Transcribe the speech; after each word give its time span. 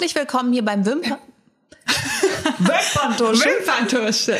Herzlich 0.00 0.14
willkommen 0.14 0.50
hier 0.54 0.64
beim 0.64 0.86
Wimper 0.86 1.18
Wimperntusche. 2.58 3.44
Wimperntusche. 3.44 4.38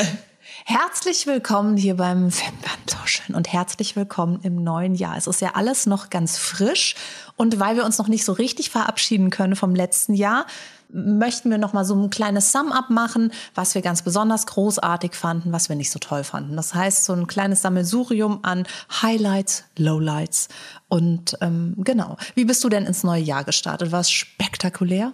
Herzlich 0.65 1.27
willkommen 1.27 1.77
hier 1.77 1.97
beim 1.97 2.33
Wimperntuscheln 2.33 3.37
und 3.37 3.53
herzlich 3.53 3.95
willkommen 3.95 4.41
im 4.43 4.65
neuen 4.65 4.95
Jahr. 4.95 5.19
Es 5.19 5.27
ist 5.27 5.43
ja 5.43 5.51
alles 5.57 5.85
noch 5.85 6.09
ganz 6.09 6.39
frisch 6.39 6.95
und 7.37 7.61
weil 7.61 7.77
wir 7.77 7.85
uns 7.85 7.99
noch 7.99 8.09
nicht 8.09 8.25
so 8.25 8.33
richtig 8.33 8.71
verabschieden 8.71 9.29
können 9.29 9.55
vom 9.55 9.75
letzten 9.75 10.15
Jahr, 10.15 10.47
möchten 10.93 11.51
wir 11.51 11.59
noch 11.59 11.73
mal 11.73 11.85
so 11.85 11.95
ein 11.95 12.11
kleines 12.11 12.53
Sum-up 12.53 12.91
machen, 12.91 13.33
was 13.55 13.75
wir 13.75 13.83
ganz 13.83 14.03
besonders 14.03 14.47
großartig 14.47 15.15
fanden, 15.15 15.53
was 15.53 15.69
wir 15.69 15.77
nicht 15.77 15.91
so 15.91 15.99
toll 15.99 16.25
fanden. 16.25 16.57
Das 16.57 16.75
heißt, 16.75 17.05
so 17.05 17.13
ein 17.13 17.27
kleines 17.27 17.63
Sammelsurium 17.63 18.41
an 18.43 18.65
Highlights, 19.03 19.65
Lowlights 19.77 20.49
und 20.89 21.37
ähm, 21.41 21.75
genau. 21.79 22.17
Wie 22.35 22.45
bist 22.45 22.63
du 22.65 22.69
denn 22.69 22.87
ins 22.87 23.05
neue 23.05 23.23
Jahr 23.23 23.45
gestartet? 23.45 23.93
War 23.93 24.01
es 24.01 24.11
spektakulär? 24.11 25.13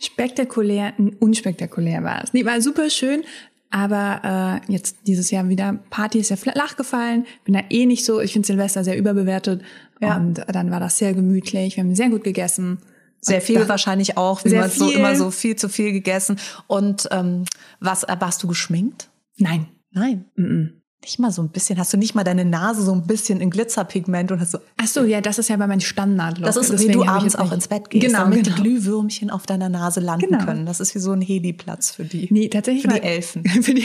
Spektakulär, 0.00 0.94
unspektakulär 1.20 2.02
war 2.02 2.24
es. 2.24 2.32
Nee, 2.32 2.44
war 2.44 2.60
super 2.60 2.88
schön. 2.90 3.24
Aber 3.70 4.62
äh, 4.66 4.72
jetzt 4.72 4.96
dieses 5.06 5.30
Jahr 5.30 5.48
wieder 5.48 5.78
Party 5.90 6.18
ist 6.18 6.30
ja 6.30 6.36
flach 6.36 6.76
gefallen. 6.76 7.26
Bin 7.44 7.54
da 7.54 7.60
eh 7.68 7.84
nicht 7.84 8.04
so. 8.04 8.20
Ich 8.20 8.32
finde 8.32 8.46
Silvester 8.46 8.82
sehr 8.82 8.96
überbewertet. 8.96 9.62
Ja. 10.00 10.16
Und 10.16 10.42
dann 10.48 10.70
war 10.70 10.80
das 10.80 10.96
sehr 10.96 11.12
gemütlich. 11.12 11.76
Wir 11.76 11.84
haben 11.84 11.94
sehr 11.94 12.08
gut 12.08 12.24
gegessen. 12.24 12.78
Sehr 13.20 13.40
viel 13.40 13.68
wahrscheinlich 13.68 14.16
auch, 14.16 14.44
wie 14.44 14.54
man 14.54 14.70
so 14.70 14.90
immer 14.90 15.16
so 15.16 15.30
viel 15.30 15.56
zu 15.56 15.68
viel 15.68 15.92
gegessen. 15.92 16.38
Und 16.66 17.08
ähm, 17.10 17.44
was 17.80 18.04
äh, 18.04 18.16
warst 18.18 18.42
du 18.42 18.48
geschminkt? 18.48 19.08
Nein. 19.36 19.68
Nein. 19.90 20.26
Mm 20.36 20.44
-mm. 20.44 20.70
Nicht 21.02 21.20
mal 21.20 21.30
so 21.30 21.42
ein 21.42 21.50
bisschen. 21.50 21.78
Hast 21.78 21.92
du 21.92 21.96
nicht 21.96 22.16
mal 22.16 22.24
deine 22.24 22.44
Nase 22.44 22.82
so 22.82 22.92
ein 22.92 23.06
bisschen 23.06 23.40
in 23.40 23.50
Glitzerpigment 23.50 24.32
und 24.32 24.40
hast 24.40 24.50
so. 24.50 24.58
Ach 24.78 24.86
so, 24.86 25.04
ja, 25.04 25.20
das 25.20 25.38
ist 25.38 25.48
ja 25.48 25.56
bei 25.56 25.68
meinem 25.68 25.80
Standard. 25.80 26.40
Das 26.42 26.56
ist, 26.56 26.76
wie 26.80 26.90
du 26.90 27.04
abends 27.04 27.36
auch 27.36 27.52
ins 27.52 27.68
Bett 27.68 27.88
gehst, 27.88 28.04
genau, 28.04 28.24
damit 28.24 28.44
genau. 28.44 28.56
die 28.56 28.62
Glühwürmchen 28.62 29.30
auf 29.30 29.46
deiner 29.46 29.68
Nase 29.68 30.00
landen 30.00 30.30
genau. 30.30 30.44
können. 30.44 30.66
Das 30.66 30.80
ist 30.80 30.96
wie 30.96 30.98
so 30.98 31.12
ein 31.12 31.20
Heli-Platz 31.20 31.92
für 31.92 32.04
die. 32.04 32.26
Nee, 32.30 32.48
tatsächlich. 32.48 32.82
Für 32.82 33.00
die 33.00 33.06
Elfen. 33.06 33.44
für 33.62 33.74
die, 33.74 33.84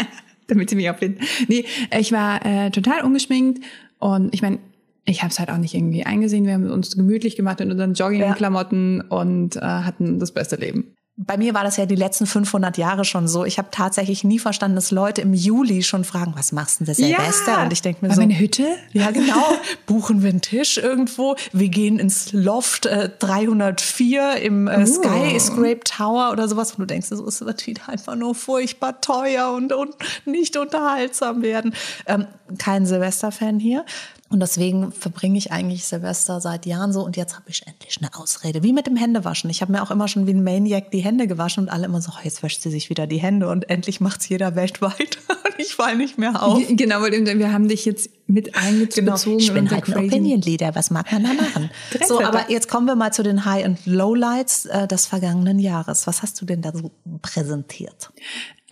damit 0.46 0.70
sie 0.70 0.76
mich 0.76 0.88
auffinden. 0.88 1.20
Nee, 1.48 1.64
ich 1.98 2.12
war 2.12 2.46
äh, 2.46 2.70
total 2.70 3.02
ungeschminkt 3.02 3.64
und 3.98 4.32
ich 4.32 4.40
meine, 4.40 4.60
ich 5.04 5.22
habe 5.22 5.32
es 5.32 5.38
halt 5.38 5.50
auch 5.50 5.58
nicht 5.58 5.74
irgendwie 5.74 6.04
eingesehen. 6.04 6.46
Wir 6.46 6.54
haben 6.54 6.70
uns 6.70 6.96
gemütlich 6.96 7.36
gemacht 7.36 7.60
in 7.60 7.70
unseren 7.70 7.94
Joggingklamotten 7.94 8.98
ja. 8.98 9.16
und 9.16 9.56
äh, 9.56 9.60
hatten 9.60 10.18
das 10.18 10.32
beste 10.32 10.56
Leben. 10.56 10.94
Bei 11.16 11.36
mir 11.36 11.52
war 11.52 11.62
das 11.62 11.76
ja 11.76 11.84
die 11.84 11.94
letzten 11.94 12.24
500 12.26 12.78
Jahre 12.78 13.04
schon 13.04 13.28
so. 13.28 13.44
Ich 13.44 13.58
habe 13.58 13.68
tatsächlich 13.70 14.24
nie 14.24 14.38
verstanden, 14.38 14.76
dass 14.76 14.90
Leute 14.90 15.20
im 15.20 15.34
Juli 15.34 15.82
schon 15.82 16.04
fragen, 16.04 16.32
was 16.36 16.52
machst 16.52 16.80
du 16.80 16.84
denn 16.86 16.94
Silvester? 16.94 17.52
Ja, 17.52 17.62
und 17.64 17.72
ich 17.72 17.82
denke 17.82 18.06
mir 18.06 18.14
so, 18.14 18.22
eine 18.22 18.38
Hütte? 18.38 18.66
Ja, 18.92 19.10
genau. 19.12 19.58
Buchen 19.84 20.22
wir 20.22 20.30
einen 20.30 20.40
Tisch 20.40 20.78
irgendwo. 20.78 21.36
Wir 21.52 21.68
gehen 21.68 21.98
ins 21.98 22.32
Loft 22.32 22.86
äh, 22.86 23.10
304 23.18 24.36
im 24.36 24.68
äh, 24.68 24.78
uh. 24.78 24.86
Skyscrape 24.86 25.80
Tower 25.84 26.30
oder 26.32 26.48
sowas. 26.48 26.72
Und 26.72 26.78
du 26.78 26.86
denkst, 26.86 27.08
so, 27.08 27.26
es 27.26 27.42
wird 27.42 27.66
wieder 27.66 27.90
einfach 27.90 28.16
nur 28.16 28.34
furchtbar 28.34 29.02
teuer 29.02 29.52
und, 29.52 29.74
und 29.74 29.94
nicht 30.24 30.56
unterhaltsam 30.56 31.42
werden. 31.42 31.74
Ähm, 32.06 32.26
kein 32.56 32.86
Silvester-Fan 32.86 33.58
hier. 33.58 33.84
Und 34.32 34.40
deswegen 34.40 34.92
verbringe 34.92 35.36
ich 35.36 35.52
eigentlich 35.52 35.84
Silvester 35.84 36.40
seit 36.40 36.64
Jahren 36.64 36.90
so 36.94 37.04
und 37.04 37.18
jetzt 37.18 37.34
habe 37.34 37.50
ich 37.50 37.66
endlich 37.66 37.98
eine 37.98 38.14
Ausrede. 38.18 38.62
Wie 38.62 38.72
mit 38.72 38.86
dem 38.86 38.96
Händewaschen. 38.96 39.50
Ich 39.50 39.60
habe 39.60 39.72
mir 39.72 39.82
auch 39.82 39.90
immer 39.90 40.08
schon 40.08 40.26
wie 40.26 40.32
ein 40.32 40.42
Maniac 40.42 40.90
die 40.90 41.00
Hände 41.00 41.26
gewaschen 41.26 41.64
und 41.64 41.68
alle 41.68 41.84
immer 41.84 42.00
so, 42.00 42.12
oh, 42.14 42.20
jetzt 42.24 42.42
wäscht 42.42 42.62
sie 42.62 42.70
sich 42.70 42.88
wieder 42.88 43.06
die 43.06 43.18
Hände 43.18 43.50
und 43.50 43.68
endlich 43.68 44.00
macht's 44.00 44.26
jeder 44.30 44.56
weltweit 44.56 45.18
und 45.28 45.58
ich 45.58 45.74
falle 45.74 45.96
nicht 45.96 46.16
mehr 46.16 46.42
auf. 46.42 46.62
Genau, 46.66 47.02
weil 47.02 47.12
wir 47.12 47.52
haben 47.52 47.68
dich 47.68 47.84
jetzt 47.84 48.08
mit 48.26 48.56
eingezogen. 48.56 49.04
Genau. 49.04 49.36
Ich 49.36 49.52
bin 49.52 49.70
halt 49.70 49.86
ein 49.86 50.06
Opinion 50.06 50.40
Leader, 50.40 50.74
was 50.74 50.90
mag 50.90 51.12
man 51.12 51.24
da 51.24 51.32
machen? 51.42 51.70
so, 52.08 52.22
aber 52.22 52.50
jetzt 52.50 52.68
kommen 52.68 52.86
wir 52.86 52.94
mal 52.94 53.12
zu 53.12 53.22
den 53.22 53.44
High- 53.44 53.66
und 53.66 53.84
Lowlights 53.84 54.64
äh, 54.64 54.88
des 54.88 55.04
vergangenen 55.04 55.58
Jahres. 55.58 56.06
Was 56.06 56.22
hast 56.22 56.40
du 56.40 56.46
denn 56.46 56.62
da 56.62 56.72
so 56.72 56.90
präsentiert? 57.20 58.10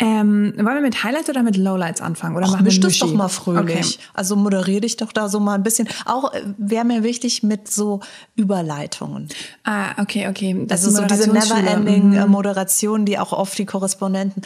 Ähm, 0.01 0.55
wollen 0.57 0.77
wir 0.77 0.81
mit 0.81 1.05
Highlights 1.05 1.29
oder 1.29 1.43
mit 1.43 1.59
Lowlights 1.59 2.01
anfangen? 2.01 2.35
Oder 2.35 2.47
Och, 2.47 2.53
machen 2.53 2.65
wir 2.65 2.81
das 2.81 2.99
doch 2.99 3.13
mal 3.13 3.29
fröhlich. 3.29 3.99
Okay. 3.99 4.09
Also 4.15 4.35
moderiere 4.35 4.81
dich 4.81 4.97
doch 4.97 5.13
da 5.13 5.29
so 5.29 5.41
mal 5.41 5.55
ein 5.55 5.63
bisschen. 5.63 5.89
Auch 6.07 6.33
äh, 6.33 6.43
wäre 6.57 6.87
mir 6.87 7.03
wichtig 7.03 7.43
mit 7.43 7.71
so 7.71 8.01
Überleitungen. 8.35 9.29
Ah, 9.65 10.01
okay, 10.01 10.29
okay. 10.29 10.65
Das 10.67 10.87
also 10.87 11.03
so 11.03 11.07
diese 11.07 11.31
never-ending 11.31 12.19
mhm. 12.19 12.31
Moderation, 12.31 13.05
die 13.05 13.19
auch 13.19 13.35
oft 13.35 13.59
die 13.59 13.67
Korrespondenten. 13.67 14.43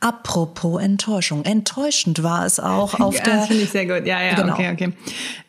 Apropos 0.00 0.82
Enttäuschung. 0.82 1.42
Enttäuschend 1.44 2.22
war 2.22 2.44
es 2.44 2.60
auch 2.60 3.00
auf 3.00 3.16
ja, 3.16 3.22
der. 3.22 3.36
Das 3.36 3.46
finde 3.46 3.62
ich 3.62 3.70
sehr 3.70 3.86
gut. 3.86 4.06
Ja, 4.06 4.22
ja, 4.22 4.34
genau. 4.34 4.52
okay, 4.52 4.72
okay. 4.72 4.92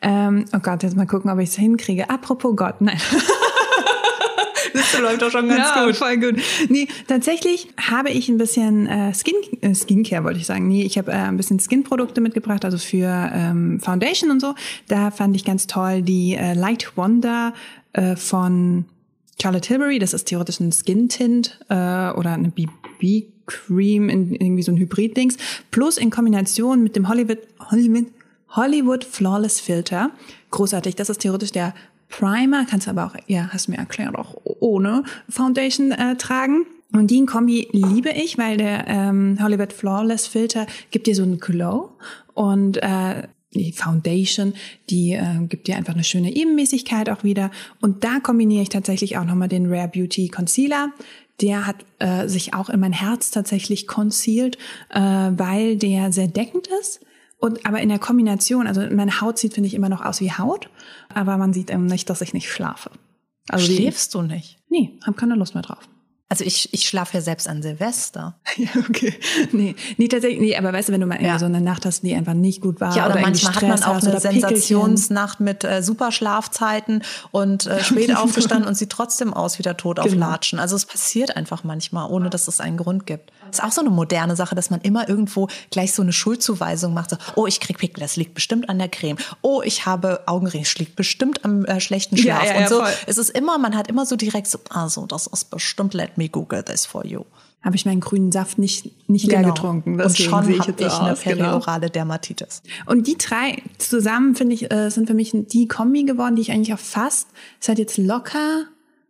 Ähm, 0.01 0.45
oh 0.55 0.59
Gott, 0.59 0.83
jetzt 0.83 0.95
mal 0.95 1.05
gucken, 1.05 1.29
ob 1.29 1.39
ich 1.39 1.49
es 1.49 1.55
hinkriege. 1.55 2.09
Apropos 2.09 2.55
Gott, 2.55 2.79
nein. 2.79 2.97
Das 4.73 4.99
läuft 4.99 5.21
doch 5.21 5.31
schon 5.31 5.47
ganz 5.47 5.69
ja, 5.75 5.85
gut. 5.85 5.95
voll 5.95 6.17
gut. 6.17 6.35
Nee, 6.69 6.87
tatsächlich 7.07 7.67
habe 7.79 8.09
ich 8.09 8.29
ein 8.29 8.37
bisschen 8.37 8.87
äh, 8.87 9.13
Skin, 9.13 9.35
äh, 9.61 9.73
Skincare, 9.73 10.23
wollte 10.23 10.39
ich 10.39 10.45
sagen. 10.45 10.67
Nee, 10.67 10.83
ich 10.83 10.97
habe 10.97 11.11
äh, 11.11 11.15
ein 11.15 11.37
bisschen 11.37 11.59
Skin-Produkte 11.59 12.21
mitgebracht, 12.21 12.65
also 12.65 12.77
für 12.77 13.31
ähm, 13.33 13.79
Foundation 13.79 14.31
und 14.31 14.39
so. 14.39 14.55
Da 14.87 15.11
fand 15.11 15.35
ich 15.35 15.45
ganz 15.45 15.67
toll 15.67 16.01
die 16.01 16.35
äh, 16.35 16.53
Light 16.53 16.95
Wonder 16.95 17.53
äh, 17.93 18.15
von 18.15 18.85
Charlotte 19.41 19.67
Tilbury. 19.67 19.99
Das 19.99 20.13
ist 20.13 20.25
theoretisch 20.25 20.59
ein 20.59 20.71
Skin-Tint 20.71 21.59
äh, 21.69 21.73
oder 21.73 22.33
eine 22.33 22.49
BB 22.49 23.27
Cream 23.45 24.09
in 24.09 24.35
irgendwie 24.35 24.63
so 24.63 24.71
ein 24.71 24.77
Hybrid-Dings. 24.77 25.37
Plus 25.71 25.97
in 25.97 26.09
Kombination 26.09 26.83
mit 26.83 26.95
dem 26.95 27.09
Hollywood, 27.09 27.39
Hollywood, 27.71 28.07
Hollywood 28.49 29.03
Flawless 29.03 29.59
Filter. 29.59 30.11
Großartig. 30.51 30.95
Das 30.95 31.09
ist 31.09 31.19
theoretisch 31.19 31.51
der 31.51 31.73
Primer, 32.09 32.65
kannst 32.65 32.87
aber 32.87 33.05
auch, 33.05 33.15
ja, 33.27 33.49
hast 33.51 33.69
mir 33.69 33.77
erklärt, 33.77 34.15
auch 34.15 34.35
ohne 34.43 35.03
Foundation 35.29 35.91
äh, 35.91 36.15
tragen. 36.15 36.65
Und 36.91 37.11
die 37.11 37.23
Kombi 37.25 37.67
liebe 37.71 38.09
ich, 38.09 38.37
weil 38.37 38.57
der 38.57 38.87
ähm, 38.87 39.37
Hollywood 39.41 39.71
Flawless 39.71 40.25
Filter 40.25 40.65
gibt 40.89 41.05
dir 41.05 41.15
so 41.15 41.21
einen 41.21 41.39
Glow 41.39 41.91
und 42.33 42.77
äh, 42.77 43.27
die 43.53 43.71
Foundation, 43.71 44.53
die 44.89 45.13
äh, 45.13 45.45
gibt 45.47 45.67
dir 45.67 45.75
einfach 45.75 45.93
eine 45.93 46.03
schöne 46.03 46.35
Ebenmäßigkeit 46.35 47.09
auch 47.09 47.23
wieder. 47.23 47.51
Und 47.79 48.03
da 48.03 48.19
kombiniere 48.19 48.63
ich 48.63 48.69
tatsächlich 48.69 49.17
auch 49.17 49.25
nochmal 49.25 49.47
den 49.47 49.71
Rare 49.71 49.87
Beauty 49.87 50.29
Concealer. 50.29 50.91
Der 51.41 51.67
hat 51.67 51.77
äh, 51.99 52.27
sich 52.27 52.53
auch 52.53 52.69
in 52.69 52.79
mein 52.79 52.93
Herz 52.93 53.31
tatsächlich 53.31 53.87
concealed, 53.87 54.57
äh, 54.89 54.99
weil 54.99 55.77
der 55.77 56.11
sehr 56.11 56.27
deckend 56.27 56.67
ist 56.81 57.01
und 57.39 57.65
aber 57.65 57.79
in 57.79 57.89
der 57.89 57.99
Kombination, 57.99 58.67
also 58.67 58.81
meine 58.91 59.21
Haut 59.21 59.39
sieht, 59.39 59.53
finde 59.53 59.67
ich, 59.67 59.73
immer 59.73 59.89
noch 59.89 60.03
aus 60.03 60.19
wie 60.19 60.31
Haut, 60.31 60.69
aber 61.13 61.37
man 61.37 61.53
sieht 61.53 61.71
eben 61.71 61.85
nicht, 61.85 62.09
dass 62.09 62.21
ich 62.21 62.33
nicht 62.33 62.51
schlafe. 62.51 62.91
Also 63.49 63.65
Schläfst 63.65 64.13
die, 64.13 64.17
du 64.17 64.23
nicht? 64.23 64.59
Nee, 64.69 64.99
hab 65.05 65.17
keine 65.17 65.35
Lust 65.35 65.55
mehr 65.55 65.63
drauf. 65.63 65.89
Also 66.31 66.43
ich, 66.43 66.71
ich 66.73 66.87
schlafe 66.87 67.17
ja 67.17 67.21
selbst 67.21 67.47
an 67.47 67.63
Silvester. 67.63 68.39
Ja, 68.57 68.69
okay. 68.87 69.13
Nee, 69.51 69.75
nee, 69.97 70.07
tatsächlich, 70.09 70.41
nee, 70.41 70.55
aber 70.55 70.73
weißt 70.73 70.89
du, 70.89 70.93
wenn 70.93 71.01
du 71.01 71.07
mal 71.07 71.21
ja. 71.21 71.39
so 71.39 71.45
eine 71.45 71.61
Nacht 71.61 71.85
hast, 71.85 72.03
die 72.03 72.13
einfach 72.13 72.33
nicht 72.33 72.61
gut 72.61 72.81
war. 72.81 72.95
Ja, 72.95 73.05
oder, 73.05 73.15
oder 73.15 73.21
manchmal 73.21 73.55
hat 73.55 73.61
man 73.63 73.83
auch 73.83 74.03
eine 74.03 74.19
Sensationsnacht 74.19 75.39
mit 75.39 75.63
äh, 75.63 75.81
super 75.81 76.11
Schlafzeiten 76.11 77.03
und 77.31 77.65
äh, 77.65 77.83
spät 77.83 78.15
aufgestanden 78.15 78.67
und 78.67 78.75
sieht 78.75 78.89
trotzdem 78.89 79.33
aus 79.33 79.59
wie 79.59 79.63
der 79.63 79.77
Tod 79.77 79.95
genau. 79.95 80.07
auf 80.07 80.13
Latschen. 80.15 80.59
Also 80.59 80.75
es 80.75 80.85
passiert 80.85 81.37
einfach 81.37 81.63
manchmal, 81.63 82.11
ohne 82.11 82.29
dass 82.29 82.47
es 82.47 82.59
einen 82.59 82.77
Grund 82.77 83.05
gibt. 83.05 83.31
Das 83.51 83.59
ist 83.59 83.65
auch 83.65 83.71
so 83.71 83.81
eine 83.81 83.89
moderne 83.89 84.35
Sache, 84.35 84.55
dass 84.55 84.69
man 84.69 84.81
immer 84.81 85.07
irgendwo 85.09 85.47
gleich 85.71 85.93
so 85.93 86.01
eine 86.01 86.13
Schuldzuweisung 86.13 86.93
macht. 86.93 87.11
So, 87.11 87.17
oh, 87.35 87.47
ich 87.47 87.59
krieg 87.59 87.77
Pickel, 87.77 88.01
das 88.01 88.15
liegt 88.15 88.33
bestimmt 88.33 88.69
an 88.69 88.79
der 88.79 88.89
Creme. 88.89 89.17
Oh, 89.41 89.61
ich 89.63 89.85
habe 89.85 90.21
Augenringe, 90.27 90.63
das 90.63 90.77
liegt 90.77 90.95
bestimmt 90.95 91.45
am 91.45 91.65
äh, 91.65 91.79
schlechten 91.79 92.17
Schlaf. 92.17 92.43
Ja, 92.43 92.53
ja, 92.53 92.61
und 92.61 92.69
so. 92.69 92.79
Voll. 92.79 92.93
Es 93.07 93.17
ist 93.17 93.29
immer, 93.29 93.57
man 93.57 93.75
hat 93.75 93.87
immer 93.87 94.05
so 94.05 94.15
direkt 94.15 94.47
so, 94.47 94.59
also 94.69 95.05
das 95.05 95.27
ist 95.27 95.49
bestimmt, 95.49 95.93
let 95.93 96.17
me 96.17 96.29
google 96.29 96.63
this 96.63 96.85
for 96.85 97.05
you. 97.05 97.23
Habe 97.61 97.75
ich 97.75 97.85
meinen 97.85 97.99
grünen 97.99 98.31
Saft 98.31 98.57
nicht, 98.57 99.09
nicht 99.09 99.27
genau. 99.27 99.41
leer 99.41 99.49
getrunken. 99.49 100.01
Und 100.01 100.17
schon 100.17 100.33
habe 100.33 100.51
ich, 100.51 100.59
ich 100.59 100.67
eine 100.67 100.77
genau. 100.77 101.15
periorale 101.15 101.81
genau. 101.81 101.91
Dermatitis. 101.91 102.61
Und 102.85 103.05
die 103.05 103.17
drei 103.17 103.61
zusammen, 103.77 104.35
finde 104.35 104.55
ich, 104.55 104.71
äh, 104.71 104.89
sind 104.89 105.07
für 105.07 105.13
mich 105.13 105.33
die 105.33 105.67
Kombi 105.67 106.03
geworden, 106.03 106.37
die 106.37 106.41
ich 106.41 106.51
eigentlich 106.51 106.73
auch 106.73 106.79
fast, 106.79 107.27
hat 107.67 107.77
jetzt 107.77 107.97
locker, 107.97 108.65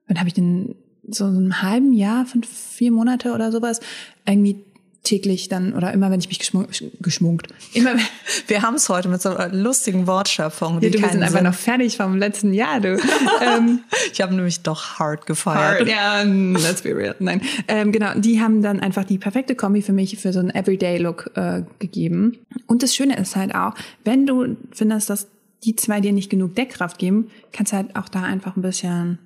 wann 0.07 0.17
habe 0.17 0.27
ich 0.27 0.33
den 0.33 0.75
so 1.11 1.25
einem 1.25 1.61
halben 1.61 1.93
Jahr, 1.93 2.25
fünf, 2.25 2.47
vier 2.47 2.91
Monate 2.91 3.33
oder 3.33 3.51
sowas, 3.51 3.79
irgendwie 4.25 4.63
täglich 5.03 5.49
dann 5.49 5.73
oder 5.73 5.93
immer 5.93 6.11
wenn 6.11 6.19
ich 6.19 6.27
mich 6.27 6.39
geschmunkt, 6.39 6.83
geschmunkt. 7.01 7.47
Immer 7.73 7.95
wir 8.47 8.61
haben 8.61 8.75
es 8.75 8.89
heute 8.89 9.07
mit 9.09 9.21
so 9.21 9.35
einer 9.35 9.53
lustigen 9.53 10.07
Wortschöpfung 10.07 10.79
die 10.79 10.87
ja, 10.87 10.91
du 10.91 11.01
bist 11.01 11.15
einfach 11.15 11.41
noch 11.41 11.53
fertig 11.53 11.97
vom 11.97 12.17
letzten 12.17 12.53
Jahr 12.53 12.79
du. 12.79 12.99
Ähm, 13.41 13.79
ich 14.11 14.21
habe 14.21 14.35
nämlich 14.35 14.61
doch 14.61 14.99
hard 14.99 15.25
gefeiert. 15.25 15.79
hard, 15.79 15.87
ja 15.87 16.21
let's 16.23 16.81
be 16.81 16.95
real 16.95 17.15
nein. 17.19 17.41
Ähm, 17.67 17.91
genau 17.91 18.13
die 18.15 18.41
haben 18.41 18.61
dann 18.61 18.79
einfach 18.81 19.05
die 19.05 19.17
perfekte 19.17 19.55
Kombi 19.55 19.81
für 19.81 19.93
mich 19.93 20.17
für 20.17 20.33
so 20.33 20.39
einen 20.39 20.49
Everyday 20.49 20.97
Look 20.97 21.31
äh, 21.35 21.63
gegeben. 21.79 22.37
Und 22.67 22.83
das 22.83 22.95
Schöne 22.95 23.17
ist 23.17 23.35
halt 23.35 23.55
auch 23.55 23.75
wenn 24.03 24.25
du 24.25 24.57
findest 24.71 25.09
dass 25.09 25.27
die 25.63 25.75
zwei 25.75 26.01
dir 26.01 26.11
nicht 26.11 26.29
genug 26.29 26.55
Deckkraft 26.55 26.97
geben 26.97 27.29
kannst 27.53 27.71
du 27.71 27.77
halt 27.77 27.95
auch 27.95 28.09
da 28.09 28.23
einfach 28.23 28.55
ein 28.57 28.61
bisschen 28.61 29.19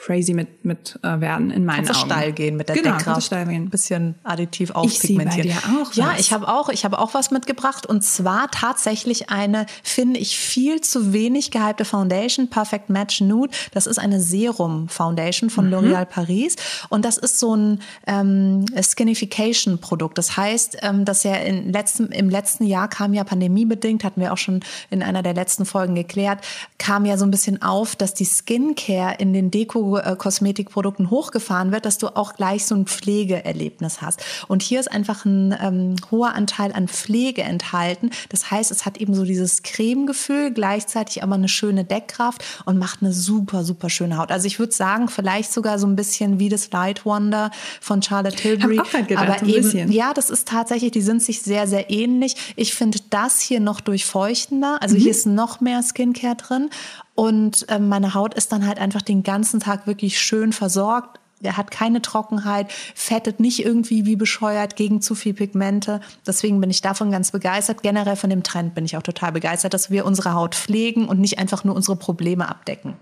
crazy 0.00 0.32
mit, 0.32 0.64
mit 0.64 0.98
äh, 1.02 1.20
werden 1.20 1.50
in 1.50 1.66
meinen 1.66 1.84
kannst 1.84 2.00
Augen. 2.00 2.10
steil 2.10 2.32
gehen 2.32 2.56
mit 2.56 2.68
der 2.70 2.76
genau, 2.76 2.92
Deckkraft. 2.96 3.22
steil 3.22 3.46
gehen. 3.46 3.64
Ein 3.64 3.70
bisschen 3.70 4.14
additiv 4.24 4.72
Ich 4.84 4.98
sehe 4.98 5.16
bei 5.18 5.24
aufpigmentieren. 5.26 5.48
dir 5.48 5.82
auch 5.82 5.92
ja, 5.92 6.12
was. 6.14 6.20
ich 6.20 6.32
habe 6.32 6.48
auch, 6.48 6.70
ich 6.70 6.84
habe 6.86 6.98
auch 6.98 7.12
was 7.12 7.30
mitgebracht 7.30 7.84
und 7.84 8.02
zwar 8.02 8.50
tatsächlich 8.50 9.28
eine, 9.28 9.66
finde 9.82 10.18
ich, 10.18 10.38
viel 10.38 10.80
zu 10.80 11.12
wenig 11.12 11.50
gehypte 11.50 11.84
Foundation, 11.84 12.48
Perfect 12.48 12.88
Match 12.88 13.20
Nude. 13.20 13.52
Das 13.72 13.86
ist 13.86 13.98
eine 13.98 14.20
Serum 14.20 14.88
Foundation 14.88 15.50
von 15.50 15.66
Mhm. 15.66 15.74
L'Oréal 15.74 16.06
Paris 16.06 16.56
und 16.88 17.04
das 17.04 17.18
ist 17.18 17.38
so 17.38 17.54
ein 17.54 17.80
ähm, 18.06 18.64
Skinification 18.82 19.78
Produkt. 19.80 20.16
Das 20.18 20.36
heißt, 20.36 20.78
ähm, 20.82 21.04
dass 21.04 21.24
ja 21.24 21.34
in 21.34 21.72
letzten, 21.72 22.06
im 22.12 22.30
letzten 22.30 22.64
Jahr 22.64 22.88
kam 22.88 23.12
ja 23.12 23.24
pandemiebedingt, 23.24 24.04
hatten 24.04 24.20
wir 24.20 24.32
auch 24.32 24.38
schon 24.38 24.60
in 24.90 25.02
einer 25.02 25.22
der 25.22 25.34
letzten 25.34 25.66
Folgen 25.66 25.94
geklärt, 25.94 26.38
kam 26.78 27.04
ja 27.04 27.16
so 27.18 27.24
ein 27.26 27.30
bisschen 27.30 27.60
auf, 27.62 27.96
dass 27.96 28.14
die 28.14 28.24
Skincare 28.24 29.16
in 29.18 29.32
den 29.32 29.50
Deko-Kosmetikprodukten 29.98 31.10
hochgefahren 31.10 31.72
wird, 31.72 31.84
dass 31.84 31.98
du 31.98 32.08
auch 32.08 32.34
gleich 32.34 32.64
so 32.66 32.74
ein 32.74 32.86
Pflegeerlebnis 32.86 34.02
hast. 34.02 34.22
Und 34.48 34.62
hier 34.62 34.80
ist 34.80 34.90
einfach 34.90 35.24
ein 35.24 35.56
ähm, 35.60 35.96
hoher 36.10 36.34
Anteil 36.34 36.72
an 36.72 36.88
Pflege 36.88 37.42
enthalten. 37.42 38.10
Das 38.28 38.50
heißt, 38.50 38.70
es 38.70 38.86
hat 38.86 38.98
eben 38.98 39.14
so 39.14 39.24
dieses 39.24 39.62
Cremegefühl, 39.62 40.52
gleichzeitig 40.52 41.22
aber 41.22 41.34
eine 41.34 41.48
schöne 41.48 41.84
Deckkraft 41.84 42.44
und 42.64 42.78
macht 42.78 43.02
eine 43.02 43.12
super, 43.12 43.64
super 43.64 43.90
schöne 43.90 44.16
Haut. 44.18 44.30
Also 44.30 44.46
ich 44.46 44.58
würde 44.58 44.72
sagen, 44.72 45.08
vielleicht 45.08 45.52
sogar 45.52 45.78
so 45.78 45.86
ein 45.86 45.96
bisschen 45.96 46.38
wie 46.38 46.48
das 46.48 46.70
Light 46.70 47.04
Wonder 47.04 47.50
von 47.80 48.02
Charlotte 48.02 48.36
Tilbury. 48.36 48.76
Hab 48.76 48.86
auch 48.86 48.90
grad 48.90 49.08
gedacht, 49.08 49.28
aber 49.28 49.42
eben, 49.48 49.62
bisschen. 49.62 49.92
ja, 49.92 50.12
das 50.14 50.30
ist 50.30 50.48
tatsächlich, 50.48 50.92
die 50.92 51.02
sind 51.02 51.22
sich 51.22 51.42
sehr, 51.42 51.66
sehr 51.66 51.90
ähnlich. 51.90 52.36
Ich 52.56 52.74
finde 52.74 52.98
das 53.10 53.40
hier 53.40 53.60
noch 53.60 53.80
durchfeuchtender. 53.80 54.78
Also 54.80 54.96
Mhm. 54.96 55.00
hier 55.00 55.10
ist 55.10 55.26
noch 55.26 55.60
mehr 55.60 55.82
Skincare 55.82 56.36
drin. 56.36 56.70
Und 57.20 57.66
ähm, 57.68 57.90
meine 57.90 58.14
Haut 58.14 58.32
ist 58.32 58.50
dann 58.50 58.66
halt 58.66 58.78
einfach 58.78 59.02
den 59.02 59.22
ganzen 59.22 59.60
Tag 59.60 59.86
wirklich 59.86 60.18
schön 60.18 60.54
versorgt. 60.54 61.20
Er 61.42 61.58
hat 61.58 61.70
keine 61.70 62.00
Trockenheit, 62.00 62.72
fettet 62.94 63.40
nicht 63.40 63.62
irgendwie 63.62 64.06
wie 64.06 64.16
bescheuert 64.16 64.74
gegen 64.74 65.02
zu 65.02 65.14
viel 65.14 65.34
Pigmente. 65.34 66.00
Deswegen 66.26 66.62
bin 66.62 66.70
ich 66.70 66.80
davon 66.80 67.10
ganz 67.10 67.30
begeistert. 67.30 67.82
Generell 67.82 68.16
von 68.16 68.30
dem 68.30 68.42
Trend 68.42 68.74
bin 68.74 68.86
ich 68.86 68.96
auch 68.96 69.02
total 69.02 69.32
begeistert, 69.32 69.74
dass 69.74 69.90
wir 69.90 70.06
unsere 70.06 70.32
Haut 70.32 70.54
pflegen 70.54 71.08
und 71.08 71.20
nicht 71.20 71.38
einfach 71.38 71.62
nur 71.62 71.76
unsere 71.76 71.96
Probleme 71.96 72.48
abdecken. 72.48 72.94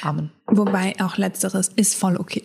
Amen. 0.00 0.30
Wobei 0.46 0.94
auch 1.02 1.18
letzteres 1.18 1.68
ist 1.76 1.94
voll 1.94 2.16
okay. 2.16 2.44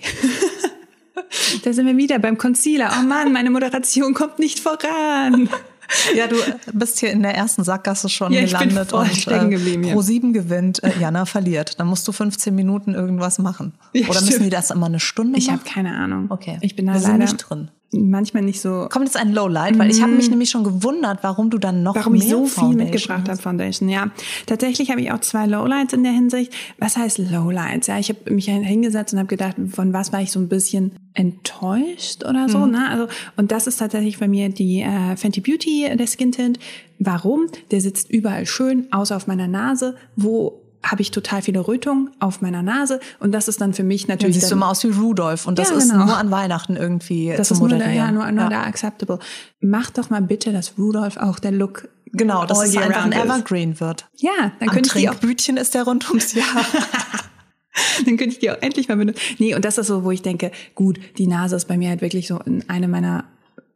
da 1.63 1.71
sind 1.71 1.87
wir 1.87 1.95
wieder 1.95 2.19
beim 2.19 2.37
Concealer. 2.37 2.91
Oh 2.99 3.03
Mann, 3.03 3.31
meine 3.31 3.49
Moderation 3.49 4.13
kommt 4.13 4.39
nicht 4.39 4.59
voran. 4.59 5.47
Ja, 6.15 6.27
du 6.27 6.35
bist 6.73 6.99
hier 6.99 7.11
in 7.11 7.21
der 7.23 7.35
ersten 7.35 7.63
Sackgasse 7.63 8.09
schon 8.09 8.31
Ja, 8.33 8.41
ich 8.41 8.51
gelandet 8.51 8.93
und 8.93 9.05
hier. 9.07 9.93
Pro 9.93 10.01
7 10.01 10.33
gewinnt, 10.33 10.83
äh, 10.83 10.91
Jana 10.99 11.25
verliert. 11.25 11.79
Dann 11.79 11.87
musst 11.87 12.07
du 12.07 12.11
15 12.11 12.53
Minuten 12.53 12.93
irgendwas 12.93 13.39
machen. 13.39 13.73
Ja, 13.93 14.07
Oder 14.07 14.19
müssen 14.21 14.27
stimmt. 14.33 14.45
die 14.45 14.49
das 14.49 14.71
immer 14.71 14.87
eine 14.87 14.99
Stunde 14.99 15.37
Ich 15.39 15.47
machen? 15.47 15.59
habe 15.59 15.69
keine 15.69 15.95
Ahnung. 15.95 16.27
Okay. 16.29 16.57
Ich 16.61 16.75
bin 16.75 16.87
da 16.87 16.93
Wir 16.95 17.01
leider 17.01 17.17
nicht 17.17 17.37
drin. 17.37 17.69
Manchmal 17.93 18.43
nicht 18.43 18.59
so 18.61 18.87
Kommt 18.89 19.05
jetzt 19.05 19.17
ein 19.17 19.33
Lowlight, 19.33 19.77
weil 19.79 19.89
ich 19.89 20.01
habe 20.01 20.11
mich 20.11 20.29
nämlich 20.29 20.49
schon 20.49 20.63
gewundert, 20.63 21.19
warum 21.21 21.49
du 21.49 21.57
dann 21.57 21.83
noch 21.83 21.95
warum 21.95 22.13
mehr 22.13 22.21
ich 22.23 22.29
so 22.29 22.45
viel 22.45 22.49
Foundation 22.49 22.75
mitgebracht 22.91 23.21
hast. 23.21 23.29
habe, 23.29 23.41
Foundation. 23.41 23.89
Ja, 23.89 24.07
tatsächlich 24.45 24.89
habe 24.91 25.01
ich 25.01 25.11
auch 25.11 25.19
zwei 25.21 25.45
Lowlights 25.45 25.93
in 25.93 26.03
der 26.03 26.11
Hinsicht. 26.11 26.53
Was 26.79 26.97
heißt 26.97 27.17
Lowlights? 27.19 27.87
Ja, 27.87 27.99
ich 27.99 28.09
habe 28.09 28.33
mich 28.33 28.45
hingesetzt 28.45 29.13
und 29.13 29.19
habe 29.19 29.27
gedacht, 29.27 29.55
von 29.71 29.93
was 29.93 30.11
war 30.11 30.21
ich 30.21 30.31
so 30.31 30.39
ein 30.39 30.49
bisschen 30.49 30.91
enttäuscht 31.13 32.23
oder 32.23 32.43
Mhm. 32.47 32.49
so. 32.49 32.65
Ne? 32.65 32.89
Also 32.89 33.07
und 33.37 33.51
das 33.51 33.67
ist 33.67 33.77
tatsächlich 33.77 34.19
bei 34.19 34.27
mir 34.27 34.49
die 34.49 34.81
äh, 34.81 35.15
Fenty 35.15 35.41
Beauty 35.41 35.89
der 35.95 36.07
Skin 36.07 36.31
Tint. 36.31 36.59
Warum? 36.99 37.47
Der 37.71 37.81
sitzt 37.81 38.09
überall 38.09 38.45
schön, 38.45 38.87
außer 38.91 39.15
auf 39.15 39.27
meiner 39.27 39.47
Nase, 39.47 39.95
wo 40.15 40.61
habe 40.85 41.01
ich 41.01 41.11
total 41.11 41.41
viele 41.41 41.65
Rötungen 41.67 42.09
auf 42.19 42.41
meiner 42.41 42.61
Nase 42.61 42.99
und 43.19 43.31
das 43.31 43.47
ist 43.47 43.61
dann 43.61 43.73
für 43.73 43.83
mich 43.83 44.07
natürlich 44.07 44.35
siehst 44.35 44.47
du 44.47 44.49
dann, 44.51 44.59
immer 44.59 44.69
aus 44.69 44.83
wie 44.83 44.89
Rudolph 44.89 45.47
und 45.47 45.57
das 45.59 45.69
Ja, 45.69 45.77
ist 45.77 45.91
genau. 45.91 46.05
nur 46.05 46.17
an 46.17 46.29
Weihnachten 46.31 46.75
irgendwie 46.75 47.33
das 47.35 47.47
zu 47.47 47.53
ist 47.55 47.59
nur, 47.61 47.69
da, 47.69 47.75
moderieren. 47.75 47.97
ja, 47.97 48.11
nur, 48.11 48.31
nur 48.31 48.43
Ja. 48.43 48.49
da 48.49 48.63
acceptable. 48.63 49.19
Mach 49.61 49.89
doch 49.91 50.09
mal 50.09 50.21
bitte, 50.21 50.51
dass 50.51 50.77
Rudolph 50.77 51.17
auch 51.17 51.39
der 51.39 51.51
Look 51.51 51.87
Genau, 52.15 52.45
dass 52.45 52.61
es 52.63 52.77
einfach 52.77 53.05
ein 53.05 53.11
ist. 53.11 53.23
Evergreen 53.23 53.79
wird. 53.79 54.07
Ja, 54.17 54.51
dann 54.59 54.69
Am 54.69 54.75
könnte 54.75 54.89
ich 54.89 54.93
die 55.01 55.09
auch 55.09 55.15
Trinkbütchen 55.15 55.57
ist 55.57 55.73
der 55.73 55.83
rund 55.85 56.07
ums 56.09 56.33
Jahr. 56.33 56.45
dann 58.05 58.17
könnte 58.17 58.33
ich 58.35 58.39
die 58.39 58.51
auch 58.51 58.61
endlich 58.61 58.87
mal 58.87 58.97
benutzen. 58.97 59.19
Nee, 59.39 59.55
und 59.55 59.65
das 59.65 59.77
ist 59.79 59.87
so, 59.87 60.03
wo 60.03 60.11
ich 60.11 60.21
denke, 60.21 60.51
gut, 60.75 60.99
die 61.17 61.25
Nase 61.25 61.55
ist 61.55 61.67
bei 61.67 61.75
mir 61.77 61.89
halt 61.89 62.01
wirklich 62.01 62.27
so 62.27 62.39
in 62.45 62.69
eine 62.69 62.87
meiner 62.87 63.23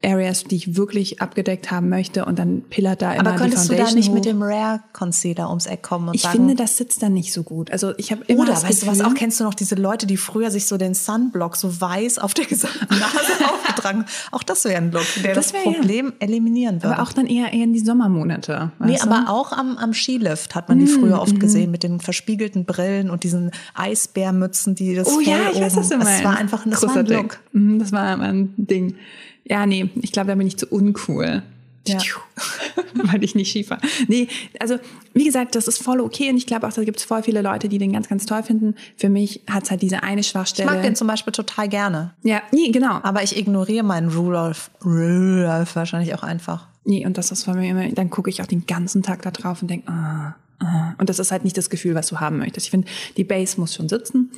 Areas, 0.06 0.44
die 0.44 0.56
ich 0.58 0.76
wirklich 0.78 1.22
abgedeckt 1.24 1.72
haben 1.72 1.90
möchte 1.90 2.26
und 2.26 2.38
dann 2.38 2.62
pillert 2.70 3.02
da 3.02 3.14
immer 3.14 3.32
Aber 3.32 3.36
könntest 3.40 3.64
die 3.64 3.70
du 3.70 3.74
Foundation 3.74 3.96
da 3.96 3.96
nicht 4.00 4.10
hoch. 4.10 4.14
mit 4.14 4.26
dem 4.26 4.44
Rare 4.44 4.80
Concealer 4.94 5.50
ums 5.50 5.66
Eck 5.66 5.82
kommen 5.82 6.10
und 6.10 6.14
Ich 6.16 6.22
sagen, 6.22 6.36
finde, 6.38 6.54
das 6.56 6.78
sitzt 6.78 7.02
dann 7.02 7.14
nicht 7.14 7.34
so 7.34 7.42
gut. 7.42 7.72
Also 7.72 7.94
ich 7.98 8.12
habe 8.12 8.24
immer 8.28 8.44
Oder 8.44 8.52
das 8.52 8.64
weißt 8.64 8.84
du 8.84 8.88
was 8.88 9.02
auch, 9.02 9.16
kennst 9.16 9.40
du 9.40 9.44
noch 9.44 9.56
diese 9.56 9.74
Leute, 9.74 10.06
die 10.06 10.18
früher 10.18 10.52
sich 10.52 10.68
so 10.68 10.78
den 10.78 10.94
Sunblock 10.94 11.56
so 11.56 11.82
weiß 11.82 12.20
auf 12.20 12.36
der 12.36 12.46
gesamten 12.46 12.86
Nase 12.92 13.52
aufgetragen? 13.52 14.06
Auch 14.32 14.44
das 14.44 14.66
wäre 14.66 14.78
ein 14.78 14.92
Look, 14.92 15.02
der 15.24 15.34
das, 15.34 15.52
Das 15.52 15.54
wär, 15.54 15.72
ja. 15.72 15.78
Problem 15.80 16.14
eliminieren 16.20 16.84
würde. 16.84 16.94
aber 16.96 17.02
auch 17.04 17.12
dann 17.12 17.26
eher 17.26 17.52
eher 17.52 17.64
in 17.64 17.74
die 17.74 17.80
Sommermonate. 17.80 18.72
Nee, 18.80 18.98
du? 18.98 19.02
aber 19.04 19.32
auch 19.32 19.52
am, 19.52 19.78
am 19.78 19.94
Skilift 19.96 20.54
hat 20.54 20.70
man 20.70 20.78
die 20.78 20.86
Mm, 20.86 21.00
früher 21.00 21.20
oft 21.22 21.34
mhm. 21.34 21.40
gesehen 21.40 21.72
mit 21.72 21.82
den 21.82 22.00
verspiegelten 22.00 22.66
Brillen 22.66 23.10
und 23.10 23.24
diesen 23.24 23.50
Eisbärmützen, 23.74 24.76
die 24.76 24.94
das 24.94 25.08
Oh 25.08 25.20
ja, 25.22 25.50
ich 25.52 25.60
weiß, 25.60 25.74
oben. 25.74 25.82
was 25.82 25.90
du 25.90 25.98
meinst. 25.98 26.20
Es 26.20 26.24
war 26.24 26.38
einfach 26.38 26.64
das 26.70 26.84
war 26.84 26.96
ein. 26.98 27.06
Look. 27.08 27.40
Mhm, 27.54 27.80
Das 27.80 27.92
war 27.92 28.20
ein 28.20 28.54
Ding. 28.58 28.96
Ja, 29.50 29.66
nee, 29.66 29.90
ich 30.02 30.12
glaube, 30.12 30.28
da 30.28 30.36
bin 30.36 30.48
ich 30.48 30.58
zu 30.58 30.68
uncool. 30.68 31.44
Ja. 31.88 32.00
Weil 32.94 33.24
ich 33.24 33.34
nicht 33.34 33.66
fahre. 33.66 33.82
Nee, 34.08 34.28
also 34.60 34.78
wie 35.14 35.24
gesagt, 35.24 35.56
das 35.56 35.68
ist 35.68 35.82
voll 35.82 36.02
okay 36.02 36.30
und 36.30 36.38
ich 36.38 36.46
glaube 36.46 36.68
auch, 36.68 36.74
da 36.74 36.84
gibt 36.84 36.98
es 37.00 37.06
voll 37.06 37.24
viele 37.24 37.42
Leute, 37.42 37.70
die 37.70 37.78
den 37.78 37.94
ganz, 37.94 38.10
ganz 38.10 38.26
toll 38.26 38.44
finden. 38.44 38.76
Für 38.98 39.10
mich 39.10 39.42
hat 39.50 39.64
es 39.64 39.72
halt 39.72 39.82
diese 39.82 40.04
eine 40.04 40.22
Ich 40.22 40.28
Schwachstelle. 40.28 40.70
mag 40.70 40.82
den 40.82 40.96
zum 40.96 41.08
Beispiel 41.08 41.32
total 41.32 41.70
gerne. 41.70 42.14
ja, 42.24 42.42
nee, 42.52 42.70
genau. 42.72 43.00
Aber 43.04 43.24
ich 43.24 43.38
ignoriere 43.38 43.86
meinen 43.86 44.10
Rudolph, 44.10 44.70
Rudolph 44.84 45.76
wahrscheinlich 45.76 46.14
auch 46.14 46.24
einfach. 46.24 46.68
Nee, 46.84 47.06
und 47.06 47.18
das 47.18 47.32
ist 47.32 47.44
von 47.44 47.58
mir 47.58 47.70
immer, 47.70 47.88
dann 47.90 48.10
gucke 48.10 48.30
ich 48.30 48.42
auch 48.42 48.48
den 48.48 48.66
ganzen 48.66 49.04
Tag 49.04 49.22
da 49.22 49.32
drauf 49.32 49.62
und 49.62 49.70
denke, 49.70 49.90
ah, 49.90 49.94
ah. 50.30 50.36
Und 50.98 51.10
das 51.10 51.20
ist 51.20 51.32
halt 51.32 51.44
nicht 51.44 51.56
das 51.56 51.70
Gefühl, 51.70 51.94
was 51.94 52.08
du 52.08 52.20
haben 52.20 52.40
möchtest. 52.40 52.66
Ich 52.66 52.72
finde, 52.72 52.88
die 53.16 53.24
Base 53.24 53.60
muss 53.60 53.76
schon 53.76 53.88
sitzen. 53.88 54.32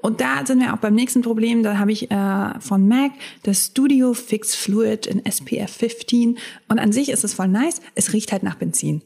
Und 0.00 0.20
da 0.20 0.46
sind 0.46 0.60
wir 0.60 0.72
auch 0.72 0.78
beim 0.78 0.94
nächsten 0.94 1.22
Problem. 1.22 1.64
Da 1.64 1.78
habe 1.78 1.90
ich 1.90 2.10
äh, 2.10 2.60
von 2.60 2.86
MAC 2.86 3.12
das 3.42 3.66
Studio 3.66 4.14
Fix 4.14 4.54
Fluid 4.54 5.06
in 5.06 5.24
SPF 5.24 5.70
15. 5.76 6.38
Und 6.68 6.78
an 6.78 6.92
sich 6.92 7.08
ist 7.08 7.24
es 7.24 7.34
voll 7.34 7.48
nice. 7.48 7.80
Es 7.96 8.12
riecht 8.12 8.30
halt 8.30 8.44
nach 8.44 8.54
Benzin. 8.54 9.02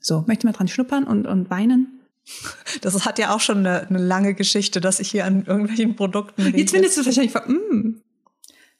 So, 0.00 0.24
möchte 0.26 0.46
mal 0.46 0.52
dran 0.52 0.68
schnuppern 0.68 1.04
und, 1.04 1.26
und 1.26 1.50
weinen? 1.50 1.94
Das 2.82 3.06
hat 3.06 3.18
ja 3.18 3.34
auch 3.34 3.40
schon 3.40 3.58
eine, 3.58 3.88
eine 3.88 3.98
lange 3.98 4.34
Geschichte, 4.34 4.80
dass 4.80 5.00
ich 5.00 5.10
hier 5.10 5.24
an 5.24 5.46
irgendwelchen 5.46 5.96
Produkten 5.96 6.42
rieche. 6.42 6.58
Jetzt 6.58 6.72
findest 6.72 6.96
du 6.96 7.00
es 7.00 7.06
wahrscheinlich 7.06 7.32
voll, 7.32 7.48
mm. 7.48 8.02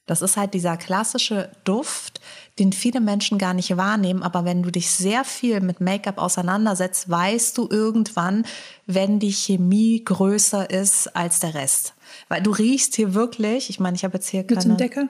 Das 0.09 0.23
ist 0.23 0.37
halt 0.37 0.55
dieser 0.55 0.77
klassische 0.77 1.51
Duft, 1.65 2.21
den 2.59 2.73
viele 2.73 3.01
Menschen 3.01 3.39
gar 3.39 3.55
nicht 3.55 3.77
wahrnehmen. 3.77 4.23
Aber 4.23 4.45
wenn 4.45 4.63
du 4.63 4.71
dich 4.71 4.91
sehr 4.91 5.25
viel 5.25 5.61
mit 5.61 5.81
Make-up 5.81 6.19
auseinandersetzt, 6.19 7.09
weißt 7.09 7.57
du 7.57 7.69
irgendwann, 7.71 8.45
wenn 8.87 9.19
die 9.19 9.33
Chemie 9.33 10.03
größer 10.05 10.71
ist 10.71 11.15
als 11.17 11.41
der 11.41 11.55
Rest. 11.55 11.95
Weil 12.29 12.43
du 12.43 12.51
riechst 12.51 12.97
hier 12.97 13.15
wirklich, 13.15 13.71
ich 13.71 13.81
meine, 13.81 13.97
ich 13.97 14.05
habe 14.05 14.15
jetzt 14.15 14.29
hier 14.29 14.47
keine... 14.47 14.61
einem 14.61 14.77
Deckel? 14.77 15.09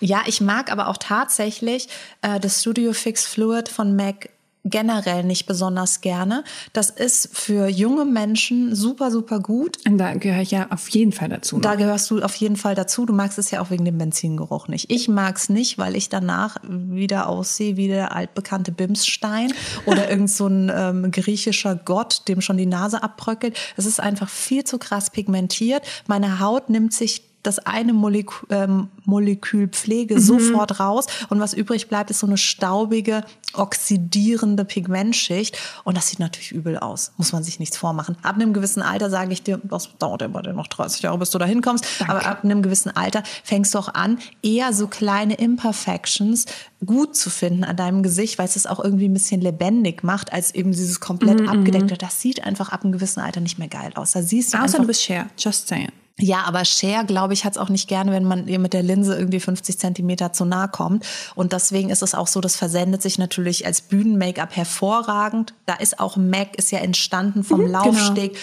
Ja, 0.00 0.22
ich 0.26 0.40
mag 0.40 0.72
aber 0.72 0.88
auch 0.88 0.96
tatsächlich 0.96 1.88
äh, 2.22 2.40
das 2.40 2.60
Studio 2.60 2.92
Fix 2.92 3.24
Fluid 3.24 3.68
von 3.68 3.94
MAC 3.94 4.30
generell 4.64 5.24
nicht 5.24 5.46
besonders 5.46 6.00
gerne. 6.00 6.44
Das 6.72 6.90
ist 6.90 7.36
für 7.36 7.66
junge 7.66 8.04
Menschen 8.04 8.74
super, 8.74 9.10
super 9.10 9.40
gut. 9.40 9.78
Und 9.86 9.98
da 9.98 10.14
gehöre 10.14 10.42
ich 10.42 10.52
ja 10.52 10.68
auf 10.70 10.88
jeden 10.90 11.12
Fall 11.12 11.28
dazu. 11.28 11.56
noch. 11.56 11.62
Da 11.62 11.74
gehörst 11.74 12.10
du 12.10 12.22
auf 12.22 12.34
jeden 12.36 12.56
Fall 12.56 12.74
dazu. 12.74 13.04
Du 13.04 13.12
magst 13.12 13.38
es 13.38 13.50
ja 13.50 13.60
auch 13.60 13.70
wegen 13.70 13.84
dem 13.84 13.98
Benzingeruch 13.98 14.68
nicht. 14.68 14.90
Ich 14.90 15.08
mag 15.08 15.36
es 15.36 15.48
nicht, 15.48 15.78
weil 15.78 15.96
ich 15.96 16.08
danach 16.08 16.58
wieder 16.62 17.28
aussehe 17.28 17.76
wie 17.76 17.88
der 17.88 18.14
altbekannte 18.14 18.70
Bimsstein 18.70 19.52
oder 19.86 20.08
irgend 20.08 20.30
so 20.30 20.46
ein 20.46 20.70
ähm, 20.74 21.10
griechischer 21.10 21.74
Gott, 21.74 22.28
dem 22.28 22.40
schon 22.40 22.56
die 22.56 22.66
Nase 22.66 23.02
abbröckelt. 23.02 23.58
Es 23.76 23.86
ist 23.86 24.00
einfach 24.00 24.28
viel 24.28 24.64
zu 24.64 24.78
krass 24.78 25.10
pigmentiert. 25.10 25.82
Meine 26.06 26.38
Haut 26.38 26.70
nimmt 26.70 26.92
sich 26.92 27.31
das 27.42 27.58
eine 27.58 27.92
Molekül, 27.92 28.48
ähm, 28.50 28.88
Molekül 29.04 29.68
Pflege 29.68 30.20
sofort 30.20 30.80
raus 30.80 31.06
und 31.28 31.40
was 31.40 31.54
übrig 31.54 31.88
bleibt, 31.88 32.10
ist 32.10 32.20
so 32.20 32.26
eine 32.26 32.38
staubige, 32.38 33.24
oxidierende 33.54 34.64
Pigmentschicht 34.64 35.58
und 35.84 35.96
das 35.96 36.08
sieht 36.08 36.18
natürlich 36.18 36.52
übel 36.52 36.78
aus, 36.78 37.12
muss 37.16 37.32
man 37.32 37.42
sich 37.42 37.58
nichts 37.58 37.76
vormachen. 37.76 38.16
Ab 38.22 38.36
einem 38.36 38.52
gewissen 38.52 38.82
Alter 38.82 39.10
sage 39.10 39.32
ich 39.32 39.42
dir, 39.42 39.60
das 39.64 39.90
dauert 39.98 40.22
dir 40.22 40.28
noch 40.28 40.68
30 40.68 41.02
Jahre, 41.02 41.18
bis 41.18 41.30
du 41.30 41.38
da 41.38 41.44
hinkommst, 41.44 41.84
aber 42.06 42.24
ab 42.26 42.44
einem 42.44 42.62
gewissen 42.62 42.94
Alter 42.96 43.22
fängst 43.44 43.74
du 43.74 43.78
auch 43.78 43.92
an, 43.92 44.18
eher 44.42 44.72
so 44.72 44.86
kleine 44.86 45.34
Imperfections 45.34 46.46
gut 46.84 47.16
zu 47.16 47.30
finden 47.30 47.64
an 47.64 47.76
deinem 47.76 48.02
Gesicht, 48.02 48.38
weil 48.38 48.46
es 48.46 48.56
es 48.56 48.66
auch 48.66 48.82
irgendwie 48.82 49.08
ein 49.08 49.12
bisschen 49.12 49.40
lebendig 49.40 50.02
macht, 50.02 50.32
als 50.32 50.54
eben 50.54 50.72
dieses 50.72 51.00
komplett 51.00 51.48
abgedeckte. 51.48 51.96
Das 51.96 52.20
sieht 52.20 52.44
einfach 52.44 52.70
ab 52.70 52.82
einem 52.82 52.92
gewissen 52.92 53.20
Alter 53.20 53.40
nicht 53.40 53.58
mehr 53.58 53.68
geil 53.68 53.92
aus. 53.94 54.12
Da 54.12 54.22
siehst 54.22 54.52
du 54.52 54.58
Außer 54.58 54.64
einfach, 54.64 54.78
du 54.80 54.86
bist 54.86 55.02
Cher, 55.02 55.26
just 55.38 55.68
saying. 55.68 55.92
Ja, 56.18 56.44
aber 56.44 56.64
Cher, 56.64 57.04
glaube 57.04 57.32
ich, 57.32 57.44
hat 57.44 57.52
es 57.52 57.58
auch 57.58 57.68
nicht 57.68 57.88
gerne, 57.88 58.12
wenn 58.12 58.24
man 58.24 58.46
ihr 58.46 58.58
mit 58.58 58.74
der 58.74 58.82
Linse 58.82 59.16
irgendwie 59.16 59.40
50 59.40 59.78
Zentimeter 59.78 60.32
zu 60.32 60.44
nah 60.44 60.66
kommt. 60.66 61.06
Und 61.34 61.52
deswegen 61.52 61.90
ist 61.90 62.02
es 62.02 62.14
auch 62.14 62.26
so, 62.26 62.40
das 62.40 62.54
versendet 62.54 63.02
sich 63.02 63.18
natürlich 63.18 63.64
als 63.66 63.80
Bühnen-Make-up 63.80 64.54
hervorragend. 64.54 65.54
Da 65.66 65.74
ist 65.74 65.98
auch 66.00 66.16
MAC, 66.16 66.56
ist 66.56 66.70
ja 66.70 66.80
entstanden 66.80 67.44
vom 67.44 67.62
Mhm, 67.62 67.66
genau. 67.66 68.40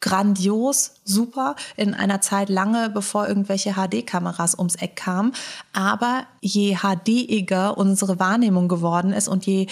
Grandios, 0.00 0.92
super, 1.04 1.56
in 1.76 1.94
einer 1.94 2.20
Zeit 2.20 2.48
lange 2.48 2.90
bevor 2.90 3.26
irgendwelche 3.26 3.74
HD-Kameras 3.74 4.56
ums 4.58 4.76
Eck 4.76 4.94
kamen. 4.96 5.32
Aber 5.72 6.24
je 6.40 6.76
HDiger 6.76 7.78
unsere 7.78 8.18
Wahrnehmung 8.18 8.68
geworden 8.68 9.12
ist 9.12 9.26
und 9.26 9.46
je 9.46 9.66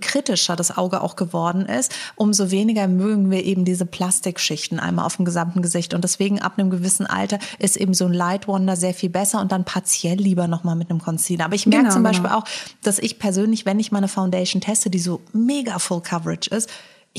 kritischer 0.00 0.56
das 0.56 0.76
Auge 0.76 1.00
auch 1.00 1.14
geworden 1.14 1.64
ist, 1.64 1.94
umso 2.16 2.50
weniger 2.50 2.88
mögen 2.88 3.30
wir 3.30 3.44
eben 3.44 3.64
diese 3.64 3.86
Plastikschichten 3.86 4.80
einmal 4.80 5.06
auf 5.06 5.16
dem 5.16 5.24
gesamten 5.24 5.62
Gesicht. 5.62 5.94
Und 5.94 6.02
deswegen 6.02 6.42
ab 6.42 6.54
einem 6.56 6.70
gewissen 6.70 7.06
Alter 7.06 7.38
ist 7.58 7.76
eben 7.76 7.94
so 7.94 8.06
ein 8.06 8.12
Light 8.12 8.48
Wonder 8.48 8.76
sehr 8.76 8.94
viel 8.94 9.10
besser 9.10 9.40
und 9.40 9.52
dann 9.52 9.64
partiell 9.64 10.18
lieber 10.18 10.48
nochmal 10.48 10.74
mit 10.74 10.90
einem 10.90 11.00
Concealer. 11.00 11.44
Aber 11.44 11.54
ich 11.54 11.66
merke 11.66 11.84
genau, 11.84 11.94
zum 11.94 12.02
Beispiel 12.02 12.28
genau. 12.28 12.40
auch, 12.40 12.44
dass 12.82 12.98
ich 12.98 13.18
persönlich, 13.18 13.64
wenn 13.64 13.78
ich 13.78 13.92
meine 13.92 14.08
Foundation 14.08 14.60
teste, 14.60 14.90
die 14.90 14.98
so 14.98 15.20
mega 15.32 15.78
Full 15.78 16.00
Coverage 16.00 16.50
ist, 16.50 16.68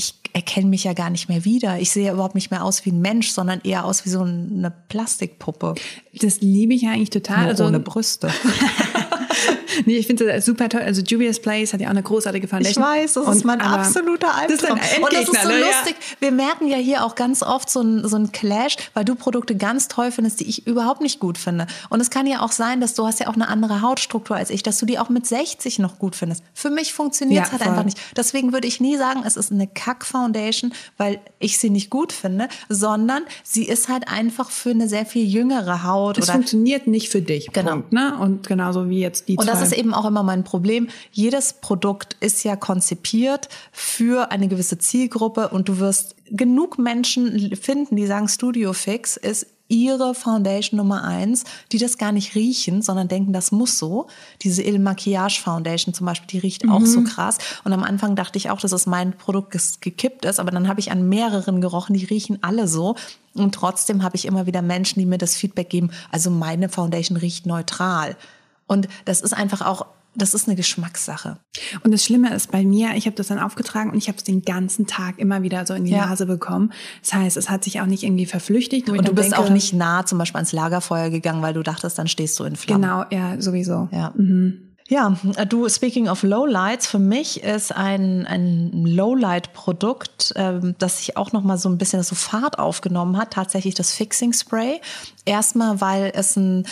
ich 0.00 0.14
erkenne 0.32 0.68
mich 0.68 0.84
ja 0.84 0.94
gar 0.94 1.10
nicht 1.10 1.28
mehr 1.28 1.44
wieder. 1.44 1.78
Ich 1.78 1.90
sehe 1.90 2.10
überhaupt 2.10 2.34
nicht 2.34 2.50
mehr 2.50 2.64
aus 2.64 2.86
wie 2.86 2.90
ein 2.90 3.02
Mensch, 3.02 3.30
sondern 3.30 3.60
eher 3.62 3.84
aus 3.84 4.06
wie 4.06 4.08
so 4.08 4.22
eine 4.22 4.72
Plastikpuppe. 4.88 5.74
Das 6.14 6.40
liebe 6.40 6.72
ich 6.72 6.82
ja 6.82 6.92
eigentlich 6.92 7.10
total. 7.10 7.40
Nur 7.40 7.48
also, 7.48 7.66
ohne 7.66 7.80
Brüste. 7.80 8.30
nee, 9.86 9.96
ich 9.96 10.06
finde 10.06 10.26
das 10.26 10.44
super 10.44 10.68
toll. 10.68 10.82
Also 10.82 11.02
Juvia's 11.02 11.40
Place 11.40 11.72
hat 11.72 11.80
ja 11.80 11.88
auch 11.88 11.92
eine 11.92 12.02
großartige 12.02 12.48
Foundation. 12.48 12.82
Ich 12.82 12.88
weiß, 12.88 13.14
das 13.14 13.26
und, 13.26 13.36
ist 13.36 13.44
mein 13.44 13.60
absoluter 13.60 14.34
Albtraum. 14.34 14.78
Das 14.78 14.92
ist 14.92 14.98
und 14.98 15.12
das 15.12 15.28
ist 15.28 15.42
so 15.42 15.48
ne? 15.48 15.60
lustig. 15.60 15.96
Wir 16.20 16.32
merken 16.32 16.66
ja 16.66 16.76
hier 16.76 17.04
auch 17.04 17.14
ganz 17.14 17.42
oft 17.42 17.70
so 17.70 17.80
ein, 17.80 18.06
so 18.08 18.16
ein 18.16 18.32
Clash, 18.32 18.76
weil 18.94 19.04
du 19.04 19.14
Produkte 19.14 19.56
ganz 19.56 19.88
toll 19.88 20.10
findest, 20.10 20.40
die 20.40 20.48
ich 20.48 20.66
überhaupt 20.66 21.00
nicht 21.00 21.20
gut 21.20 21.38
finde. 21.38 21.66
Und 21.88 22.00
es 22.00 22.10
kann 22.10 22.26
ja 22.26 22.40
auch 22.40 22.52
sein, 22.52 22.80
dass 22.80 22.94
du 22.94 23.06
hast 23.06 23.20
ja 23.20 23.28
auch 23.28 23.34
eine 23.34 23.48
andere 23.48 23.82
Hautstruktur 23.82 24.36
als 24.36 24.50
ich, 24.50 24.62
dass 24.62 24.78
du 24.78 24.86
die 24.86 24.98
auch 24.98 25.08
mit 25.08 25.26
60 25.26 25.78
noch 25.78 25.98
gut 25.98 26.16
findest. 26.16 26.42
Für 26.54 26.70
mich 26.70 26.92
funktioniert 26.92 27.44
es 27.44 27.48
ja, 27.48 27.52
halt 27.52 27.62
voll. 27.62 27.72
einfach 27.72 27.84
nicht. 27.84 27.98
Deswegen 28.16 28.52
würde 28.52 28.68
ich 28.68 28.80
nie 28.80 28.96
sagen, 28.96 29.22
es 29.26 29.36
ist 29.36 29.52
eine 29.52 29.66
Kack-Foundation, 29.66 30.72
weil 30.96 31.20
ich 31.38 31.58
sie 31.58 31.70
nicht 31.70 31.90
gut 31.90 32.12
finde, 32.12 32.48
sondern 32.68 33.22
sie 33.42 33.64
ist 33.64 33.88
halt 33.88 34.08
einfach 34.08 34.50
für 34.50 34.70
eine 34.70 34.88
sehr 34.88 35.06
viel 35.06 35.26
jüngere 35.26 35.84
Haut. 35.84 36.18
Es 36.18 36.30
funktioniert 36.30 36.86
nicht 36.86 37.08
für 37.08 37.22
dich. 37.22 37.52
Genau. 37.52 37.72
Punkt, 37.72 37.92
ne? 37.92 38.16
Und 38.18 38.46
genauso 38.46 38.88
wie 38.88 39.00
jetzt 39.00 39.28
die 39.28 39.36
Und 39.36 39.44
zwei. 39.44 39.69
Ist 39.72 39.78
eben 39.78 39.94
auch 39.94 40.04
immer 40.04 40.22
mein 40.22 40.44
Problem. 40.44 40.88
Jedes 41.12 41.54
Produkt 41.54 42.16
ist 42.20 42.44
ja 42.44 42.56
konzipiert 42.56 43.48
für 43.72 44.30
eine 44.30 44.48
gewisse 44.48 44.78
Zielgruppe 44.78 45.48
und 45.48 45.68
du 45.68 45.78
wirst 45.78 46.16
genug 46.30 46.78
Menschen 46.78 47.56
finden, 47.56 47.96
die 47.96 48.06
sagen, 48.06 48.28
Studio 48.28 48.72
Fix 48.72 49.16
ist 49.16 49.46
ihre 49.70 50.14
Foundation 50.14 50.76
Nummer 50.78 51.04
eins, 51.04 51.44
die 51.70 51.78
das 51.78 51.96
gar 51.96 52.10
nicht 52.12 52.34
riechen, 52.34 52.82
sondern 52.82 53.06
denken, 53.08 53.32
das 53.32 53.52
muss 53.52 53.78
so. 53.78 54.08
Diese 54.42 54.62
Il 54.62 54.80
Maquillage 54.80 55.40
Foundation 55.40 55.94
zum 55.94 56.06
Beispiel, 56.06 56.26
die 56.26 56.38
riecht 56.38 56.64
mhm. 56.64 56.72
auch 56.72 56.84
so 56.84 57.00
mhm. 57.00 57.04
krass. 57.04 57.38
Und 57.64 57.72
am 57.72 57.84
Anfang 57.84 58.16
dachte 58.16 58.36
ich 58.36 58.50
auch, 58.50 58.60
dass 58.60 58.72
es 58.72 58.86
mein 58.86 59.16
Produkt 59.16 59.56
gekippt 59.80 60.24
ist, 60.24 60.40
aber 60.40 60.50
dann 60.50 60.66
habe 60.68 60.80
ich 60.80 60.90
an 60.90 61.08
mehreren 61.08 61.60
gerochen, 61.60 61.94
die 61.94 62.04
riechen 62.04 62.42
alle 62.42 62.66
so. 62.66 62.96
Und 63.32 63.54
trotzdem 63.54 64.02
habe 64.02 64.16
ich 64.16 64.26
immer 64.26 64.46
wieder 64.46 64.60
Menschen, 64.60 64.98
die 64.98 65.06
mir 65.06 65.18
das 65.18 65.36
Feedback 65.36 65.70
geben, 65.70 65.90
also 66.10 66.30
meine 66.30 66.68
Foundation 66.68 67.16
riecht 67.16 67.46
neutral. 67.46 68.16
Und 68.70 68.86
das 69.04 69.20
ist 69.20 69.32
einfach 69.32 69.62
auch 69.62 69.86
das 70.16 70.34
ist 70.34 70.48
eine 70.48 70.56
Geschmackssache. 70.56 71.38
Und 71.84 71.92
das 71.92 72.04
Schlimme 72.04 72.34
ist 72.34 72.50
bei 72.50 72.64
mir, 72.64 72.96
ich 72.96 73.06
habe 73.06 73.14
das 73.14 73.28
dann 73.28 73.38
aufgetragen 73.38 73.90
und 73.90 73.96
ich 73.96 74.08
habe 74.08 74.18
es 74.18 74.24
den 74.24 74.42
ganzen 74.42 74.88
Tag 74.88 75.20
immer 75.20 75.42
wieder 75.42 75.64
so 75.66 75.74
in 75.74 75.84
die 75.84 75.92
ja. 75.92 76.06
Nase 76.06 76.26
bekommen. 76.26 76.72
Das 77.00 77.14
heißt, 77.14 77.36
es 77.36 77.48
hat 77.48 77.62
sich 77.62 77.80
auch 77.80 77.86
nicht 77.86 78.02
irgendwie 78.02 78.26
verflüchtigt. 78.26 78.90
Und 78.90 79.06
du 79.06 79.14
bist 79.14 79.30
denke, 79.30 79.38
auch 79.38 79.50
nicht 79.50 79.72
nah 79.72 80.04
zum 80.04 80.18
Beispiel 80.18 80.38
ans 80.38 80.50
Lagerfeuer 80.50 81.10
gegangen, 81.10 81.42
weil 81.42 81.54
du 81.54 81.62
dachtest, 81.62 81.96
dann 81.96 82.08
stehst 82.08 82.38
du 82.40 82.44
in 82.44 82.56
Flammen. 82.56 82.82
Genau, 82.82 83.04
ja, 83.10 83.40
sowieso. 83.40 83.88
Ja. 83.92 84.12
Mhm. 84.16 84.74
Ja, 84.88 85.16
du, 85.48 85.68
speaking 85.68 86.08
of 86.08 86.24
Lowlights, 86.24 86.88
für 86.88 86.98
mich 86.98 87.44
ist 87.44 87.70
ein, 87.70 88.26
ein 88.26 88.72
Lowlight-Produkt, 88.84 90.32
ähm, 90.34 90.74
das 90.78 90.98
sich 90.98 91.16
auch 91.16 91.30
noch 91.30 91.44
mal 91.44 91.56
so 91.56 91.68
ein 91.68 91.78
bisschen 91.78 92.02
so 92.02 92.16
Fahrt 92.16 92.58
aufgenommen 92.58 93.16
hat, 93.16 93.32
tatsächlich 93.32 93.76
das 93.76 93.92
Fixing 93.92 94.32
Spray. 94.32 94.80
Erstmal, 95.24 95.80
weil 95.80 96.10
es 96.12 96.34
ein 96.34 96.66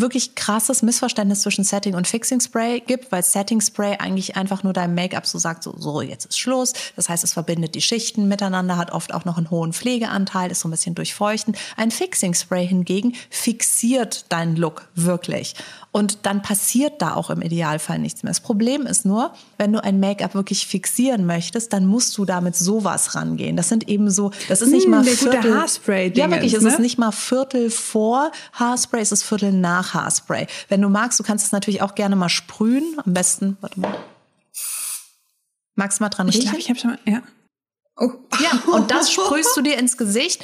wirklich 0.00 0.34
krasses 0.34 0.82
Missverständnis 0.82 1.42
zwischen 1.42 1.64
Setting 1.64 1.94
und 1.94 2.06
Fixing 2.06 2.40
Spray 2.40 2.80
gibt, 2.80 3.12
weil 3.12 3.22
Setting 3.22 3.60
Spray 3.60 3.96
eigentlich 3.98 4.36
einfach 4.36 4.62
nur 4.62 4.72
dein 4.72 4.94
Make-up 4.94 5.26
so 5.26 5.38
sagt, 5.38 5.62
so, 5.62 5.74
so, 5.78 6.00
jetzt 6.00 6.26
ist 6.26 6.38
Schluss. 6.38 6.72
Das 6.96 7.08
heißt, 7.08 7.24
es 7.24 7.32
verbindet 7.32 7.74
die 7.74 7.80
Schichten 7.80 8.28
miteinander, 8.28 8.76
hat 8.76 8.92
oft 8.92 9.14
auch 9.14 9.24
noch 9.24 9.36
einen 9.36 9.50
hohen 9.50 9.72
Pflegeanteil, 9.72 10.50
ist 10.50 10.60
so 10.60 10.68
ein 10.68 10.70
bisschen 10.70 10.94
durchfeuchtend. 10.94 11.56
Ein 11.76 11.90
Fixing 11.90 12.34
Spray 12.34 12.66
hingegen 12.66 13.14
fixiert 13.30 14.26
deinen 14.30 14.56
Look 14.56 14.88
wirklich. 14.94 15.54
Und 15.92 16.26
dann 16.26 16.42
passiert 16.42 17.00
da 17.00 17.14
auch 17.14 17.30
im 17.30 17.40
Idealfall 17.40 18.00
nichts 18.00 18.24
mehr. 18.24 18.30
Das 18.30 18.40
Problem 18.40 18.84
ist 18.84 19.04
nur, 19.04 19.32
wenn 19.58 19.72
du 19.72 19.82
ein 19.82 20.00
Make-up 20.00 20.34
wirklich 20.34 20.66
fixieren 20.66 21.24
möchtest, 21.24 21.72
dann 21.72 21.86
musst 21.86 22.18
du 22.18 22.24
damit 22.24 22.56
sowas 22.56 23.14
rangehen. 23.14 23.56
Das 23.56 23.68
sind 23.68 23.88
eben 23.88 24.10
so, 24.10 24.32
das 24.48 24.60
ist 24.60 24.72
nicht 24.72 24.84
hm, 24.84 24.90
mal 24.90 25.04
Viertel. 25.04 25.40
Gute 25.40 25.54
Haarspray 25.54 26.12
ja, 26.16 26.28
wirklich, 26.30 26.52
ne? 26.52 26.58
es 26.58 26.64
ist 26.64 26.80
nicht 26.80 26.98
mal 26.98 27.12
Viertel 27.12 27.70
vor 27.70 28.32
Haarspray, 28.54 29.02
es 29.02 29.12
ist 29.12 29.22
Viertel 29.22 29.52
nach 29.52 29.83
Haarspray. 29.92 30.46
Wenn 30.68 30.80
du 30.80 30.88
magst, 30.88 31.18
du 31.18 31.24
kannst 31.24 31.44
es 31.44 31.52
natürlich 31.52 31.82
auch 31.82 31.94
gerne 31.94 32.16
mal 32.16 32.28
sprühen. 32.28 32.96
Am 33.04 33.12
besten, 33.12 33.58
warte 33.60 33.80
mal. 33.80 33.94
Magst 35.74 35.98
du 35.98 36.04
mal 36.04 36.10
dran 36.10 36.28
ich 36.28 36.36
riechen? 36.36 36.44
Ich 36.44 36.50
glaube, 36.50 36.60
ich 36.60 36.68
habe 36.70 36.78
schon 36.78 36.90
mal, 36.90 36.98
ja. 37.04 37.22
Oh. 37.96 38.10
Ja, 38.40 38.72
und 38.72 38.90
das 38.90 39.12
sprühst 39.12 39.56
du 39.56 39.62
dir 39.62 39.78
ins 39.78 39.96
Gesicht 39.96 40.42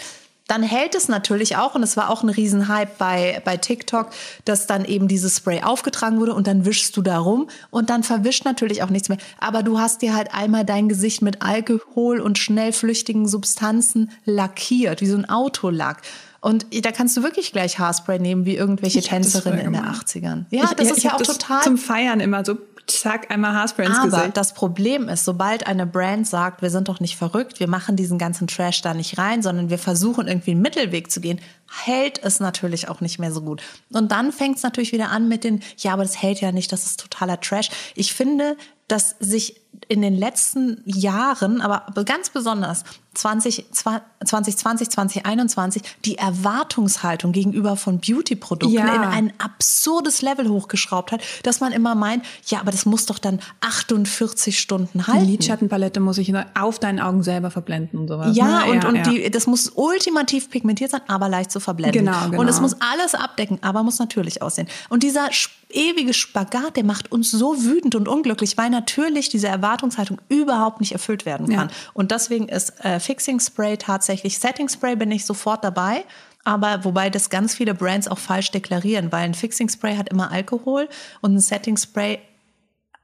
dann 0.51 0.65
hält 0.65 0.97
es 0.97 1.07
natürlich 1.07 1.57
auch, 1.57 1.77
und 1.77 1.85
es 1.85 1.97
war 1.97 2.11
auch 2.11 2.25
ein 2.25 2.29
Riesenhype 2.29 2.91
bei, 2.99 3.41
bei 3.45 3.57
TikTok, 3.57 4.11
dass 4.45 4.67
dann 4.67 4.85
eben 4.85 5.07
dieses 5.07 5.37
Spray 5.37 5.63
aufgetragen 5.63 6.19
wurde 6.19 6.35
und 6.35 6.49
dann 6.49 6.65
wischst 6.65 6.97
du 6.97 7.03
da 7.03 7.19
rum 7.19 7.49
und 7.71 7.89
dann 7.89 8.03
verwischt 8.03 8.45
natürlich 8.45 8.83
auch 8.83 8.91
nichts 8.91 9.09
mehr. 9.09 9.19
Aber 9.39 9.63
du 9.63 9.79
hast 9.79 10.03
dir 10.03 10.13
halt 10.13 10.35
einmal 10.35 10.65
dein 10.65 10.89
Gesicht 10.89 11.23
mit 11.23 11.41
Alkohol 11.41 12.19
und 12.19 12.37
schnell 12.37 12.73
flüchtigen 12.73 13.29
Substanzen 13.29 14.11
lackiert, 14.25 15.01
wie 15.01 15.07
so 15.07 15.17
ein 15.17 15.29
Autolack. 15.29 16.03
Und 16.41 16.67
da 16.85 16.91
kannst 16.91 17.17
du 17.17 17.23
wirklich 17.23 17.53
gleich 17.53 17.79
Haarspray 17.79 18.19
nehmen, 18.19 18.47
wie 18.47 18.57
irgendwelche 18.57 19.03
Tänzerinnen 19.03 19.61
in 19.61 19.73
den 19.75 19.83
80ern. 19.85 20.47
Ja, 20.51 20.65
ich, 20.65 20.71
das 20.71 20.89
ja, 20.89 20.95
ist 20.95 21.03
ja 21.03 21.15
auch 21.15 21.23
total. 21.23 21.63
Zum 21.63 21.77
Feiern 21.77 22.21
immer 22.21 22.45
so 22.45 22.57
zack, 22.91 23.31
einmal 23.31 23.53
Haarspray 23.55 23.87
ins 23.87 23.99
Aber 23.99 24.11
Gesicht. 24.11 24.37
das 24.37 24.55
Problem 24.55 25.09
ist, 25.09 25.25
sobald 25.25 25.67
eine 25.67 25.87
Brand 25.87 26.27
sagt, 26.27 26.63
wir 26.63 26.71
sind 26.71 26.89
doch 26.89 27.01
nicht 27.01 27.17
verrückt, 27.17 27.61
wir 27.61 27.69
machen 27.69 27.97
diesen 27.97 28.19
ganzen 28.19 28.47
Trash 28.47 28.83
da 28.83 28.95
nicht 28.95 29.19
rein, 29.19 29.43
sondern 29.43 29.71
wir 29.71 29.79
versuchen 29.79 30.29
irgendwie 30.29 30.53
einen 30.53 30.63
Mittelweg 30.63 31.11
zu 31.11 31.21
gehen, 31.21 31.41
hält 31.85 32.23
es 32.23 32.41
natürlich 32.41 32.89
auch 32.89 33.01
nicht 33.01 33.19
mehr 33.19 33.33
so 33.33 33.43
gut. 33.43 33.63
Und 33.93 34.11
dann 34.11 34.33
fängt 34.33 34.57
es 34.57 34.63
natürlich 34.63 34.93
wieder 34.93 35.11
an 35.11 35.29
mit 35.29 35.45
den, 35.45 35.61
ja, 35.79 35.93
aber 35.93 36.03
das 36.03 36.21
hält 36.21 36.41
ja 36.41 36.53
nicht, 36.53 36.73
das 36.73 36.85
ist 36.85 37.01
totaler 37.01 37.41
Trash. 37.41 37.71
Ich 37.95 38.13
finde, 38.13 38.57
dass 38.89 39.17
sich 39.21 39.61
in 39.89 40.03
den 40.03 40.17
letzten 40.17 40.83
Jahren, 40.85 41.61
aber 41.61 41.87
ganz 42.05 42.31
besonders 42.31 42.85
20, 43.15 43.67
2020, 43.73 44.91
2021 44.91 45.83
die 46.05 46.17
Erwartungshaltung 46.17 47.33
gegenüber 47.33 47.77
von 47.77 47.99
Beauty-Produkten 47.99 48.75
ja. 48.75 48.95
in 48.95 49.03
ein 49.03 49.33
absurdes 49.39 50.23
Level 50.23 50.49
hochgeschraubt 50.49 51.11
hat, 51.11 51.21
dass 51.43 51.61
man 51.61 51.73
immer 51.73 51.97
meint, 51.97 52.25
ja, 52.47 52.61
aber 52.61 52.71
das 52.71 52.87
muss 52.87 53.07
doch 53.07 53.19
dann 53.19 53.41
48 53.61 54.59
Stunden 54.59 55.09
halten. 55.09 55.27
Die 55.27 55.33
Lidschattenpalette 55.33 55.99
muss 55.99 56.19
ich 56.19 56.33
auf 56.59 56.79
deinen 56.79 57.01
Augen 57.01 57.23
selber 57.25 57.51
verblenden 57.51 57.99
und 57.99 58.09
sowas. 58.09 58.37
Ja, 58.37 58.65
ne? 58.65 58.71
und, 58.71 58.83
ja, 58.83 58.89
und 58.89 58.95
ja. 58.97 59.03
Die, 59.03 59.31
das 59.31 59.49
muss 59.49 59.73
ultimativ 59.75 60.49
pigmentiert 60.49 60.93
sein, 60.93 61.03
aber 61.09 61.29
leicht 61.29 61.51
zu 61.51 61.59
verblenden. 61.59 62.05
Genau, 62.05 62.27
genau. 62.27 62.41
Und 62.41 62.49
es 62.49 62.61
muss 62.61 62.77
alles 62.81 63.17
abdecken, 63.17 63.59
aber 63.63 63.83
muss 63.83 63.99
natürlich 63.99 64.41
aussehen. 64.41 64.69
Und 64.89 65.03
dieser 65.03 65.33
ewige 65.73 66.15
Spagat, 66.15 66.77
der 66.77 66.85
macht 66.85 67.13
uns 67.13 67.31
so 67.31 67.63
wütend 67.63 67.95
und 67.95 68.09
unglücklich, 68.09 68.57
weil 68.57 68.71
natürlich 68.71 69.29
diese 69.29 69.49
Erwartungshaltung 69.49 70.21
überhaupt 70.29 70.81
nicht 70.81 70.93
erfüllt 70.93 71.27
werden 71.27 71.49
kann. 71.49 71.69
Ja. 71.69 71.75
Und 71.95 72.11
deswegen 72.11 72.49
ist 72.49 72.85
äh, 72.85 73.01
Fixing 73.01 73.41
Spray 73.41 73.77
tatsächlich 73.77 74.39
Setting 74.39 74.69
Spray 74.69 74.97
bin 74.97 75.11
ich 75.11 75.25
sofort 75.25 75.65
dabei. 75.65 76.05
Aber 76.43 76.85
wobei 76.85 77.11
das 77.11 77.29
ganz 77.29 77.55
viele 77.55 77.75
Brands 77.75 78.09
auch 78.09 78.19
falsch 78.19 78.51
deklarieren, 78.51 79.13
weil 79.13 79.25
ein 79.25 79.35
Fixing 79.35 79.69
Spray 79.69 79.97
hat 79.97 80.09
immer 80.09 80.31
Alkohol 80.33 80.89
und 81.21 81.35
ein 81.35 81.41
Setting 81.41 81.77
Spray 81.77 82.19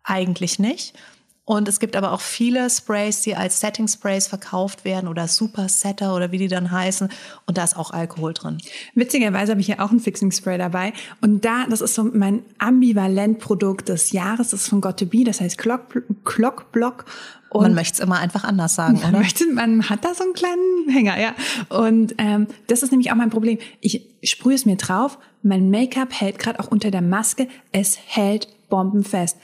eigentlich 0.04 0.58
nicht. 0.58 0.94
Und 1.46 1.68
es 1.68 1.78
gibt 1.78 1.94
aber 1.94 2.10
auch 2.10 2.20
viele 2.20 2.68
Sprays, 2.68 3.22
die 3.22 3.36
als 3.36 3.60
Setting 3.60 3.86
Sprays 3.86 4.26
verkauft 4.26 4.84
werden 4.84 5.06
oder 5.06 5.28
Super 5.28 5.68
Setter 5.68 6.16
oder 6.16 6.32
wie 6.32 6.38
die 6.38 6.48
dann 6.48 6.72
heißen. 6.72 7.08
Und 7.46 7.56
da 7.56 7.62
ist 7.62 7.76
auch 7.76 7.92
Alkohol 7.92 8.34
drin. 8.34 8.58
Witzigerweise 8.96 9.52
habe 9.52 9.60
ich 9.60 9.68
ja 9.68 9.78
auch 9.78 9.92
ein 9.92 10.00
Fixing 10.00 10.32
Spray 10.32 10.58
dabei. 10.58 10.92
Und 11.20 11.44
da, 11.44 11.64
das 11.70 11.82
ist 11.82 11.94
so 11.94 12.02
mein 12.02 12.42
Ambivalent-Produkt 12.58 13.88
des 13.88 14.10
Jahres. 14.10 14.48
Das 14.50 14.62
ist 14.62 14.68
von 14.68 14.80
Got 14.80 14.98
to 14.98 15.06
Be. 15.06 15.22
Das 15.22 15.40
heißt 15.40 15.56
Clock, 15.56 16.02
Clock 16.24 16.72
Block. 16.72 17.04
Und 17.50 17.62
man 17.62 17.74
möchte 17.74 17.94
es 17.94 18.00
immer 18.00 18.18
einfach 18.18 18.42
anders 18.42 18.74
sagen, 18.74 18.98
man 19.00 19.10
oder? 19.10 19.20
Möchte, 19.20 19.46
man 19.46 19.88
hat 19.88 20.04
da 20.04 20.14
so 20.14 20.24
einen 20.24 20.32
kleinen 20.32 20.88
Hänger, 20.88 21.20
ja. 21.20 21.32
Und 21.68 22.16
ähm, 22.18 22.48
das 22.66 22.82
ist 22.82 22.90
nämlich 22.90 23.12
auch 23.12 23.16
mein 23.16 23.30
Problem. 23.30 23.58
Ich 23.80 24.02
sprühe 24.24 24.56
es 24.56 24.66
mir 24.66 24.76
drauf. 24.76 25.16
Mein 25.44 25.70
Make-up 25.70 26.12
hält 26.12 26.40
gerade 26.40 26.58
auch 26.58 26.66
unter 26.66 26.90
der 26.90 27.02
Maske. 27.02 27.46
Es 27.70 27.96
hält 28.04 28.48
bombenfest. 28.68 29.36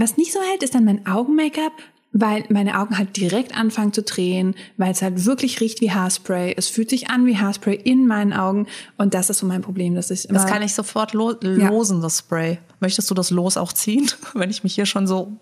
Was 0.00 0.16
nicht 0.16 0.32
so 0.32 0.40
hält, 0.40 0.62
ist 0.62 0.74
dann 0.74 0.86
mein 0.86 1.06
Augen-Make-up, 1.06 1.72
weil 2.12 2.44
meine 2.48 2.80
Augen 2.80 2.96
halt 2.96 3.16
direkt 3.16 3.54
anfangen 3.54 3.92
zu 3.92 4.02
drehen, 4.02 4.54
weil 4.78 4.92
es 4.92 5.02
halt 5.02 5.26
wirklich 5.26 5.60
riecht 5.60 5.80
wie 5.82 5.92
Haarspray. 5.92 6.54
Es 6.56 6.68
fühlt 6.68 6.88
sich 6.88 7.10
an 7.10 7.26
wie 7.26 7.36
Haarspray 7.36 7.74
in 7.74 8.06
meinen 8.06 8.32
Augen 8.32 8.66
und 8.96 9.12
das 9.12 9.28
ist 9.30 9.38
so 9.38 9.46
mein 9.46 9.60
Problem. 9.60 9.94
Das, 9.94 10.10
ist 10.10 10.24
immer 10.24 10.40
das 10.40 10.50
kann 10.50 10.62
ich 10.62 10.74
sofort 10.74 11.12
lo 11.12 11.34
losen, 11.42 11.98
ja. 11.98 12.02
das 12.02 12.18
Spray. 12.18 12.58
Möchtest 12.80 13.10
du 13.10 13.14
das 13.14 13.30
los 13.30 13.56
auch 13.56 13.72
ziehen, 13.74 14.10
wenn 14.34 14.50
ich 14.50 14.64
mich 14.64 14.74
hier 14.74 14.86
schon 14.86 15.06
so 15.06 15.36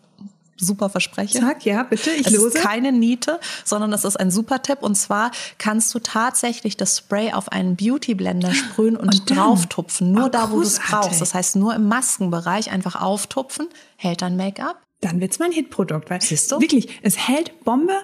super 0.58 0.88
verspreche. 0.90 1.38
Sag 1.40 1.64
ja, 1.64 1.82
bitte, 1.82 2.10
ich 2.10 2.26
es 2.26 2.32
lose. 2.32 2.48
ist 2.48 2.64
keine 2.64 2.92
Niete, 2.92 3.40
sondern 3.64 3.92
es 3.92 4.04
ist 4.04 4.18
ein 4.18 4.30
super 4.30 4.62
Tipp. 4.62 4.82
Und 4.82 4.94
zwar 4.96 5.30
kannst 5.58 5.94
du 5.94 5.98
tatsächlich 5.98 6.76
das 6.76 6.98
Spray 6.98 7.32
auf 7.32 7.50
einen 7.50 7.76
Beauty 7.76 8.14
Blender 8.14 8.52
sprühen 8.52 8.96
und, 8.96 9.08
Und 9.14 9.30
drauftupfen. 9.30 10.12
Nur 10.12 10.26
Oh, 10.26 10.28
da, 10.28 10.50
wo 10.50 10.56
du 10.56 10.62
es 10.62 10.78
brauchst. 10.78 11.20
Das 11.20 11.34
heißt, 11.34 11.56
nur 11.56 11.74
im 11.74 11.88
Maskenbereich 11.88 12.70
einfach 12.70 13.00
auftupfen, 13.00 13.68
hält 13.96 14.22
dann 14.22 14.36
Make-up. 14.36 14.82
Dann 15.00 15.20
wird's 15.20 15.38
mein 15.38 15.52
Hitprodukt. 15.52 16.10
Weil 16.10 16.20
Siehst 16.20 16.50
du? 16.50 16.60
Wirklich, 16.60 16.88
es 17.02 17.16
hält 17.28 17.64
Bombe, 17.64 17.94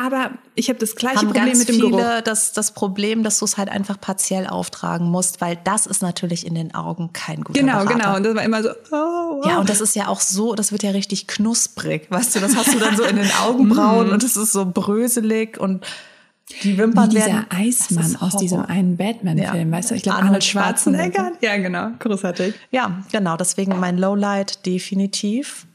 aber 0.00 0.30
ich 0.54 0.68
habe 0.68 0.78
das 0.78 0.94
gleiche 0.96 1.26
Problem 1.26 1.46
ganz 1.46 1.58
mit 1.58 1.68
dem 1.68 1.74
viele 1.76 1.90
Geruch. 1.90 2.20
das, 2.24 2.52
das 2.52 2.72
Problem, 2.72 3.22
dass 3.22 3.38
du 3.38 3.44
es 3.44 3.56
halt 3.58 3.68
einfach 3.68 4.00
partiell 4.00 4.46
auftragen 4.46 5.08
musst, 5.10 5.40
weil 5.40 5.58
das 5.64 5.86
ist 5.86 6.02
natürlich 6.02 6.46
in 6.46 6.54
den 6.54 6.74
Augen 6.74 7.12
kein 7.12 7.42
guter 7.42 7.60
Genau, 7.60 7.78
Berater. 7.84 7.94
genau. 7.94 8.16
Und 8.16 8.22
das 8.24 8.34
war 8.34 8.42
immer 8.42 8.62
so, 8.62 8.70
oh, 8.92 9.42
oh. 9.44 9.48
Ja, 9.48 9.58
und 9.58 9.68
das 9.68 9.80
ist 9.80 9.94
ja 9.96 10.08
auch 10.08 10.20
so, 10.20 10.54
das 10.54 10.72
wird 10.72 10.82
ja 10.82 10.90
richtig 10.90 11.26
knusprig, 11.26 12.10
weißt 12.10 12.36
du, 12.36 12.40
das 12.40 12.56
hast 12.56 12.72
du 12.74 12.78
dann 12.78 12.96
so 12.96 13.04
in 13.04 13.16
den 13.16 13.30
Augenbrauen 13.44 14.10
und 14.10 14.22
es 14.24 14.36
ist 14.36 14.52
so 14.52 14.66
bröselig 14.66 15.58
und 15.58 15.84
die 16.64 16.76
Wimpern 16.78 17.10
Wie 17.10 17.14
dieser 17.14 17.26
werden... 17.26 17.46
Eismann 17.50 18.16
aus 18.16 18.36
diesem 18.36 18.62
einen 18.64 18.96
Batman-Film, 18.96 19.70
Ja. 19.70 19.76
weißt 19.76 19.92
du? 19.92 19.94
Ich 19.94 20.02
glaube, 20.02 20.16
Arnold 20.18 20.28
Arnold 20.30 20.44
Schwarzenegger. 20.44 21.32
Ja, 21.40 21.56
genau. 21.58 21.90
Großartig. 22.00 22.54
Ja, 22.72 23.02
genau, 23.12 23.36
deswegen 23.36 23.78
mein 23.78 23.98
Lowlight 23.98 24.66
definitiv 24.66 25.66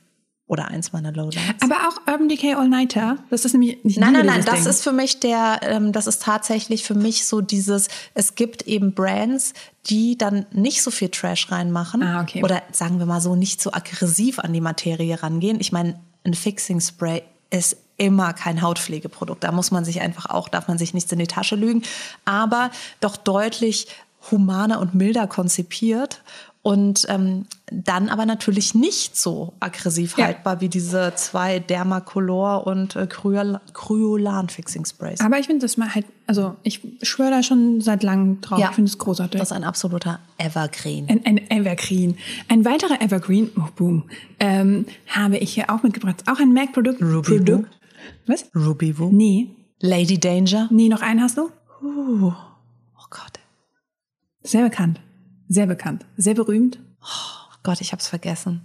oder 0.48 0.68
eins 0.68 0.94
meiner 0.94 1.12
Lowlights. 1.12 1.62
Aber 1.62 1.76
auch 1.88 2.08
Urban 2.08 2.30
Decay 2.30 2.54
All 2.54 2.70
Nighter, 2.70 3.18
das 3.30 3.46
ist 3.46 3.54
nämlich 3.54 3.84
nicht 3.84 4.00
Nein, 4.00 4.14
nein, 4.14 4.26
nein, 4.28 4.46
das 4.46 4.62
Ding. 4.62 4.70
ist 4.70 4.84
für 4.84 4.92
mich 4.92 5.20
der, 5.20 5.60
ähm, 5.64 5.92
das 5.92 6.06
ist 6.06 6.22
tatsächlich 6.22 6.84
für 6.84 6.94
mich 6.94 7.26
so 7.26 7.42
dieses, 7.42 7.88
es 8.14 8.36
gibt 8.36 8.64
eben 8.64 8.94
Brands, 8.94 9.54
die 9.88 10.18
dann 10.18 10.46
nicht 10.52 10.84
so 10.84 10.92
viel 10.92 11.10
Trash 11.10 11.52
reinmachen. 11.52 12.04
Ah, 12.04 12.22
okay. 12.22 12.44
Oder 12.44 12.62
sagen 12.72 13.00
wir 13.00 13.08
mal 13.08 13.22
so, 13.22 13.36
nicht 13.36 13.60
so 13.60 13.72
aggressiv 13.74 14.40
an 14.40 14.54
die 14.54 14.62
Materie 14.62 15.22
rangehen. 15.22 15.60
Ich 15.60 15.72
meine, 15.72 16.00
ein 16.24 16.36
Fixing 16.36 16.80
Spray 16.80 17.24
ist 17.50 17.78
immer 17.98 18.34
kein 18.34 18.62
Hautpflegeprodukt. 18.62 19.44
Da 19.44 19.52
muss 19.52 19.72
man 19.72 19.86
sich 19.86 20.02
einfach 20.02 20.28
auch, 20.28 20.50
darf 20.50 20.68
man 20.68 20.78
sich 20.78 20.94
nichts 20.94 21.12
in 21.12 21.20
die 21.20 21.28
Tasche 21.28 21.56
lügen, 21.56 21.82
aber 22.26 22.70
doch 23.00 23.18
deutlich 23.18 23.88
humaner 24.32 24.80
und 24.80 24.96
milder 24.96 25.28
konzipiert. 25.28 26.22
Und 26.66 27.06
ähm, 27.10 27.46
dann 27.72 28.10
aber 28.10 28.26
natürlich 28.26 28.74
nicht 28.74 29.16
so 29.16 29.54
aggressiv 29.60 30.18
Ja. 30.18 30.26
haltbar 30.26 30.62
wie 30.62 30.68
diese 30.68 31.14
zwei 31.16 31.60
Dermacolor 31.60 32.66
und 32.66 32.96
äh, 32.96 33.06
Kryol 33.06 33.60
Kryolan 33.74 34.50
Fixing 34.50 34.84
Sprays. 34.84 35.22
Aber 35.22 35.38
ich 35.38 35.46
finde 35.46 35.62
das 35.64 35.78
mal 35.78 35.94
halt, 35.94 36.08
also 36.26 36.56
ich 36.64 36.82
schwöre 37.04 37.30
da 37.30 37.44
schon 37.44 37.82
seit 37.82 38.02
langem 38.02 38.42
drauf. 38.42 38.58
Ja. 38.58 38.70
Ich 38.70 38.76
finde 38.78 38.90
es 38.90 38.98
großartig. 38.98 39.40
Das 39.40 39.52
ist 39.52 39.56
ein 39.56 39.64
absoluter 39.64 40.20
Evergreen. 40.40 41.08
Ein, 41.08 41.24
ein 41.24 41.52
Evergreen. 41.52 42.18
Ein 42.48 42.66
weiterer 42.66 43.00
Evergreen, 43.00 43.52
oh 43.60 43.70
boom, 43.76 44.10
ähm, 44.40 44.88
habe 45.10 45.38
ich 45.38 45.54
hier 45.54 45.70
auch 45.70 45.84
mitgebracht. 45.84 46.24
Auch 46.26 46.40
ein 46.40 46.52
MAC-Produkt. 46.52 47.00
Ruby 47.00 47.38
Produkt. 47.38 47.70
Was? 48.26 48.50
Ruby 48.56 48.98
Woo. 48.98 49.12
Nee. 49.12 49.52
Lady 49.82 50.20
Danger. 50.20 50.68
Nee, 50.72 50.90
noch 50.90 51.04
einen 51.04 51.22
hast 51.22 51.38
du? 51.38 51.52
Oh 51.84 52.34
Gott. 53.12 53.40
Sehr 54.42 54.64
bekannt. 54.64 55.00
Sehr 55.48 55.68
bekannt. 55.68 56.06
Sehr 56.18 56.34
berühmt. 56.34 56.80
Oh 57.02 57.56
Gott, 57.64 57.82
ich 57.82 57.92
hab's 57.92 58.08
vergessen. 58.08 58.62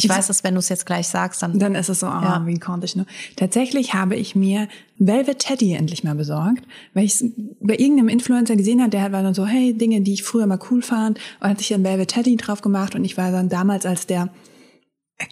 Ich 0.00 0.08
weiß 0.08 0.28
es, 0.28 0.44
wenn 0.44 0.54
du 0.54 0.60
es 0.60 0.68
jetzt 0.68 0.86
gleich 0.86 1.08
sagst, 1.08 1.42
dann. 1.42 1.58
Dann 1.58 1.74
ist 1.74 1.88
es 1.88 1.98
so, 2.00 2.06
ah, 2.06 2.22
Ja. 2.22 2.46
wie 2.46 2.58
konnte 2.60 2.84
ich 2.84 2.94
nur. 2.94 3.06
Tatsächlich 3.34 3.94
habe 3.94 4.14
ich 4.14 4.36
mir 4.36 4.68
Velvet 4.98 5.40
Teddy 5.40 5.72
endlich 5.74 6.04
mal 6.04 6.14
besorgt, 6.14 6.62
weil 6.94 7.04
ich 7.04 7.14
es 7.14 7.24
bei 7.60 7.74
irgendeinem 7.74 8.08
Influencer 8.08 8.54
gesehen 8.54 8.80
habe, 8.80 8.90
der 8.90 9.10
war 9.10 9.24
dann 9.24 9.34
so, 9.34 9.44
hey, 9.44 9.76
Dinge, 9.76 10.02
die 10.02 10.12
ich 10.12 10.22
früher 10.22 10.46
mal 10.46 10.60
cool 10.70 10.82
fand, 10.82 11.18
und 11.40 11.48
hat 11.48 11.58
sich 11.58 11.68
dann 11.68 11.82
Velvet 11.82 12.10
Teddy 12.10 12.36
drauf 12.36 12.62
gemacht 12.62 12.94
und 12.94 13.04
ich 13.04 13.16
war 13.16 13.32
dann 13.32 13.48
damals, 13.48 13.86
als 13.86 14.06
der 14.06 14.28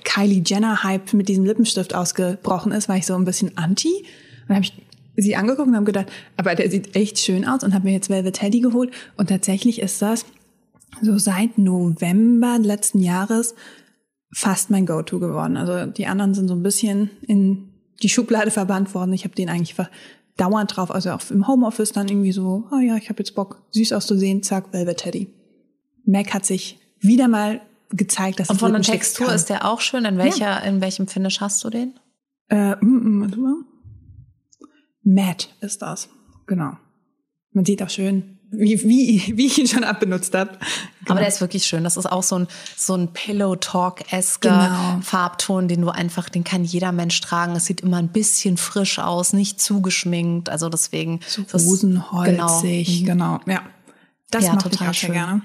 Kylie 0.02 0.42
Jenner 0.44 0.82
Hype 0.82 1.12
mit 1.12 1.28
diesem 1.28 1.44
Lippenstift 1.44 1.94
ausgebrochen 1.94 2.72
ist, 2.72 2.88
war 2.88 2.96
ich 2.96 3.06
so 3.06 3.14
ein 3.14 3.24
bisschen 3.24 3.56
anti. 3.56 4.04
Und 4.48 4.54
habe 4.56 4.64
ich 4.64 4.72
sie 5.16 5.36
angeguckt 5.36 5.68
und 5.68 5.76
habe 5.76 5.86
gedacht, 5.86 6.06
aber 6.36 6.56
der 6.56 6.70
sieht 6.70 6.96
echt 6.96 7.20
schön 7.20 7.46
aus 7.46 7.62
und 7.62 7.72
habe 7.72 7.84
mir 7.84 7.92
jetzt 7.92 8.10
Velvet 8.10 8.34
Teddy 8.34 8.60
geholt 8.60 8.90
und 9.16 9.28
tatsächlich 9.28 9.80
ist 9.80 10.02
das 10.02 10.26
so 11.02 11.18
seit 11.18 11.58
November 11.58 12.58
letzten 12.58 13.00
Jahres 13.00 13.54
fast 14.32 14.70
mein 14.70 14.86
Go-To 14.86 15.18
geworden. 15.18 15.56
Also 15.56 15.90
die 15.90 16.06
anderen 16.06 16.34
sind 16.34 16.48
so 16.48 16.54
ein 16.54 16.62
bisschen 16.62 17.10
in 17.22 17.72
die 18.02 18.08
Schublade 18.08 18.50
verbannt 18.50 18.94
worden. 18.94 19.12
Ich 19.12 19.24
habe 19.24 19.34
den 19.34 19.48
eigentlich 19.48 19.76
dauernd 20.36 20.76
drauf, 20.76 20.90
also 20.90 21.12
auch 21.12 21.22
im 21.30 21.48
Homeoffice 21.48 21.92
dann 21.92 22.08
irgendwie 22.08 22.32
so, 22.32 22.64
oh 22.70 22.78
ja, 22.78 22.96
ich 22.96 23.08
habe 23.08 23.20
jetzt 23.20 23.34
Bock, 23.34 23.62
süß 23.70 23.92
auszusehen, 23.92 24.42
zack, 24.42 24.72
Velvet 24.72 24.98
Teddy. 24.98 25.32
Mac 26.04 26.34
hat 26.34 26.44
sich 26.44 26.78
wieder 27.00 27.28
mal 27.28 27.60
gezeigt, 27.90 28.40
dass 28.40 28.50
und 28.50 28.58
von 28.58 28.72
der 28.72 28.82
Textur 28.82 29.26
kann. 29.26 29.36
ist 29.36 29.48
der 29.48 29.64
auch 29.64 29.80
schön. 29.80 30.04
In 30.04 30.18
welcher, 30.18 30.62
in 30.64 30.80
welchem 30.80 31.06
Finish 31.06 31.40
hast 31.40 31.64
du 31.64 31.70
den? 31.70 31.94
Äh, 32.48 32.76
mm, 32.76 33.26
mm. 33.26 33.64
Matte 35.02 35.48
ist 35.60 35.82
das. 35.82 36.08
Genau. 36.46 36.72
Man 37.52 37.64
sieht 37.64 37.82
auch 37.82 37.90
schön, 37.90 38.35
wie, 38.50 38.82
wie, 38.84 39.36
wie 39.36 39.46
ich 39.46 39.58
ihn 39.58 39.66
schon 39.66 39.84
abbenutzt 39.84 40.34
habe. 40.34 40.52
Aber 41.08 41.20
der 41.20 41.28
ist 41.28 41.40
wirklich 41.40 41.66
schön. 41.66 41.84
Das 41.84 41.96
ist 41.96 42.06
auch 42.06 42.22
so 42.22 42.38
ein, 42.40 42.48
so 42.76 42.94
ein 42.94 43.12
Pillow-Talk-esker 43.12 44.68
Genau. 44.68 45.00
Farbton, 45.02 45.68
den 45.68 45.80
du 45.82 45.88
einfach, 45.90 46.28
den 46.28 46.44
kann 46.44 46.64
jeder 46.64 46.92
Mensch 46.92 47.20
tragen. 47.20 47.54
Es 47.56 47.66
sieht 47.66 47.80
immer 47.80 47.98
ein 47.98 48.08
bisschen 48.08 48.56
frisch 48.56 48.98
aus, 48.98 49.32
nicht 49.32 49.60
zugeschminkt. 49.60 50.48
Also 50.48 50.68
deswegen. 50.68 51.20
So 51.26 51.42
rosenholzig, 51.52 53.04
genau. 53.04 53.40
Ja. 53.46 53.62
Das 54.30 54.44
Ja, 54.44 54.54
mache 54.54 54.68
ich 54.68 54.72
total 54.76 54.88
auch 54.88 54.94
sehr 54.94 55.06
schön. 55.08 55.12
gerne. 55.12 55.42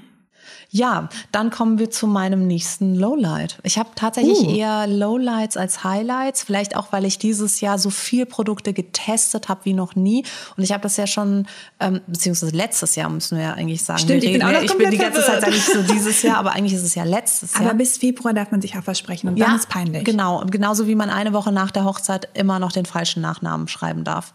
Ja, 0.74 1.10
dann 1.34 1.50
kommen 1.50 1.80
wir 1.80 1.92
zu 1.92 2.08
meinem 2.08 2.48
nächsten 2.48 2.96
Lowlight. 2.96 3.60
Ich 3.64 3.78
habe 3.78 3.90
tatsächlich 3.94 4.40
Uh. 4.40 4.56
eher 4.56 4.88
Lowlights 4.88 5.58
als 5.58 5.84
Highlights, 5.84 6.44
vielleicht 6.44 6.78
auch, 6.78 6.94
weil 6.94 7.04
ich 7.04 7.18
dieses 7.20 7.60
Jahr 7.60 7.78
so 7.78 7.90
viel 7.90 8.26
Produkte 8.26 8.72
getestet 8.72 9.50
habe 9.50 9.66
wie 9.66 9.74
noch 9.74 9.96
nie. 9.96 10.24
Und 10.56 10.64
ich 10.64 10.72
habe 10.72 10.82
das 10.84 10.96
ja 10.96 11.08
schon, 11.08 11.46
ähm, 11.82 12.00
beziehungsweise 12.08 12.56
letztes 12.56 12.96
Jahr 12.96 13.10
müssen 13.10 13.38
wir 13.38 13.44
ja 13.44 13.54
eigentlich 13.54 13.84
sagen. 13.84 14.00
Stimmt, 14.00 14.24
ich 14.24 14.32
bin 14.32 14.44
auch 14.44 14.48
ja- 14.48 14.54
noch 14.54 14.64
ich 14.64 14.78
bin 14.78 14.92
die 14.92 14.98
ganze 14.98 15.20
Zeit 15.26 15.42
verwirrt. 15.44 15.56
ich 15.58 15.66
so 15.66 15.82
dieses 15.94 16.22
Jahr, 16.22 16.38
aber 16.38 16.54
eigentlich 16.54 16.74
ist 16.74 16.84
es 16.84 16.96
ja 16.96 17.04
letztes 17.04 17.54
Jahr. 17.54 17.64
Aber 17.66 17.74
bis 17.74 17.98
Februar 17.98 18.34
darf 18.34 18.52
man 18.52 18.62
sich 18.62 18.78
auch 18.78 18.84
versprechen 18.84 19.28
und 19.28 19.38
dann 19.40 19.58
ist 19.58 19.68
peinlich. 19.68 20.06
Genau, 20.06 20.40
und 20.40 20.54
genauso 20.54 20.88
wie 20.88 20.96
man 20.96 21.10
eine 21.10 21.34
Woche 21.34 21.52
nach 21.52 21.72
der 21.72 21.84
Hochzeit 21.84 22.30
immer 22.34 22.60
noch 22.60 22.72
den 22.72 22.86
falschen 22.86 23.22
Nachnamen 23.22 23.68
schreiben 23.68 24.06
darf. 24.06 24.34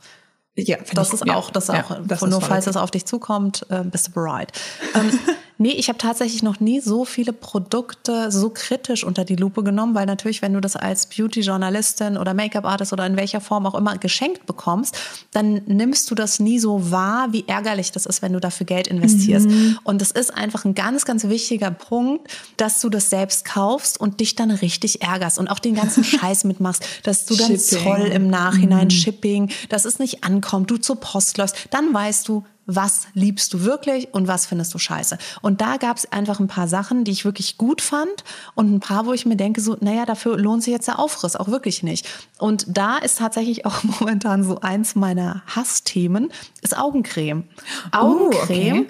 Ja, 0.54 0.76
Das 0.92 1.08
ich- 1.08 1.14
ist 1.14 1.26
ja. 1.26 1.34
auch, 1.34 1.50
das 1.50 1.68
Ja, 1.68 1.82
auch, 1.84 1.96
das 2.06 2.20
nur 2.20 2.42
falls 2.42 2.66
es 2.66 2.76
auf 2.76 2.90
dich 2.90 3.06
zukommt, 3.06 3.64
äh, 3.70 3.82
bist 3.84 4.08
du 4.08 4.10
bereit. 4.12 4.52
ähm, 4.94 5.18
nee, 5.58 5.70
ich 5.70 5.88
habe 5.88 5.98
tatsächlich 5.98 6.42
noch 6.42 6.60
nie 6.60 6.80
so 6.80 7.04
viele 7.04 7.32
Produkte 7.32 8.30
so 8.30 8.50
kritisch 8.50 9.04
unter 9.04 9.24
die 9.24 9.36
Lupe 9.36 9.62
genommen, 9.62 9.94
weil 9.94 10.06
natürlich, 10.06 10.42
wenn 10.42 10.52
du 10.52 10.60
das 10.60 10.76
als 10.76 11.06
Beauty-Journalistin 11.06 12.16
oder 12.16 12.34
Make-up-Artist 12.34 12.92
oder 12.92 13.06
in 13.06 13.16
welcher 13.16 13.40
Form 13.40 13.66
auch 13.66 13.74
immer 13.74 13.96
geschenkt 13.98 14.46
bekommst, 14.46 14.98
dann 15.32 15.62
nimmst 15.66 16.10
du 16.10 16.14
das 16.14 16.40
nie 16.40 16.58
so 16.58 16.90
wahr, 16.90 17.32
wie 17.32 17.44
ärgerlich 17.46 17.92
das 17.92 18.06
ist, 18.06 18.22
wenn 18.22 18.32
du 18.32 18.40
dafür 18.40 18.66
Geld 18.66 18.86
investierst. 18.86 19.48
Mhm. 19.48 19.78
Und 19.84 20.02
es 20.02 20.10
ist 20.10 20.34
einfach 20.34 20.64
ein 20.64 20.74
ganz, 20.74 21.04
ganz 21.04 21.28
wichtiger 21.28 21.70
Punkt, 21.70 22.28
dass 22.56 22.80
du 22.80 22.88
das 22.88 23.10
selbst 23.10 23.44
kaufst 23.44 23.98
und 24.00 24.20
dich 24.20 24.36
dann 24.36 24.50
richtig 24.50 25.02
ärgerst 25.02 25.38
und 25.38 25.48
auch 25.48 25.58
den 25.58 25.74
ganzen 25.74 26.04
Scheiß 26.04 26.44
mitmachst, 26.44 26.84
dass 27.02 27.24
du 27.24 27.34
dann 27.34 27.58
Shipping. 27.58 27.82
Zoll 27.82 28.06
im 28.12 28.28
Nachhinein, 28.28 28.90
Shipping, 28.90 29.50
dass 29.68 29.84
es 29.84 29.98
nicht 29.98 30.24
ankommt, 30.24 30.70
du 30.70 30.76
zur 30.76 30.96
Post 30.96 31.38
läufst, 31.38 31.56
dann 31.70 31.92
weißt 31.92 32.28
du, 32.28 32.44
was 32.66 33.06
liebst 33.14 33.54
du 33.54 33.62
wirklich 33.62 34.12
und 34.12 34.28
was 34.28 34.46
findest 34.46 34.74
du 34.74 34.78
scheiße. 34.78 35.18
Und 35.40 35.60
da 35.60 35.76
gab 35.76 35.96
es 35.96 36.10
einfach 36.12 36.40
ein 36.40 36.48
paar 36.48 36.68
Sachen, 36.68 37.04
die 37.04 37.12
ich 37.12 37.24
wirklich 37.24 37.58
gut 37.58 37.80
fand 37.80 38.24
und 38.54 38.72
ein 38.72 38.80
paar, 38.80 39.06
wo 39.06 39.12
ich 39.12 39.24
mir 39.24 39.36
denke, 39.36 39.60
so, 39.60 39.76
naja, 39.80 40.04
dafür 40.04 40.36
lohnt 40.36 40.64
sich 40.64 40.72
jetzt 40.72 40.88
der 40.88 40.98
Aufriss 40.98 41.36
auch 41.36 41.48
wirklich 41.48 41.82
nicht. 41.82 42.08
Und 42.38 42.66
da 42.68 42.98
ist 42.98 43.18
tatsächlich 43.18 43.64
auch 43.64 43.82
momentan 44.00 44.42
so 44.42 44.60
eins 44.60 44.94
meiner 44.96 45.42
Hassthemen, 45.46 46.32
ist 46.60 46.76
Augencreme. 46.76 47.44
Augencreme 47.92 48.80
okay. 48.80 48.88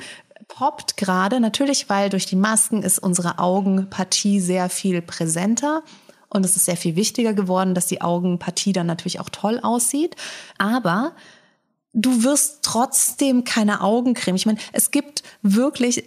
poppt 0.49 0.97
gerade, 0.97 1.39
natürlich, 1.39 1.89
weil 1.91 2.09
durch 2.09 2.27
die 2.27 2.37
Masken 2.37 2.83
ist 2.83 2.99
unsere 2.99 3.39
Augenpartie 3.39 4.41
sehr 4.41 4.71
viel 4.71 5.03
präsenter. 5.03 5.83
Und 6.29 6.45
es 6.45 6.57
ist 6.57 6.65
sehr 6.65 6.77
viel 6.77 6.97
wichtiger 6.97 7.35
geworden, 7.35 7.75
dass 7.75 7.87
die 7.87 8.03
Augenpartie 8.03 8.73
dann 8.73 8.87
natürlich 8.87 9.21
auch 9.21 9.31
toll 9.31 9.61
aussieht. 9.63 10.17
Aber 10.59 11.13
du 11.97 12.23
wirst 12.23 12.59
trotzdem 12.63 13.43
keine 13.45 13.81
Augencreme. 13.81 14.37
Ich 14.37 14.47
meine, 14.47 14.59
es 14.73 14.91
gibt 14.93 15.23
wirklich 15.43 16.05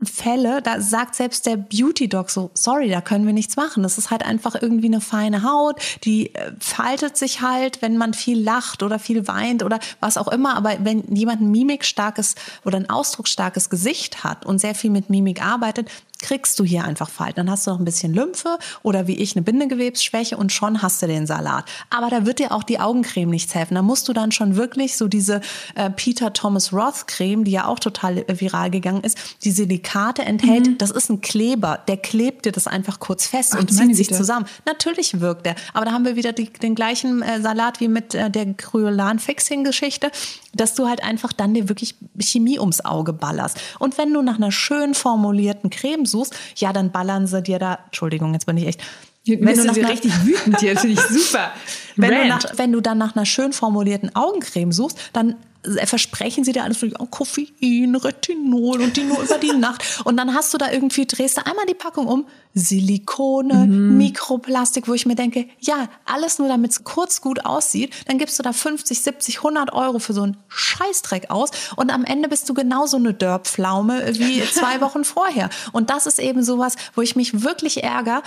Fälle, 0.00 0.62
da 0.62 0.80
sagt 0.80 1.16
selbst 1.16 1.44
der 1.44 1.56
Beauty 1.56 2.08
Doc 2.08 2.30
so, 2.30 2.52
sorry, 2.54 2.88
da 2.88 3.00
können 3.00 3.26
wir 3.26 3.32
nichts 3.32 3.56
machen. 3.56 3.82
Das 3.82 3.98
ist 3.98 4.12
halt 4.12 4.24
einfach 4.24 4.54
irgendwie 4.54 4.86
eine 4.86 5.00
feine 5.00 5.42
Haut, 5.42 5.80
die 6.04 6.32
äh, 6.36 6.52
faltet 6.60 7.16
sich 7.16 7.40
halt, 7.40 7.82
wenn 7.82 7.96
man 7.96 8.14
viel 8.14 8.40
lacht 8.40 8.84
oder 8.84 9.00
viel 9.00 9.26
weint 9.26 9.64
oder 9.64 9.80
was 9.98 10.16
auch 10.16 10.28
immer. 10.28 10.56
Aber 10.56 10.76
wenn 10.80 11.02
jemand 11.12 11.40
ein 11.40 11.50
mimikstarkes 11.50 12.36
oder 12.64 12.76
ein 12.76 12.88
ausdrucksstarkes 12.88 13.70
Gesicht 13.70 14.22
hat 14.22 14.46
und 14.46 14.60
sehr 14.60 14.76
viel 14.76 14.90
mit 14.90 15.10
Mimik 15.10 15.44
arbeitet, 15.44 15.90
kriegst 16.20 16.58
du 16.58 16.64
hier 16.64 16.84
einfach 16.84 17.08
Falten. 17.08 17.36
Dann 17.36 17.50
hast 17.50 17.66
du 17.66 17.70
noch 17.70 17.78
ein 17.78 17.84
bisschen 17.84 18.12
Lymphe 18.12 18.58
oder 18.82 19.06
wie 19.06 19.16
ich 19.16 19.36
eine 19.36 19.42
Bindegewebsschwäche 19.42 20.36
und 20.36 20.52
schon 20.52 20.82
hast 20.82 21.00
du 21.02 21.06
den 21.06 21.26
Salat. 21.26 21.64
Aber 21.90 22.10
da 22.10 22.26
wird 22.26 22.40
dir 22.40 22.52
auch 22.52 22.64
die 22.64 22.80
Augencreme 22.80 23.30
nichts 23.30 23.54
helfen. 23.54 23.74
Da 23.74 23.82
musst 23.82 24.08
du 24.08 24.12
dann 24.12 24.32
schon 24.32 24.56
wirklich 24.56 24.96
so 24.96 25.08
diese 25.08 25.40
äh, 25.74 25.90
Peter 25.90 26.32
Thomas 26.32 26.72
Roth 26.72 27.06
Creme, 27.06 27.44
die 27.44 27.52
ja 27.52 27.66
auch 27.66 27.78
total 27.78 28.18
äh, 28.18 28.40
viral 28.40 28.70
gegangen 28.70 29.02
ist, 29.02 29.16
die 29.44 29.50
Silikate 29.52 30.22
enthält. 30.22 30.66
Mhm. 30.66 30.78
Das 30.78 30.90
ist 30.90 31.08
ein 31.08 31.20
Kleber, 31.20 31.78
der 31.86 31.96
klebt 31.96 32.46
dir 32.46 32.52
das 32.52 32.66
einfach 32.66 32.98
kurz 32.98 33.26
fest 33.26 33.52
Ach, 33.54 33.60
und 33.60 33.72
zieht 33.72 33.94
sich 33.94 34.12
zusammen. 34.12 34.46
Natürlich 34.66 35.20
wirkt 35.20 35.46
der. 35.46 35.54
Aber 35.72 35.84
da 35.84 35.92
haben 35.92 36.04
wir 36.04 36.16
wieder 36.16 36.32
die, 36.32 36.50
den 36.50 36.74
gleichen 36.74 37.22
äh, 37.22 37.40
Salat 37.40 37.80
wie 37.80 37.88
mit 37.88 38.14
äh, 38.14 38.30
der 38.30 38.54
Kryolan-Fixing-Geschichte, 38.54 40.10
dass 40.54 40.74
du 40.74 40.88
halt 40.88 41.04
einfach 41.04 41.32
dann 41.32 41.54
dir 41.54 41.68
wirklich 41.68 41.94
Chemie 42.18 42.58
ums 42.58 42.84
Auge 42.84 43.12
ballerst. 43.12 43.60
Und 43.78 43.98
wenn 43.98 44.12
du 44.12 44.22
nach 44.22 44.36
einer 44.36 44.50
schön 44.50 44.94
formulierten 44.94 45.70
Creme 45.70 46.06
suchst, 46.10 46.34
ja, 46.56 46.72
dann 46.72 46.92
ballern 46.92 47.26
sie 47.26 47.42
dir 47.42 47.58
da, 47.58 47.78
Entschuldigung, 47.86 48.32
jetzt 48.34 48.46
bin 48.46 48.56
ich 48.56 48.66
echt, 48.66 48.82
wenn 49.28 49.56
du 49.56 49.64
nach 49.64 49.76
richtig 49.76 50.12
wütend 50.24 50.60
hier, 50.60 50.76
finde 50.76 51.00
ich 51.00 51.08
super. 51.08 51.52
wenn, 51.96 52.10
du 52.10 52.26
nach, 52.26 52.44
wenn 52.56 52.72
du 52.72 52.80
dann 52.80 52.98
nach 52.98 53.14
einer 53.14 53.26
schön 53.26 53.52
formulierten 53.52 54.14
Augencreme 54.14 54.72
suchst, 54.72 54.98
dann 55.12 55.36
versprechen 55.84 56.44
sie 56.44 56.52
dir 56.52 56.62
alles 56.62 56.78
für 56.78 56.90
oh, 56.98 57.06
Koffein, 57.06 57.94
Retinol 57.96 58.80
und 58.80 58.96
die 58.96 59.02
nur 59.02 59.20
über 59.22 59.38
die 59.38 59.52
Nacht. 59.52 59.82
Und 60.04 60.16
dann 60.16 60.34
hast 60.34 60.54
du 60.54 60.58
da 60.58 60.70
irgendwie, 60.70 61.04
drehst 61.06 61.36
du 61.36 61.46
einmal 61.46 61.66
die 61.66 61.74
Packung 61.74 62.06
um, 62.06 62.26
Silikone, 62.54 63.66
mhm. 63.66 63.96
Mikroplastik, 63.98 64.88
wo 64.88 64.94
ich 64.94 65.04
mir 65.04 65.16
denke, 65.16 65.48
ja, 65.60 65.88
alles 66.04 66.38
nur 66.38 66.48
damit 66.48 66.72
es 66.72 66.84
kurz 66.84 67.20
gut 67.20 67.44
aussieht. 67.44 67.92
Dann 68.06 68.18
gibst 68.18 68.38
du 68.38 68.42
da 68.42 68.52
50, 68.52 69.00
70, 69.00 69.38
100 69.38 69.72
Euro 69.72 69.98
für 69.98 70.12
so 70.12 70.22
einen 70.22 70.36
Scheißdreck 70.48 71.30
aus 71.30 71.50
und 71.76 71.92
am 71.92 72.04
Ende 72.04 72.28
bist 72.28 72.48
du 72.48 72.54
genauso 72.54 72.96
eine 72.96 73.12
Dörrpflaume 73.14 74.18
wie 74.18 74.42
zwei 74.42 74.80
Wochen 74.80 75.04
vorher. 75.04 75.50
Und 75.72 75.90
das 75.90 76.06
ist 76.06 76.18
eben 76.18 76.42
sowas, 76.42 76.76
wo 76.94 77.02
ich 77.02 77.16
mich 77.16 77.42
wirklich 77.42 77.82
ärgere, 77.82 78.22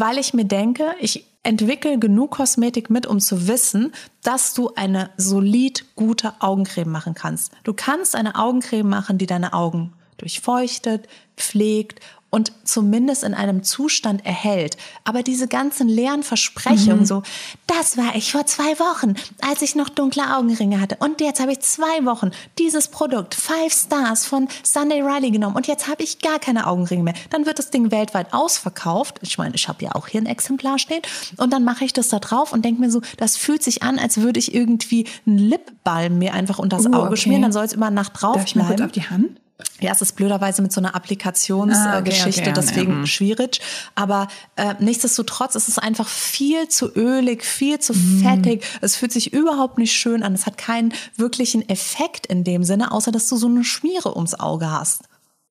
weil 0.00 0.18
ich 0.18 0.34
mir 0.34 0.44
denke, 0.44 0.94
ich 1.00 1.26
entwickle 1.42 1.98
genug 1.98 2.32
Kosmetik 2.32 2.90
mit, 2.90 3.06
um 3.06 3.20
zu 3.20 3.46
wissen, 3.46 3.92
dass 4.22 4.54
du 4.54 4.72
eine 4.74 5.10
solid 5.16 5.84
gute 5.94 6.32
Augencreme 6.40 6.90
machen 6.90 7.14
kannst. 7.14 7.52
Du 7.64 7.74
kannst 7.74 8.16
eine 8.16 8.36
Augencreme 8.36 8.88
machen, 8.88 9.18
die 9.18 9.26
deine 9.26 9.52
Augen 9.52 9.92
durchfeuchtet, 10.16 11.06
pflegt 11.36 12.00
und 12.34 12.50
zumindest 12.64 13.22
in 13.22 13.32
einem 13.32 13.62
Zustand 13.62 14.26
erhält. 14.26 14.76
Aber 15.04 15.22
diese 15.22 15.46
ganzen 15.46 15.86
leeren 15.86 16.24
Versprechungen, 16.24 17.02
mhm. 17.02 17.06
so, 17.06 17.22
das 17.68 17.96
war 17.96 18.16
ich 18.16 18.32
vor 18.32 18.44
zwei 18.44 18.76
Wochen, 18.80 19.14
als 19.48 19.62
ich 19.62 19.76
noch 19.76 19.88
dunkle 19.88 20.36
Augenringe 20.36 20.80
hatte. 20.80 20.96
Und 20.98 21.20
jetzt 21.20 21.40
habe 21.40 21.52
ich 21.52 21.60
zwei 21.60 22.04
Wochen 22.04 22.32
dieses 22.58 22.88
Produkt, 22.88 23.36
Five 23.36 23.72
Stars 23.72 24.26
von 24.26 24.48
Sunday 24.64 25.00
Riley 25.00 25.30
genommen. 25.30 25.54
Und 25.54 25.68
jetzt 25.68 25.86
habe 25.86 26.02
ich 26.02 26.18
gar 26.18 26.40
keine 26.40 26.66
Augenringe 26.66 27.04
mehr. 27.04 27.14
Dann 27.30 27.46
wird 27.46 27.60
das 27.60 27.70
Ding 27.70 27.92
weltweit 27.92 28.34
ausverkauft. 28.34 29.20
Ich 29.22 29.38
meine, 29.38 29.54
ich 29.54 29.68
habe 29.68 29.84
ja 29.84 29.94
auch 29.94 30.08
hier 30.08 30.20
ein 30.20 30.26
Exemplar 30.26 30.80
stehen. 30.80 31.02
Und 31.36 31.52
dann 31.52 31.62
mache 31.62 31.84
ich 31.84 31.92
das 31.92 32.08
da 32.08 32.18
drauf 32.18 32.52
und 32.52 32.64
denke 32.64 32.80
mir 32.80 32.90
so, 32.90 33.00
das 33.16 33.36
fühlt 33.36 33.62
sich 33.62 33.84
an, 33.84 34.00
als 34.00 34.16
würde 34.16 34.40
ich 34.40 34.52
irgendwie 34.52 35.06
einen 35.24 35.38
Lipbalm 35.38 36.18
mir 36.18 36.34
einfach 36.34 36.58
unter 36.58 36.78
das 36.78 36.86
uh, 36.86 36.94
Auge 36.94 37.10
okay. 37.10 37.16
schmieren. 37.16 37.42
Dann 37.42 37.52
soll 37.52 37.64
es 37.64 37.74
immer 37.74 37.90
Nacht 37.90 38.20
drauf 38.20 38.34
Darf 38.34 38.46
ich 38.46 38.56
mal 38.56 38.66
kurz 38.66 38.80
auf 38.80 38.90
die 38.90 39.08
Hand? 39.08 39.38
Ja, 39.80 39.92
es 39.92 40.02
ist 40.02 40.16
blöderweise 40.16 40.62
mit 40.62 40.72
so 40.72 40.80
einer 40.80 40.96
Applikationsgeschichte, 40.96 41.90
ah, 41.90 41.98
okay, 41.98 42.50
okay, 42.50 42.52
deswegen 42.56 42.92
ja. 42.92 42.98
Mhm. 42.98 43.06
schwierig. 43.06 43.60
Aber 43.94 44.28
äh, 44.56 44.74
nichtsdestotrotz 44.80 45.54
ist 45.54 45.68
es 45.68 45.78
einfach 45.78 46.08
viel 46.08 46.68
zu 46.68 46.92
ölig, 46.94 47.44
viel 47.44 47.78
zu 47.78 47.92
mm. 47.92 48.22
fettig. 48.22 48.64
Es 48.80 48.96
fühlt 48.96 49.12
sich 49.12 49.32
überhaupt 49.32 49.78
nicht 49.78 49.92
schön 49.92 50.22
an. 50.22 50.34
Es 50.34 50.46
hat 50.46 50.58
keinen 50.58 50.92
wirklichen 51.16 51.68
Effekt 51.68 52.26
in 52.26 52.42
dem 52.42 52.64
Sinne, 52.64 52.90
außer 52.90 53.12
dass 53.12 53.28
du 53.28 53.36
so 53.36 53.46
eine 53.46 53.62
Schmiere 53.62 54.16
ums 54.16 54.34
Auge 54.34 54.70
hast 54.70 55.02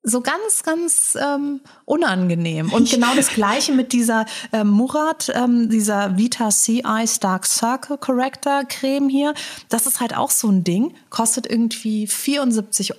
so 0.03 0.21
ganz, 0.21 0.63
ganz 0.63 1.17
ähm, 1.19 1.61
unangenehm. 1.85 2.71
Und 2.71 2.89
genau 2.91 3.15
das 3.15 3.29
Gleiche 3.29 3.71
mit 3.71 3.93
dieser 3.93 4.25
ähm, 4.51 4.67
Murat, 4.67 5.31
ähm, 5.33 5.69
dieser 5.69 6.17
Vita 6.17 6.49
CI 6.49 7.05
Dark 7.19 7.45
Circle 7.45 7.97
Corrector 7.97 8.63
Creme 8.67 9.09
hier. 9.09 9.33
Das 9.69 9.87
ist 9.87 10.01
halt 10.01 10.15
auch 10.15 10.29
so 10.29 10.49
ein 10.49 10.63
Ding. 10.63 10.93
Kostet 11.09 11.49
irgendwie 11.49 12.07
74 12.07 12.93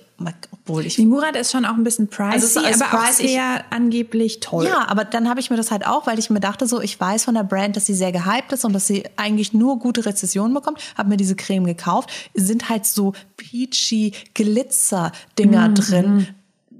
obwohl 0.51 0.85
ich. 0.85 0.95
Die 0.95 1.05
Murat 1.05 1.35
ist 1.35 1.51
schon 1.51 1.65
auch 1.65 1.75
ein 1.75 1.83
bisschen 1.83 2.07
pricey, 2.07 2.57
also 2.57 2.59
aber 2.61 2.99
auch 2.99 3.11
sehr 3.11 3.65
angeblich 3.69 4.39
toll. 4.39 4.65
Ja, 4.65 4.87
aber 4.87 5.03
dann 5.03 5.29
habe 5.29 5.41
ich 5.41 5.49
mir 5.49 5.57
das 5.57 5.71
halt 5.71 5.85
auch, 5.85 6.07
weil 6.07 6.17
ich 6.19 6.29
mir 6.29 6.39
dachte 6.39 6.67
so, 6.67 6.79
ich 6.79 6.97
weiß 6.99 7.25
von 7.25 7.35
der 7.35 7.43
Brand, 7.43 7.75
dass 7.75 7.85
sie 7.85 7.93
sehr 7.93 8.13
gehypt 8.13 8.53
ist 8.53 8.63
und 8.63 8.73
dass 8.73 8.87
sie 8.87 9.03
eigentlich 9.17 9.53
nur 9.53 9.77
gute 9.77 10.05
Rezessionen 10.05 10.53
bekommt, 10.53 10.79
habe 10.97 11.09
mir 11.09 11.17
diese 11.17 11.35
Creme 11.35 11.65
gekauft. 11.65 12.09
Sind 12.33 12.69
halt 12.69 12.85
so 12.85 13.13
peachy 13.35 14.13
Glitzer-Dinger 14.33 15.69
mhm. 15.69 15.75
drin 15.75 16.27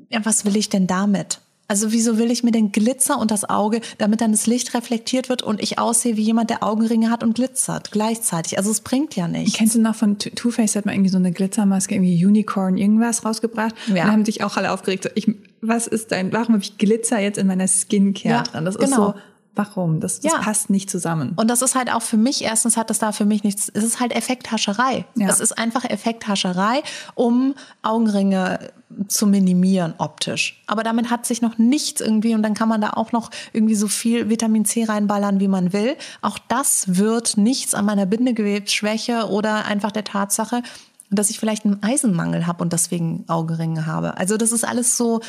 ja, 0.09 0.19
was 0.23 0.45
will 0.45 0.55
ich 0.55 0.69
denn 0.69 0.87
damit? 0.87 1.39
Also 1.67 1.91
wieso 1.91 2.19
will 2.19 2.29
ich 2.29 2.43
mir 2.43 2.51
den 2.51 2.71
Glitzer 2.71 3.17
und 3.17 3.31
das 3.31 3.49
Auge, 3.49 3.81
damit 3.97 4.21
dann 4.21 4.31
das 4.31 4.45
Licht 4.45 4.75
reflektiert 4.75 5.29
wird 5.29 5.41
und 5.41 5.63
ich 5.63 5.79
aussehe 5.79 6.15
wie 6.15 6.21
jemand, 6.21 6.51
der 6.51 6.61
Augenringe 6.61 7.09
hat 7.09 7.23
und 7.23 7.33
glitzert 7.33 7.91
gleichzeitig. 7.91 8.59
Also 8.59 8.69
es 8.69 8.81
bringt 8.81 9.15
ja 9.15 9.27
nichts. 9.27 9.57
Kennst 9.57 9.73
du 9.73 9.81
noch 9.81 9.95
von 9.95 10.19
Too 10.19 10.51
Faced 10.51 10.75
hat 10.75 10.85
man 10.85 10.93
irgendwie 10.93 11.09
so 11.09 11.17
eine 11.17 11.31
Glitzermaske, 11.31 11.95
irgendwie 11.95 12.23
Unicorn 12.23 12.77
irgendwas 12.77 13.25
rausgebracht? 13.25 13.73
Ja. 13.87 14.03
Und 14.03 14.11
haben 14.11 14.25
sich 14.25 14.43
auch 14.43 14.57
alle 14.57 14.71
aufgeregt. 14.71 15.05
So, 15.05 15.09
ich, 15.15 15.27
was 15.61 15.87
ist 15.87 16.11
dein, 16.11 16.31
warum 16.31 16.53
habe 16.53 16.63
ich 16.63 16.77
Glitzer 16.77 17.19
jetzt 17.19 17.39
in 17.39 17.47
meiner 17.47 17.67
Skincare 17.67 18.35
ja, 18.35 18.43
dran? 18.43 18.65
Das 18.65 18.77
genau. 18.77 18.89
ist 18.89 18.95
so 18.95 19.13
Warum? 19.55 20.01
Das, 20.01 20.19
das 20.19 20.33
ja. 20.33 20.39
passt 20.39 20.69
nicht 20.69 20.89
zusammen. 20.89 21.33
Und 21.35 21.49
das 21.49 21.61
ist 21.61 21.75
halt 21.75 21.91
auch 21.91 22.01
für 22.01 22.17
mich, 22.17 22.43
erstens 22.43 22.75
hat 22.75 22.89
das 22.89 22.99
da 22.99 23.11
für 23.11 23.25
mich 23.25 23.43
nichts, 23.43 23.71
es 23.73 23.83
ist 23.83 23.99
halt 23.99 24.13
Effekthascherei. 24.13 25.05
Ja. 25.15 25.29
Es 25.29 25.39
ist 25.39 25.57
einfach 25.57 25.85
Effekthascherei, 25.85 26.83
um 27.15 27.55
Augenringe 27.81 28.59
zu 29.07 29.27
minimieren 29.27 29.93
optisch. 29.97 30.61
Aber 30.67 30.83
damit 30.83 31.09
hat 31.09 31.25
sich 31.25 31.41
noch 31.41 31.57
nichts 31.57 32.01
irgendwie 32.01 32.35
und 32.35 32.43
dann 32.43 32.53
kann 32.53 32.69
man 32.69 32.81
da 32.81 32.91
auch 32.91 33.11
noch 33.11 33.31
irgendwie 33.53 33.75
so 33.75 33.87
viel 33.87 34.29
Vitamin 34.29 34.65
C 34.65 34.83
reinballern, 34.83 35.39
wie 35.39 35.47
man 35.47 35.73
will. 35.73 35.95
Auch 36.21 36.37
das 36.37 36.97
wird 36.97 37.37
nichts 37.37 37.73
an 37.73 37.85
meiner 37.85 38.05
Bindegewebsschwäche 38.05 39.29
oder 39.29 39.65
einfach 39.65 39.91
der 39.91 40.03
Tatsache, 40.03 40.61
dass 41.09 41.29
ich 41.29 41.39
vielleicht 41.39 41.65
einen 41.65 41.81
Eisenmangel 41.81 42.45
habe 42.47 42.63
und 42.63 42.73
deswegen 42.73 43.23
Augenringe 43.27 43.85
habe. 43.85 44.17
Also 44.17 44.37
das 44.37 44.51
ist 44.51 44.65
alles 44.65 44.97
so, 44.97 45.21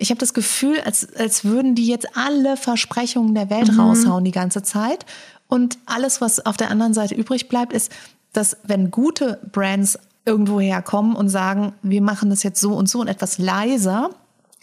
ich 0.00 0.10
habe 0.10 0.20
das 0.20 0.32
Gefühl, 0.32 0.80
als, 0.80 1.12
als 1.16 1.44
würden 1.44 1.74
die 1.74 1.88
jetzt 1.88 2.16
alle 2.16 2.56
Versprechungen 2.56 3.34
der 3.34 3.50
Welt 3.50 3.72
mhm. 3.72 3.80
raushauen 3.80 4.24
die 4.24 4.30
ganze 4.30 4.62
Zeit. 4.62 5.04
Und 5.48 5.78
alles, 5.86 6.20
was 6.20 6.44
auf 6.46 6.56
der 6.56 6.70
anderen 6.70 6.94
Seite 6.94 7.14
übrig 7.14 7.48
bleibt, 7.48 7.72
ist, 7.72 7.92
dass 8.32 8.56
wenn 8.62 8.90
gute 8.90 9.40
Brands 9.50 9.98
irgendwo 10.24 10.60
herkommen 10.60 11.16
und 11.16 11.28
sagen, 11.28 11.72
wir 11.82 12.00
machen 12.00 12.30
das 12.30 12.44
jetzt 12.44 12.60
so 12.60 12.74
und 12.74 12.88
so 12.88 13.00
und 13.00 13.08
etwas 13.08 13.38
leiser, 13.38 14.10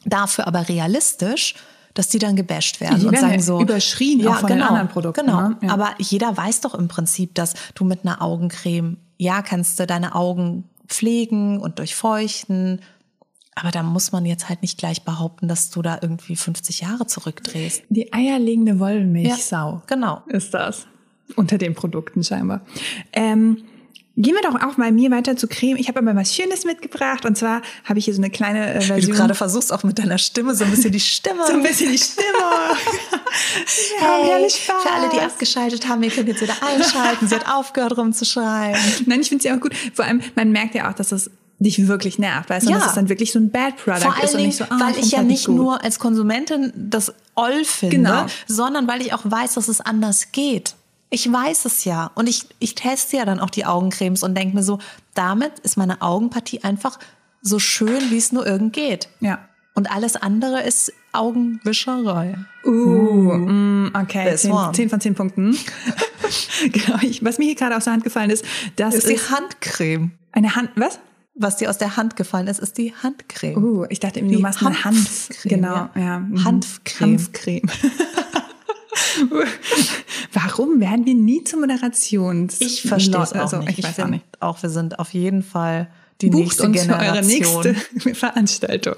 dafür 0.06 0.48
aber 0.48 0.69
realistisch, 0.69 1.56
dass 1.93 2.08
die 2.08 2.19
dann 2.19 2.36
gebasht 2.36 2.80
werden 2.80 3.00
die 3.00 3.06
und 3.08 3.13
werden 3.13 3.30
sagen 3.30 3.41
so 3.41 3.60
überschrien 3.60 4.19
ja, 4.19 4.32
auch 4.32 4.39
von 4.39 4.50
genau, 4.50 4.67
anderen 4.67 4.88
Produkten. 4.88 5.26
Genau. 5.26 5.50
Ne? 5.50 5.58
Ja. 5.63 5.69
Aber 5.71 5.95
jeder 5.98 6.36
weiß 6.38 6.62
doch 6.62 6.76
im 6.76 6.88
Prinzip, 6.88 7.34
dass 7.36 7.54
du 7.74 7.84
mit 7.84 8.06
einer 8.06 8.21
Augencreme 8.21 8.98
ja 9.17 9.41
kannst 9.41 9.80
du 9.80 9.88
deine 9.88 10.13
Augen 10.13 10.65
pflegen 10.88 11.60
und 11.60 11.80
durchfeuchten 11.80 12.82
aber 13.56 13.72
da 13.72 13.84
muss 13.84 14.12
man 14.12 14.26
jetzt 14.26 14.50
halt 14.50 14.62
nicht 14.62 14.78
gleich 14.78 15.04
behaupten, 15.04 15.48
dass 15.48 15.70
du 15.70 15.82
da 15.82 16.00
irgendwie 16.02 16.36
50 16.36 16.82
Jahre 16.82 17.08
zurückdrehst. 17.08 17.84
Die 17.89 18.12
eierlegende 18.12 18.80
Wollmilchsau. 18.80 19.72
Ja, 19.72 19.84
genau. 19.88 20.22
Ist 20.28 20.54
das. 20.54 20.86
Unter 21.36 21.58
den 21.58 21.74
Produkten 21.74 22.24
scheinbar. 22.24 22.62
Ähm, 23.13 23.63
Gehen 24.18 24.34
wir 24.34 24.50
doch 24.50 24.62
auch 24.62 24.78
mal 24.78 24.94
mir 24.94 25.12
weiter 25.12 25.36
zu 25.36 25.46
Creme. 25.46 25.76
Ich 25.76 25.89
habe 25.89 26.00
aber 26.00 26.15
was 26.15 26.34
Schönes 26.34 26.63
mitgebracht 26.63 27.26
und 27.26 27.38
zwar 27.38 27.62
habe 27.84 28.00
ich 28.00 28.06
hier 28.06 28.13
so 28.13 28.22
eine 28.22 28.30
kleine 28.30 28.76
äh, 28.76 28.80
Version. 28.80 28.98
Wie 28.98 29.06
du 29.08 29.12
gerade 29.12 29.36
versuchst 29.36 29.74
auch 29.74 29.84
mit 29.84 30.00
deiner 30.00 30.18
Stimme 30.18 30.56
so 30.56 30.63
ein 30.63 30.72
bisschen 30.72 30.94
die 30.94 31.02
Stimme. 31.02 31.46
so 31.46 31.52
ein 31.52 31.62
bisschen 31.62 31.91
die 31.91 31.98
Stimme. 31.98 32.24
hey, 34.00 34.50
für 34.50 34.91
alle, 34.94 35.10
die 35.10 35.20
abgeschaltet 35.20 35.89
haben, 35.89 36.02
ihr 36.02 36.12
könnt 36.12 36.30
jetzt 36.30 36.41
wieder 36.41 36.56
einschalten. 36.62 37.28
Sie 37.28 37.36
hat 37.36 37.46
aufgehört 37.46 37.98
rumzuschreien. 37.98 38.78
Nein, 39.06 39.20
ich 39.20 39.28
finde 39.28 39.41
sie 39.41 39.52
auch 39.52 39.60
gut. 39.60 39.76
Vor 39.94 40.06
allem, 40.06 40.22
man 40.36 40.50
merkt 40.52 40.76
ja 40.76 40.89
auch, 40.89 40.94
dass 40.94 41.12
es 41.12 41.30
dich 41.60 41.88
wirklich 41.88 42.20
nervt, 42.20 42.50
weißt 42.50 42.68
du, 42.68 42.72
ja. 42.72 42.78
dass 42.78 42.88
es 42.88 42.94
dann 42.94 43.10
wirklich 43.10 43.32
so 43.32 43.39
ein 43.39 43.50
Bad 43.50 43.78
Product 43.78 44.02
Vor 44.02 44.24
ist 44.24 44.36
und 44.36 44.41
nicht 44.41 44.58
so, 44.58 44.65
ah, 44.65 44.80
weil 44.80 44.98
ich 44.98 45.12
ja 45.12 45.20
halt 45.20 45.28
nicht 45.28 45.48
nur 45.48 45.84
als 45.84 46.00
Konsumentin 46.00 46.74
das 46.76 47.13
Oll 47.36 47.63
finde, 47.63 47.96
genau. 47.96 48.26
sondern 48.48 48.88
weil 48.88 49.02
ich 49.02 49.13
auch 49.13 49.22
weiß, 49.24 49.54
dass 49.54 49.68
es 49.68 49.82
anders 49.82 50.32
geht. 50.32 50.76
Ich 51.10 51.32
weiß 51.32 51.65
es 51.65 51.86
ja 51.86 52.12
und 52.15 52.28
ich, 52.28 52.48
ich 52.60 52.76
teste 52.76 53.18
ja 53.18 53.26
dann 53.26 53.39
auch 53.39 53.50
die 53.50 53.65
Augencremes 53.65 54.24
und 54.24 54.36
denke 54.36 54.56
mir 54.56 54.63
so, 54.63 54.80
damit 55.13 55.60
ist 55.60 55.78
meine 55.78 56.02
Augenpartie 56.02 56.63
einfach 56.63 57.00
so 57.41 57.60
schön, 57.60 58.10
wie 58.10 58.18
es 58.18 58.32
nur 58.32 58.46
irgend 58.46 58.74
geht. 58.74 59.08
Ja. 59.22 59.39
Und 59.76 59.91
alles 59.91 60.15
andere 60.15 60.62
ist 60.62 60.91
Augenwischerei. 61.12 62.38
Uh, 62.65 62.70
mm, 62.72 63.91
okay. 63.94 64.36
Zehn, 64.36 64.54
zehn, 64.74 64.89
von 64.89 65.02
zehn 65.02 65.15
Punkten. 65.15 65.58
genau. 66.72 66.98
Ich, 67.02 67.24
was 67.24 67.38
mir 67.38 67.46
hier 67.46 67.56
gerade 67.56 67.76
aus 67.76 67.84
der 67.84 67.94
Hand 67.94 68.04
gefallen 68.04 68.30
ist, 68.30 68.46
das 68.78 68.96
ist, 68.96 69.06
ist 69.06 69.10
die 69.10 69.34
Handcreme. 69.34 70.12
Eine 70.32 70.56
Hand, 70.56 70.72
was? 70.76 71.00
Was 71.36 71.58
dir 71.58 71.69
aus 71.69 71.78
der 71.78 71.98
Hand 71.98 72.15
gefallen 72.15 72.48
ist, 72.48 72.60
ist 72.60 72.78
die 72.78 72.93
Handcreme. 72.95 73.58
Uh, 73.58 73.86
ich 73.89 74.00
dachte, 74.00 74.21
du 74.21 74.39
machst 74.39 74.65
eine 74.65 74.84
Hanf. 74.84 75.30
Genau, 75.43 75.76
ja. 75.76 75.91
ja. 75.95 76.19
Mhm. 76.19 76.43
Hanfcreme. 76.43 77.12
Hanfcreme. 77.17 77.62
Warum 80.34 80.80
werden 80.80 81.06
wir 81.06 81.15
nie 81.15 81.43
zur 81.43 81.60
Moderations? 81.60 82.60
Ich 82.60 82.84
verstehe 82.84 83.21
es 83.21 83.34
auch 83.34 83.41
also, 83.41 83.58
nicht. 83.58 83.80
Ich, 83.80 83.86
ich 83.86 83.91
finde 83.91 84.21
auch, 84.39 84.62
wir 84.62 84.69
sind 84.69 85.00
auf 85.00 85.13
jeden 85.13 85.43
Fall 85.43 85.89
die 86.21 86.30
Bucht 86.30 86.43
nächste 86.43 86.63
uns 86.63 86.82
für 86.82 86.88
Generation. 86.88 87.15
eure 87.15 87.26
nächste 87.26 87.76
Veranstaltung. 88.15 88.95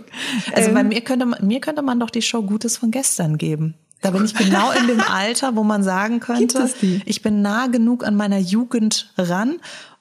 Also 0.53 0.71
bei 0.73 0.81
Ähm, 0.81 0.89
mir 0.89 1.01
könnte, 1.01 1.25
man, 1.25 1.45
mir 1.45 1.59
könnte 1.59 1.81
man 1.81 1.99
doch 1.99 2.09
die 2.09 2.21
Show 2.21 2.43
Gutes 2.43 2.77
von 2.77 2.91
gestern 2.91 3.37
geben. 3.37 3.73
Da 4.01 4.11
bin 4.11 4.23
ich 4.25 4.35
genau 4.35 4.71
in 4.71 4.87
dem 4.87 5.01
Alter, 5.07 5.55
wo 5.55 5.63
man 5.63 5.83
sagen 5.83 6.19
könnte, 6.19 6.69
ich 7.05 7.23
bin 7.23 7.41
nah 7.41 7.65
genug 7.67 8.05
an 8.05 8.15
meiner 8.15 8.37
Jugend 8.37 9.11
ran, 9.17 9.57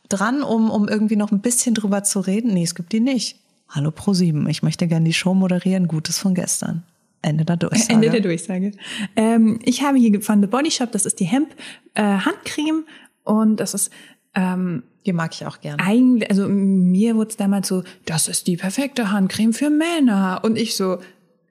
dran, 0.09 0.43
um, 0.43 0.71
um 0.71 0.89
irgendwie 0.89 1.17
noch 1.17 1.33
ein 1.33 1.41
bisschen 1.41 1.75
drüber 1.75 2.03
zu 2.03 2.21
reden. 2.21 2.55
Nee, 2.55 2.63
es 2.65 2.75
gibt 2.75 2.93
die 2.93 3.01
nicht. 3.01 3.39
Hallo 3.69 3.91
Pro7, 3.91 4.49
ich 4.49 4.63
möchte 4.63 4.87
gerne 4.87 5.07
die 5.07 5.13
Show 5.13 5.35
moderieren, 5.35 5.89
Gutes 5.89 6.19
von 6.19 6.35
gestern. 6.35 6.85
Ende 7.23 7.45
der 7.45 7.57
Durchsage. 7.57 7.93
Ende 7.93 8.11
der 8.11 8.21
Durchsage. 8.21 8.73
Ähm, 9.17 9.59
ich 9.65 9.83
habe 9.83 9.99
hier 9.99 10.23
von 10.23 10.41
The 10.41 10.47
Body 10.47 10.71
Shop, 10.71 10.93
das 10.93 11.07
ist 11.07 11.19
die 11.19 11.25
Hemp 11.25 11.49
äh, 11.95 12.03
Handcreme 12.03 12.85
und 13.25 13.57
das 13.57 13.75
ist 13.75 13.91
ähm, 14.35 14.85
Die 15.05 15.13
mag 15.13 15.35
ich 15.35 15.45
auch 15.47 15.61
gerne. 15.61 15.83
eigentlich, 15.83 16.31
also 16.31 16.47
mir 16.49 17.17
wurde 17.17 17.31
es 17.31 17.37
damals 17.37 17.67
so, 17.67 17.83
das 18.05 18.29
ist 18.29 18.47
die 18.47 18.57
perfekte 18.57 19.11
Handcreme 19.11 19.53
für 19.53 19.71
Männer 19.71 20.41
und 20.45 20.57
ich 20.57 20.77
so, 20.77 20.99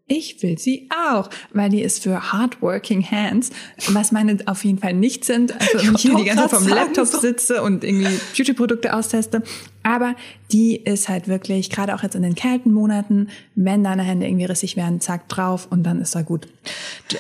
ich 0.08 0.44
will 0.44 0.60
sie 0.60 0.88
auch, 1.08 1.30
weil 1.52 1.70
die 1.70 1.82
ist 1.82 2.04
für 2.04 2.32
hardworking 2.32 3.04
hands, 3.10 3.50
was 3.90 4.12
meine 4.12 4.38
auf 4.46 4.64
jeden 4.64 4.78
Fall 4.78 4.94
nicht 4.94 5.26
sind. 5.26 5.60
Also 5.60 5.88
wenn 5.88 5.96
ich 5.96 6.02
hier 6.02 6.16
die 6.16 6.26
ganze 6.26 6.44
Zeit 6.48 6.52
vom 6.52 6.68
Laptop 6.68 7.08
sitze 7.08 7.64
und 7.64 7.84
irgendwie 7.84 8.20
Beauty-Produkte 8.38 8.94
austeste. 8.94 9.42
Aber 9.82 10.16
die 10.52 10.76
ist 10.76 11.10
halt 11.10 11.28
wirklich, 11.28 11.72
gerade 11.72 11.96
auch 11.96 12.04
jetzt 12.04 12.16
in 12.16 12.22
den 12.22 12.36
kalten 12.36 12.72
Monaten, 12.72 13.30
wenn 13.56 13.84
deine 13.84 14.04
Hände 14.04 14.28
irgendwie 14.28 14.46
rissig 14.46 14.76
werden, 14.76 15.02
zack 15.02 15.28
drauf 15.28 15.68
und 15.72 15.84
dann 15.84 16.00
ist 16.02 16.16
er 16.16 16.24
gut. 16.24 16.48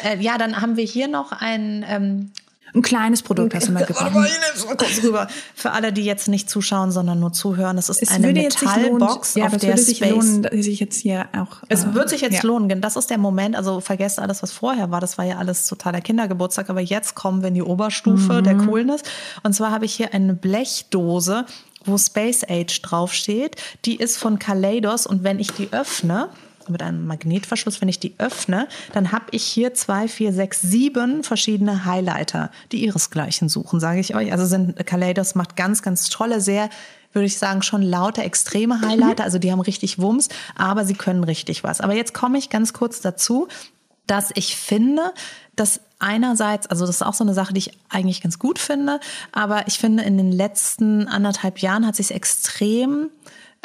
Äh, 0.03 0.19
ja, 0.19 0.37
dann 0.37 0.61
haben 0.61 0.77
wir 0.77 0.85
hier 0.85 1.07
noch 1.07 1.31
ein 1.31 1.83
ähm, 1.89 2.31
Ein 2.75 2.81
kleines 2.81 3.23
Produkt 3.23 3.55
hast 3.55 3.67
du 3.69 3.71
mal 3.71 3.81
Warte 3.89 4.75
kurz 4.77 5.01
rüber. 5.03 5.27
Für 5.55 5.71
alle, 5.71 5.93
die 5.93 6.03
jetzt 6.03 6.27
nicht 6.27 6.49
zuschauen, 6.49 6.91
sondern 6.91 7.19
nur 7.19 7.31
zuhören, 7.31 7.77
das 7.77 7.89
ist 7.89 8.01
Es 8.01 8.11
eine 8.11 8.33
Metallbox, 8.33 9.35
ja, 9.35 9.45
auf 9.45 9.57
der 9.57 9.69
würde 9.69 9.81
sich 9.81 9.97
Space. 9.97 10.11
lohnen, 10.11 10.43
dass 10.43 10.53
ich 10.53 10.79
jetzt 10.79 10.99
hier 11.01 11.25
auch. 11.37 11.63
Es 11.69 11.85
äh, 11.85 11.93
wird 11.93 12.09
sich 12.09 12.21
jetzt 12.21 12.43
ja. 12.43 12.47
lohnen, 12.47 12.67
denn 12.69 12.81
das 12.81 12.95
ist 12.97 13.09
der 13.09 13.17
Moment, 13.17 13.55
also 13.55 13.79
vergesst 13.79 14.19
alles, 14.19 14.43
was 14.43 14.51
vorher 14.51 14.91
war, 14.91 14.99
das 14.99 15.17
war 15.17 15.25
ja 15.25 15.37
alles 15.37 15.67
totaler 15.67 16.01
Kindergeburtstag, 16.01 16.69
aber 16.69 16.81
jetzt 16.81 17.15
kommen 17.15 17.41
wir 17.41 17.47
in 17.47 17.53
die 17.53 17.63
Oberstufe 17.63 18.41
der 18.41 18.55
Mhm. 18.55 18.67
Coolness. 18.67 19.01
Und 19.43 19.53
zwar 19.53 19.71
habe 19.71 19.85
ich 19.85 19.93
hier 19.95 20.13
eine 20.13 20.33
Blechdose, 20.33 21.45
wo 21.85 21.97
Space 21.97 22.43
Age 22.49 22.81
draufsteht. 22.81 23.55
Die 23.85 23.95
ist 23.95 24.17
von 24.17 24.39
Kaleidos 24.39 25.05
und 25.07 25.23
wenn 25.23 25.39
ich 25.39 25.51
die 25.51 25.69
öffne, 25.71 26.29
mit 26.69 26.81
einem 26.81 27.05
Magnetverschluss, 27.07 27.81
wenn 27.81 27.89
ich 27.89 27.99
die 27.99 28.13
öffne, 28.17 28.67
dann 28.93 29.11
habe 29.11 29.25
ich 29.31 29.43
hier 29.43 29.73
zwei, 29.73 30.07
vier, 30.07 30.33
sechs, 30.33 30.61
sieben 30.61 31.23
verschiedene 31.23 31.85
Highlighter, 31.85 32.51
die 32.71 32.83
ihresgleichen 32.83 33.49
suchen, 33.49 33.79
sage 33.79 33.99
ich 33.99 34.15
euch. 34.15 34.31
Also 34.31 34.45
sind 34.45 34.85
Kaleidos 34.85 35.35
macht 35.35 35.55
ganz, 35.55 35.81
ganz 35.81 36.09
tolle, 36.09 36.41
sehr 36.41 36.69
würde 37.15 37.27
ich 37.27 37.37
sagen, 37.37 37.61
schon 37.61 37.81
lauter 37.81 38.25
extreme 38.25 38.81
Highlighter. 38.81 39.23
Also 39.23 39.39
die 39.39 39.51
haben 39.51 39.61
richtig 39.61 39.99
Wumms, 39.99 40.27
aber 40.55 40.83
sie 40.83 40.95
können 40.95 41.23
richtig 41.23 41.63
was. 41.63 41.79
Aber 41.79 41.93
jetzt 41.93 42.13
komme 42.13 42.37
ich 42.37 42.49
ganz 42.49 42.73
kurz 42.73 42.99
dazu, 42.99 43.47
dass 44.05 44.31
ich 44.35 44.55
finde, 44.57 45.13
dass 45.55 45.79
einerseits, 45.99 46.67
also 46.67 46.85
das 46.85 46.97
ist 46.97 47.01
auch 47.01 47.13
so 47.13 47.23
eine 47.23 47.33
Sache, 47.33 47.53
die 47.53 47.59
ich 47.59 47.71
eigentlich 47.89 48.21
ganz 48.21 48.37
gut 48.37 48.59
finde, 48.59 48.99
aber 49.31 49.67
ich 49.67 49.79
finde, 49.79 50.03
in 50.03 50.17
den 50.17 50.31
letzten 50.31 51.07
anderthalb 51.07 51.59
Jahren 51.59 51.87
hat 51.87 51.95
sich 51.95 52.11
extrem 52.11 53.09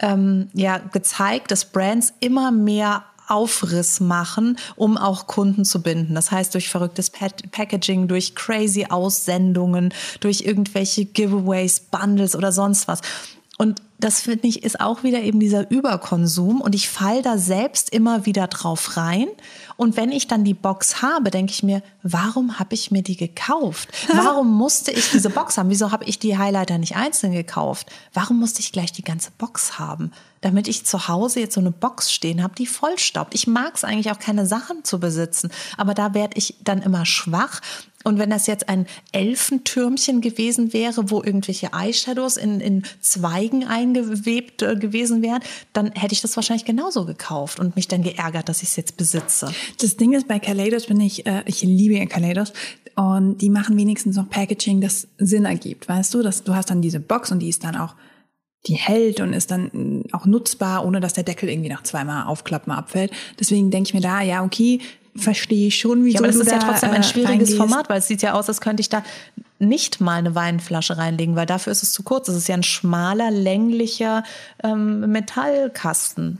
ähm, 0.00 0.48
ja, 0.52 0.78
gezeigt, 0.78 1.50
dass 1.50 1.64
Brands 1.66 2.12
immer 2.20 2.50
mehr 2.50 3.04
Aufriss 3.28 4.00
machen, 4.00 4.58
um 4.74 4.98
auch 4.98 5.28
Kunden 5.28 5.64
zu 5.64 5.82
binden. 5.82 6.16
Das 6.16 6.32
heißt, 6.32 6.52
durch 6.52 6.68
verrücktes 6.68 7.10
Pa- 7.10 7.28
Packaging, 7.52 8.08
durch 8.08 8.34
crazy 8.34 8.86
Aussendungen, 8.90 9.94
durch 10.18 10.40
irgendwelche 10.40 11.04
Giveaways, 11.04 11.78
Bundles 11.80 12.34
oder 12.34 12.50
sonst 12.50 12.88
was. 12.88 13.00
Und 13.56 13.80
das 14.00 14.22
finde 14.22 14.48
ich 14.48 14.62
ist 14.62 14.80
auch 14.80 15.02
wieder 15.02 15.20
eben 15.20 15.40
dieser 15.40 15.70
Überkonsum 15.70 16.60
und 16.60 16.74
ich 16.74 16.88
fall 16.88 17.22
da 17.22 17.38
selbst 17.38 17.90
immer 17.90 18.26
wieder 18.26 18.46
drauf 18.46 18.96
rein. 18.96 19.28
Und 19.76 19.96
wenn 19.96 20.12
ich 20.12 20.26
dann 20.26 20.44
die 20.44 20.54
Box 20.54 21.00
habe, 21.00 21.30
denke 21.30 21.52
ich 21.52 21.62
mir, 21.62 21.82
warum 22.02 22.58
habe 22.58 22.74
ich 22.74 22.90
mir 22.90 23.02
die 23.02 23.16
gekauft? 23.16 23.88
Warum 24.12 24.52
musste 24.56 24.90
ich 24.90 25.10
diese 25.10 25.30
Box 25.30 25.56
haben? 25.56 25.70
Wieso 25.70 25.90
habe 25.90 26.04
ich 26.04 26.18
die 26.18 26.36
Highlighter 26.36 26.76
nicht 26.76 26.96
einzeln 26.96 27.32
gekauft? 27.32 27.90
Warum 28.12 28.38
musste 28.38 28.60
ich 28.60 28.72
gleich 28.72 28.92
die 28.92 29.04
ganze 29.04 29.30
Box 29.38 29.78
haben? 29.78 30.12
Damit 30.42 30.68
ich 30.68 30.84
zu 30.84 31.08
Hause 31.08 31.40
jetzt 31.40 31.54
so 31.54 31.60
eine 31.60 31.70
Box 31.70 32.12
stehen 32.12 32.42
habe, 32.42 32.54
die 32.54 32.66
vollstaubt. 32.66 33.34
Ich 33.34 33.46
mag 33.46 33.74
es 33.74 33.84
eigentlich 33.84 34.10
auch 34.10 34.18
keine 34.18 34.46
Sachen 34.46 34.84
zu 34.84 35.00
besitzen, 35.00 35.50
aber 35.76 35.94
da 35.94 36.12
werde 36.14 36.36
ich 36.36 36.56
dann 36.62 36.82
immer 36.82 37.06
schwach. 37.06 37.60
Und 38.02 38.18
wenn 38.18 38.30
das 38.30 38.46
jetzt 38.46 38.68
ein 38.68 38.86
Elfentürmchen 39.12 40.22
gewesen 40.22 40.72
wäre, 40.72 41.10
wo 41.10 41.22
irgendwelche 41.22 41.72
Eyeshadows 41.74 42.38
in, 42.38 42.60
in 42.60 42.82
Zweigen 43.00 43.66
eingewebt 43.96 44.62
äh, 44.62 44.76
gewesen 44.76 45.22
wären, 45.22 45.40
dann 45.72 45.92
hätte 45.92 46.12
ich 46.12 46.20
das 46.20 46.36
wahrscheinlich 46.36 46.64
genauso 46.64 47.04
gekauft 47.04 47.58
und 47.60 47.76
mich 47.76 47.88
dann 47.88 48.02
geärgert, 48.02 48.48
dass 48.48 48.62
ich 48.62 48.70
es 48.70 48.76
jetzt 48.76 48.96
besitze. 48.96 49.52
Das 49.80 49.96
Ding 49.96 50.12
ist, 50.12 50.28
bei 50.28 50.38
Kaleidos 50.38 50.86
bin 50.86 51.00
ich, 51.00 51.26
äh, 51.26 51.42
ich 51.46 51.62
liebe 51.62 51.94
ja 51.94 52.06
Kaleidos 52.06 52.52
und 52.96 53.38
die 53.38 53.50
machen 53.50 53.76
wenigstens 53.76 54.16
noch 54.16 54.28
Packaging, 54.28 54.80
das 54.80 55.08
Sinn 55.18 55.44
ergibt, 55.44 55.88
weißt 55.88 56.14
du? 56.14 56.22
Dass 56.22 56.44
du 56.44 56.54
hast 56.54 56.70
dann 56.70 56.82
diese 56.82 57.00
Box 57.00 57.30
und 57.30 57.40
die 57.40 57.48
ist 57.48 57.64
dann 57.64 57.76
auch, 57.76 57.94
die 58.66 58.74
hält 58.74 59.20
und 59.20 59.32
ist 59.32 59.50
dann 59.50 59.70
mm, 59.72 60.02
auch 60.12 60.26
nutzbar, 60.26 60.84
ohne 60.84 61.00
dass 61.00 61.14
der 61.14 61.24
Deckel 61.24 61.48
irgendwie 61.48 61.70
nach 61.70 61.82
zweimal 61.82 62.26
aufklappen 62.26 62.72
abfällt. 62.72 63.12
Deswegen 63.38 63.70
denke 63.70 63.88
ich 63.88 63.94
mir 63.94 64.02
da, 64.02 64.20
ja, 64.20 64.44
okay, 64.44 64.80
verstehe 65.16 65.68
ich 65.68 65.78
schon, 65.78 66.04
wieso 66.04 66.14
Ja, 66.14 66.20
aber 66.20 66.26
das 66.28 66.36
ist 66.36 66.50
ja 66.50 66.58
da, 66.58 66.66
trotzdem 66.66 66.90
ein 66.90 67.00
äh, 67.00 67.04
schwieriges 67.04 67.30
reingehst. 67.30 67.56
Format, 67.56 67.88
weil 67.88 67.98
es 67.98 68.06
sieht 68.06 68.22
ja 68.22 68.34
aus, 68.34 68.48
als 68.48 68.60
könnte 68.60 68.80
ich 68.80 68.88
da 68.88 69.02
nicht 69.60 70.00
mal 70.00 70.18
eine 70.18 70.34
Weinflasche 70.34 70.98
reinlegen, 70.98 71.36
weil 71.36 71.46
dafür 71.46 71.70
ist 71.70 71.82
es 71.82 71.92
zu 71.92 72.02
kurz. 72.02 72.28
Es 72.28 72.36
ist 72.36 72.48
ja 72.48 72.54
ein 72.54 72.62
schmaler, 72.62 73.30
länglicher 73.30 74.24
ähm, 74.62 75.00
Metallkasten. 75.10 76.38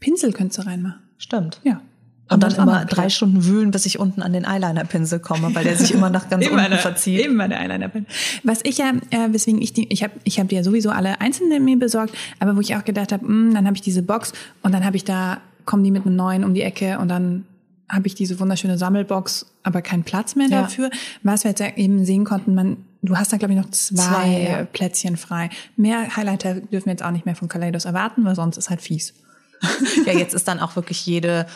Pinsel 0.00 0.32
könntest 0.32 0.58
du 0.58 0.66
reinmachen. 0.66 1.00
Stimmt. 1.18 1.60
Ja. 1.62 1.80
Und 2.28 2.42
dann 2.42 2.54
immer 2.54 2.84
drei. 2.84 3.10
Stunden 3.10 3.44
wühlen, 3.44 3.70
bis 3.70 3.84
ich 3.84 3.98
unten 3.98 4.22
an 4.22 4.32
den 4.32 4.44
Eyeliner-Pinsel 4.44 5.20
komme, 5.20 5.54
weil 5.54 5.64
der 5.64 5.76
sich 5.76 5.92
immer 5.92 6.08
nach 6.08 6.30
ganz 6.30 6.46
unten 6.50 6.78
verzieht. 6.78 7.20
Eben 7.20 7.36
meine 7.36 7.58
Eyeliner 7.58 7.88
bin. 7.88 8.06
Was 8.42 8.60
ich 8.62 8.78
ja, 8.78 8.92
äh, 9.10 9.28
weswegen 9.32 9.60
ich 9.60 9.72
die, 9.72 9.92
ich 9.92 10.02
habe 10.02 10.14
ich 10.24 10.40
hab 10.40 10.48
die 10.48 10.56
ja 10.56 10.62
sowieso 10.62 10.90
alle 10.90 11.20
einzeln 11.20 11.62
mir 11.62 11.78
besorgt, 11.78 12.14
aber 12.40 12.56
wo 12.56 12.60
ich 12.60 12.74
auch 12.74 12.84
gedacht 12.84 13.12
habe, 13.12 13.26
dann 13.26 13.66
habe 13.66 13.76
ich 13.76 13.82
diese 13.82 14.02
Box 14.02 14.32
und 14.62 14.72
dann 14.72 14.84
habe 14.84 14.96
ich 14.96 15.04
da, 15.04 15.38
kommen 15.66 15.84
die 15.84 15.90
mit 15.90 16.06
einem 16.06 16.16
neuen 16.16 16.44
um 16.44 16.54
die 16.54 16.62
Ecke 16.62 16.98
und 16.98 17.08
dann 17.08 17.44
habe 17.92 18.06
ich 18.06 18.14
diese 18.14 18.40
wunderschöne 18.40 18.78
Sammelbox, 18.78 19.46
aber 19.62 19.82
keinen 19.82 20.02
Platz 20.02 20.34
mehr 20.34 20.48
Ja. 20.48 20.62
dafür. 20.62 20.90
Was 21.22 21.44
wir 21.44 21.50
jetzt 21.50 21.60
eben 21.76 22.04
sehen 22.04 22.24
konnten, 22.24 22.54
man, 22.54 22.78
du 23.02 23.16
hast 23.16 23.32
da 23.32 23.36
glaube 23.36 23.52
ich 23.54 23.60
noch 23.60 23.70
zwei, 23.70 24.02
Zwei, 24.02 24.42
ja. 24.42 24.64
Plätzchen 24.64 25.16
frei. 25.16 25.50
Mehr 25.76 26.16
Highlighter 26.16 26.54
dürfen 26.54 26.86
wir 26.86 26.92
jetzt 26.92 27.04
auch 27.04 27.10
nicht 27.10 27.26
mehr 27.26 27.36
von 27.36 27.48
Kaleidos 27.48 27.84
erwarten, 27.84 28.24
weil 28.24 28.34
sonst 28.34 28.56
ist 28.56 28.70
halt 28.70 28.80
fies. 28.80 29.14
Ja, 30.06 30.12
jetzt 30.12 30.34
ist 30.34 30.48
dann 30.48 30.58
auch 30.58 30.74
wirklich 30.74 31.06
jede 31.06 31.46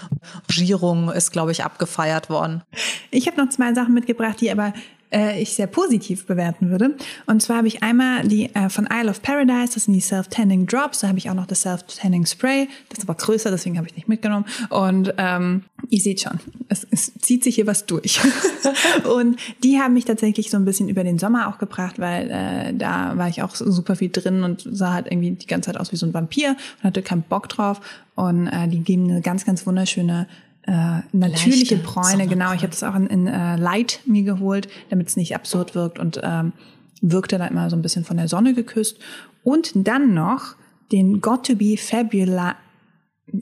Gierung 0.47 1.11
ist, 1.11 1.33
glaube 1.33 1.51
ich, 1.51 1.65
abgefeiert 1.65 2.31
worden. 2.31 2.63
Ich 3.11 3.27
habe 3.27 3.37
noch 3.43 3.49
zwei 3.49 3.75
Sachen 3.75 3.95
mitgebracht, 3.95 4.41
die 4.41 4.51
aber 4.53 4.73
äh, 5.11 5.41
ich 5.41 5.55
sehr 5.55 5.67
positiv 5.67 6.27
bewerten 6.27 6.71
würde. 6.71 6.97
Und 7.27 7.43
zwar 7.43 7.59
habe 7.59 7.69
ich 7.69 7.83
einmal 7.83 8.27
die 8.27 8.55
äh, 8.55 8.69
von 8.69 8.89
Isle 8.91 9.11
of 9.11 9.23
Paradise, 9.23 9.75
das 9.75 9.85
sind 9.85 9.95
die 9.95 10.01
Self-Tanning 10.01 10.67
Drops. 10.67 11.01
Da 11.01 11.09
habe 11.09 11.19
ich 11.19 11.31
auch 11.31 11.35
noch 11.35 11.47
das 11.47 11.63
Self-Tanning 11.63 12.27
Spray. 12.27 12.69
Das 12.89 12.99
ist 12.99 13.09
aber 13.09 13.15
größer, 13.15 13.51
deswegen 13.51 13.79
habe 13.79 13.87
ich 13.87 13.97
nicht 13.97 14.09
mitgenommen. 14.09 14.47
Und 14.71 15.15
ähm, 15.19 15.65
ihr 15.89 16.01
seht 16.01 16.21
schon, 16.21 16.41
es, 16.69 16.87
es 16.91 17.13
zieht 17.21 17.45
sich 17.45 17.55
hier 17.55 17.67
was 17.67 17.87
durch. 17.87 18.21
und 19.17 19.39
die 19.63 19.79
haben 19.79 19.95
mich 19.95 20.05
tatsächlich 20.05 20.51
so 20.51 20.57
ein 20.57 20.65
bisschen 20.65 20.89
über 20.89 21.05
den 21.05 21.19
Sommer 21.19 21.49
auch 21.49 21.59
gebracht, 21.59 21.99
weil 21.99 22.31
äh, 22.31 22.75
da 22.75 23.17
war 23.17 23.29
ich 23.29 23.43
auch 23.43 23.55
super 23.55 23.97
viel 23.97 24.11
drin 24.11 24.43
und 24.43 24.67
sah 24.71 24.93
halt 24.93 25.07
irgendwie 25.07 25.33
die 25.33 25.47
ganze 25.47 25.71
Zeit 25.71 25.81
aus 25.81 25.93
wie 25.93 25.97
so 25.97 26.07
ein 26.07 26.15
Vampir 26.15 26.57
und 26.79 26.85
hatte 26.85 27.03
keinen 27.03 27.23
Bock 27.23 27.49
drauf. 27.49 27.81
Und 28.15 28.47
äh, 28.47 28.67
die 28.69 28.81
geben 28.81 29.11
eine 29.11 29.21
ganz, 29.21 29.45
ganz 29.45 29.67
wunderschöne 29.67 30.27
äh, 30.67 31.01
natürliche 31.13 31.77
Leichte 31.77 31.77
Bräune, 31.77 32.27
genau. 32.27 32.53
Ich 32.53 32.63
habe 32.63 32.71
das 32.71 32.83
auch 32.83 32.95
in, 32.95 33.07
in 33.07 33.27
äh, 33.27 33.57
Light 33.57 34.01
mir 34.05 34.23
geholt, 34.25 34.69
damit 34.91 35.09
es 35.09 35.17
nicht 35.17 35.35
absurd 35.35 35.75
wirkt 35.75 35.99
und 35.99 36.21
ähm, 36.23 36.53
wirkte 37.01 37.39
dann 37.39 37.51
immer 37.51 37.71
so 37.71 37.77
ein 37.77 37.83
bisschen 37.83 38.05
von 38.05 38.17
der 38.17 38.29
Sonne 38.29 38.55
geküsst. 38.55 38.99
Und 39.45 39.71
dann 39.75 40.15
noch 40.15 40.57
den 40.93 41.21
Got 41.21 41.47
to 41.47 41.55
be 41.55 41.77
Fabula, 41.77 42.57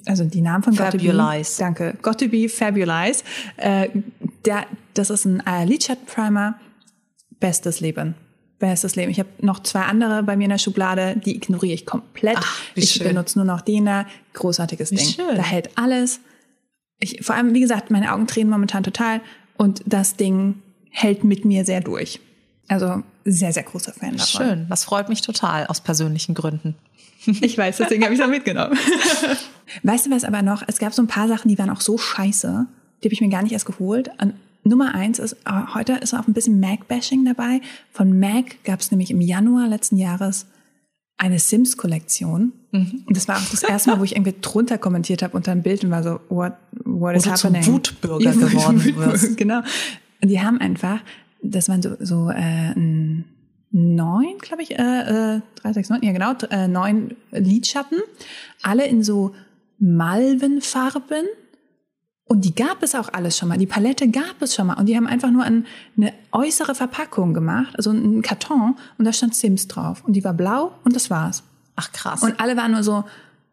also 0.07 0.25
die 0.25 0.41
Namen 0.41 0.63
von 0.63 0.77
Got 0.77 0.93
to 0.93 0.99
be, 0.99 1.05
Fabulize. 1.13 1.59
danke, 1.59 1.97
Got 2.03 2.21
to 2.21 2.29
be 2.29 2.49
Fabulize. 2.49 3.25
Äh, 3.57 3.89
der, 4.45 4.67
das 4.93 5.11
ist 5.11 5.25
ein 5.25 5.43
äh, 5.47 5.65
Lidschatten 5.65 6.07
Primer, 6.07 6.59
bestes 7.41 7.81
Leben. 7.81 8.15
Bestes 8.59 8.97
Leben. 8.97 9.11
Ich 9.11 9.19
habe 9.19 9.31
noch 9.41 9.61
zwei 9.63 9.83
andere 9.83 10.23
bei 10.23 10.37
mir 10.37 10.45
in 10.45 10.51
der 10.51 10.59
Schublade, 10.59 11.17
die 11.25 11.37
ignoriere 11.37 11.75
ich 11.75 11.87
komplett. 11.87 12.39
Ach, 12.39 12.61
ich 12.75 12.93
schön. 12.93 13.09
benutze 13.09 13.39
nur 13.39 13.47
noch 13.47 13.61
den 13.63 13.87
da. 13.87 14.07
Großartiges 14.35 14.91
Wie 14.91 14.97
Ding. 14.97 15.07
schön. 15.07 15.37
Da 15.37 15.43
hält 15.43 15.77
alles. 15.77 16.21
Ich, 17.01 17.25
vor 17.25 17.35
allem, 17.35 17.55
wie 17.55 17.61
gesagt, 17.61 17.91
meine 17.91 18.13
Augen 18.13 18.27
tränen 18.27 18.51
momentan 18.51 18.83
total 18.83 19.21
und 19.57 19.83
das 19.87 20.17
Ding 20.17 20.63
hält 20.91 21.25
mit 21.25 21.45
mir 21.45 21.65
sehr 21.65 21.81
durch. 21.81 22.21
Also 22.69 23.03
sehr, 23.25 23.53
sehr 23.53 23.63
großer 23.63 23.93
Fan 23.93 24.17
davon. 24.17 24.47
Schön. 24.47 24.67
Das 24.69 24.85
freut 24.85 25.09
mich 25.09 25.21
total, 25.21 25.67
aus 25.67 25.81
persönlichen 25.81 26.35
Gründen. 26.35 26.75
Ich 27.41 27.57
weiß, 27.57 27.79
deswegen 27.79 28.05
habe 28.05 28.13
ich 28.13 28.21
es 28.21 28.27
auch 28.27 28.31
mitgenommen. 28.31 28.77
weißt 29.83 30.05
du 30.05 30.11
was 30.11 30.25
aber 30.25 30.43
noch? 30.43 30.63
Es 30.67 30.79
gab 30.79 30.93
so 30.93 31.01
ein 31.01 31.09
paar 31.09 31.27
Sachen, 31.27 31.49
die 31.49 31.57
waren 31.57 31.71
auch 31.71 31.81
so 31.81 31.97
scheiße. 31.97 32.67
Die 33.03 33.07
habe 33.07 33.15
ich 33.15 33.23
mir 33.23 33.31
gar 33.31 33.43
nicht 33.43 33.53
erst 33.53 33.65
geholt. 33.65 34.11
Und 34.21 34.35
Nummer 34.63 34.95
eins 34.95 35.19
ist, 35.19 35.33
äh, 35.47 35.75
heute 35.75 35.95
ist 35.95 36.13
auch 36.13 36.27
ein 36.27 36.35
bisschen 36.35 36.61
Mac-Bashing 36.61 37.25
dabei. 37.25 37.63
Von 37.93 38.19
Mac 38.19 38.63
gab 38.65 38.81
es 38.81 38.91
nämlich 38.91 39.11
im 39.11 39.23
Januar 39.23 39.69
letzten 39.69 39.97
Jahres 39.97 40.45
eine 41.17 41.39
Sims-Kollektion. 41.39 42.53
Mhm. 42.73 43.05
Und 43.07 43.17
das 43.17 43.29
war 43.29 43.37
auch 43.37 43.51
das 43.51 43.63
erste 43.63 43.91
Mal, 43.91 44.01
wo 44.01 44.05
ich 44.05 44.17
irgendwie 44.17 44.35
drunter 44.41 44.79
kommentiert 44.79 45.23
habe 45.23 45.37
unter 45.37 45.53
einem 45.53 45.63
Bild 45.63 45.85
und 45.85 45.91
war 45.91 46.03
so, 46.03 46.21
what, 46.29 46.55
what 46.85 47.17
is 47.17 47.27
happening? 47.27 47.63
Zum 47.63 47.75
Wutbürger 47.75 48.33
geworden 48.33 48.97
wirst. 48.97 49.37
Genau. 49.37 49.61
Und 50.23 50.29
die 50.29 50.41
haben 50.41 50.59
einfach, 50.59 51.01
das 51.43 51.69
waren 51.69 51.83
so, 51.83 51.97
so 52.01 52.31
äh, 52.31 52.75
neun, 53.71 54.39
glaube 54.41 54.63
ich, 54.63 54.79
äh, 54.79 55.37
äh, 55.37 55.41
drei, 55.57 55.73
sechs, 55.73 55.89
neun, 55.89 56.03
ja 56.03 56.13
genau, 56.13 56.33
äh, 56.51 56.69
neun 56.69 57.15
Lidschatten, 57.31 57.99
alle 58.63 58.87
in 58.87 59.03
so 59.03 59.35
Malvenfarben. 59.79 61.27
Und 62.35 62.45
die 62.45 62.53
gab 62.53 62.83
es 62.83 62.97
auch 62.97 63.13
alles 63.13 63.39
schon 63.39 63.49
mal. 63.49 63.59
Die 63.59 63.67
Palette 63.67 64.09
gab 64.09 64.43
es 64.43 64.57
schon 64.57 64.67
mal. 64.67 64.75
Und 64.75 64.87
die 64.87 64.97
haben 64.97 65.07
einfach 65.07 65.31
nur 65.31 65.45
eine 65.45 65.63
äußere 66.33 66.75
Verpackung 66.75 67.33
gemacht, 67.33 67.77
also 67.77 67.91
einen 67.91 68.23
Karton, 68.23 68.75
und 68.99 69.05
da 69.05 69.13
stand 69.13 69.37
Sims 69.37 69.69
drauf. 69.69 70.03
Und 70.05 70.15
die 70.15 70.25
war 70.25 70.35
blau 70.35 70.73
und 70.83 70.97
das 70.97 71.11
war's. 71.11 71.45
Ach 71.77 71.93
krass. 71.93 72.25
Und 72.25 72.41
alle 72.41 72.57
waren 72.57 72.73
nur 72.73 72.83
so, 72.83 73.05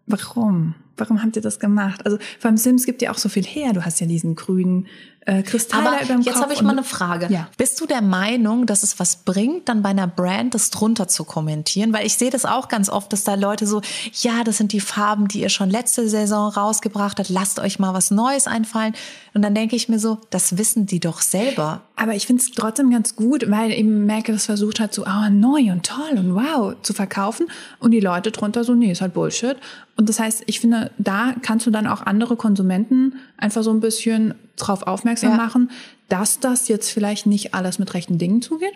warum? 0.08 0.74
Warum 0.98 1.22
habt 1.22 1.36
ihr 1.36 1.44
das 1.44 1.60
gemacht? 1.60 2.04
Also 2.08 2.18
beim 2.42 2.58
Sims 2.58 2.88
gibt 2.88 3.04
ja 3.04 3.12
auch 3.12 3.20
so 3.20 3.30
viel 3.30 3.44
her. 3.44 3.72
Du 3.74 3.86
hast 3.86 4.00
ja 4.00 4.08
diesen 4.08 4.34
grünen 4.34 4.88
äh, 5.26 5.44
Kristall 5.44 5.86
Aber 5.86 5.98
über 5.98 6.06
dem 6.06 6.22
jetzt 6.22 6.42
habe 6.42 6.54
ich 6.54 6.64
mal 6.64 6.72
eine 6.72 6.84
Frage. 6.84 7.28
Ja. 7.30 7.48
Bist 7.56 7.80
du 7.80 7.86
der 7.86 8.02
Meinung, 8.02 8.66
dass 8.66 8.82
es 8.82 9.00
was 9.00 9.18
bringt, 9.18 9.70
dann 9.70 9.84
bei 9.84 9.90
einer 9.90 10.08
Brand 10.08 10.56
das 10.56 10.72
drunter 10.72 11.08
zu 11.08 11.26
kommentieren? 11.26 11.94
Weil 11.94 12.08
ich 12.08 12.16
sehe 12.16 12.32
das 12.32 12.44
auch 12.44 12.70
ganz 12.70 12.90
oft, 12.90 13.14
dass 13.14 13.24
da 13.24 13.36
Leute 13.36 13.68
so, 13.68 13.82
ja, 14.14 14.44
das 14.44 14.58
sind 14.58 14.74
die 14.74 14.80
Farben, 14.80 15.28
die 15.28 15.42
ihr 15.42 15.50
schon 15.50 15.70
letzte 15.70 16.10
Saison 16.10 16.50
rausgebracht 16.50 17.20
habt. 17.20 17.30
Lasst 17.30 17.60
euch 17.60 17.78
mal 17.78 17.94
was 17.94 18.10
Neues 18.10 18.48
einfallen. 18.48 18.96
Und 19.36 19.44
dann 19.44 19.54
denke 19.54 19.76
ich 19.76 19.90
mir 19.90 20.00
so, 20.00 20.18
das 20.32 20.58
wissen 20.58 20.88
die 20.88 21.00
doch 21.00 21.22
selber. 21.22 21.84
Aber 21.96 22.16
ich 22.16 22.26
finde 22.26 22.42
es 22.42 22.50
trotzdem 22.52 22.90
ganz 22.90 23.16
gut, 23.16 23.50
weil 23.52 23.72
eben 23.72 24.08
Merkel 24.08 24.34
das 24.34 24.48
versucht 24.48 24.80
hat, 24.80 24.92
so 24.92 25.06
oh, 25.06 25.30
neu 25.30 25.72
und 25.72 25.86
toll 25.86 26.18
und 26.18 26.34
wow 26.34 26.74
zu 26.82 26.94
verkaufen. 26.94 27.46
Und 27.80 27.92
die 27.92 28.00
Leute 28.00 28.32
drunter 28.32 28.64
so, 28.64 28.74
nee, 28.74 28.92
ist 28.92 29.02
halt 29.02 29.14
Bullshit. 29.14 29.58
Und 29.98 30.10
das 30.10 30.20
heißt, 30.20 30.44
ich 30.48 30.60
finde, 30.60 30.90
da 30.98 31.36
kannst 31.44 31.68
du 31.68 31.70
dann 31.70 31.86
auch 31.86 32.02
andere 32.02 32.36
Konsumenten 32.36 33.20
einfach 33.38 33.62
so 33.62 33.70
ein 33.70 33.82
bisschen 33.82 34.34
drauf 34.58 34.84
aufmerksam 34.84 35.32
ja. 35.32 35.38
machen, 35.38 35.72
dass 36.10 36.40
das 36.40 36.68
jetzt 36.68 36.90
vielleicht 36.92 37.26
nicht 37.26 37.54
alles 37.54 37.80
mit 37.80 37.94
rechten 37.94 38.18
Dingen 38.18 38.42
zugeht 38.42 38.74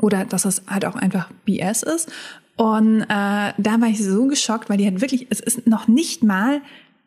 oder 0.00 0.24
dass 0.24 0.44
es 0.44 0.62
halt 0.66 0.84
auch 0.84 0.96
einfach 0.96 1.30
BS 1.44 1.82
ist. 1.82 2.10
Und 2.56 3.02
äh, 3.02 3.06
da 3.08 3.80
war 3.80 3.88
ich 3.88 4.02
so 4.02 4.26
geschockt, 4.26 4.70
weil 4.70 4.76
die 4.76 4.84
halt 4.84 5.00
wirklich, 5.00 5.26
es 5.30 5.40
ist 5.40 5.66
noch 5.66 5.88
nicht 5.88 6.22
mal 6.22 6.60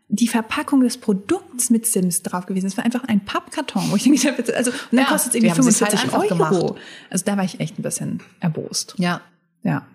die 0.10 0.28
Verpackung 0.28 0.82
des 0.82 0.97
Produkts 0.97 1.69
mit 1.69 1.86
Sims 1.86 2.21
drauf 2.21 2.45
gewesen. 2.45 2.67
Es 2.67 2.78
war 2.78 2.86
einfach 2.86 3.04
ein 3.06 3.23
Pappkarton, 3.23 3.91
wo 3.91 3.95
ich 3.95 4.04
denke, 4.04 4.56
also 4.56 4.71
und 4.71 4.80
dann 4.91 5.00
ja, 5.00 5.06
kostet 5.06 5.32
es 5.32 5.36
irgendwie 5.36 5.56
45 5.56 6.02
halt 6.02 6.13
Euro. 6.13 6.28
Gemacht. 6.28 6.82
Also 7.10 7.26
da 7.26 7.38
war 7.38 7.43
ich 7.43 7.60
echt 7.60 7.78
ein 7.78 7.82
bisschen 7.82 8.21
erbost. 8.39 8.95
Ja. 8.97 9.21
Ja. 9.63 9.86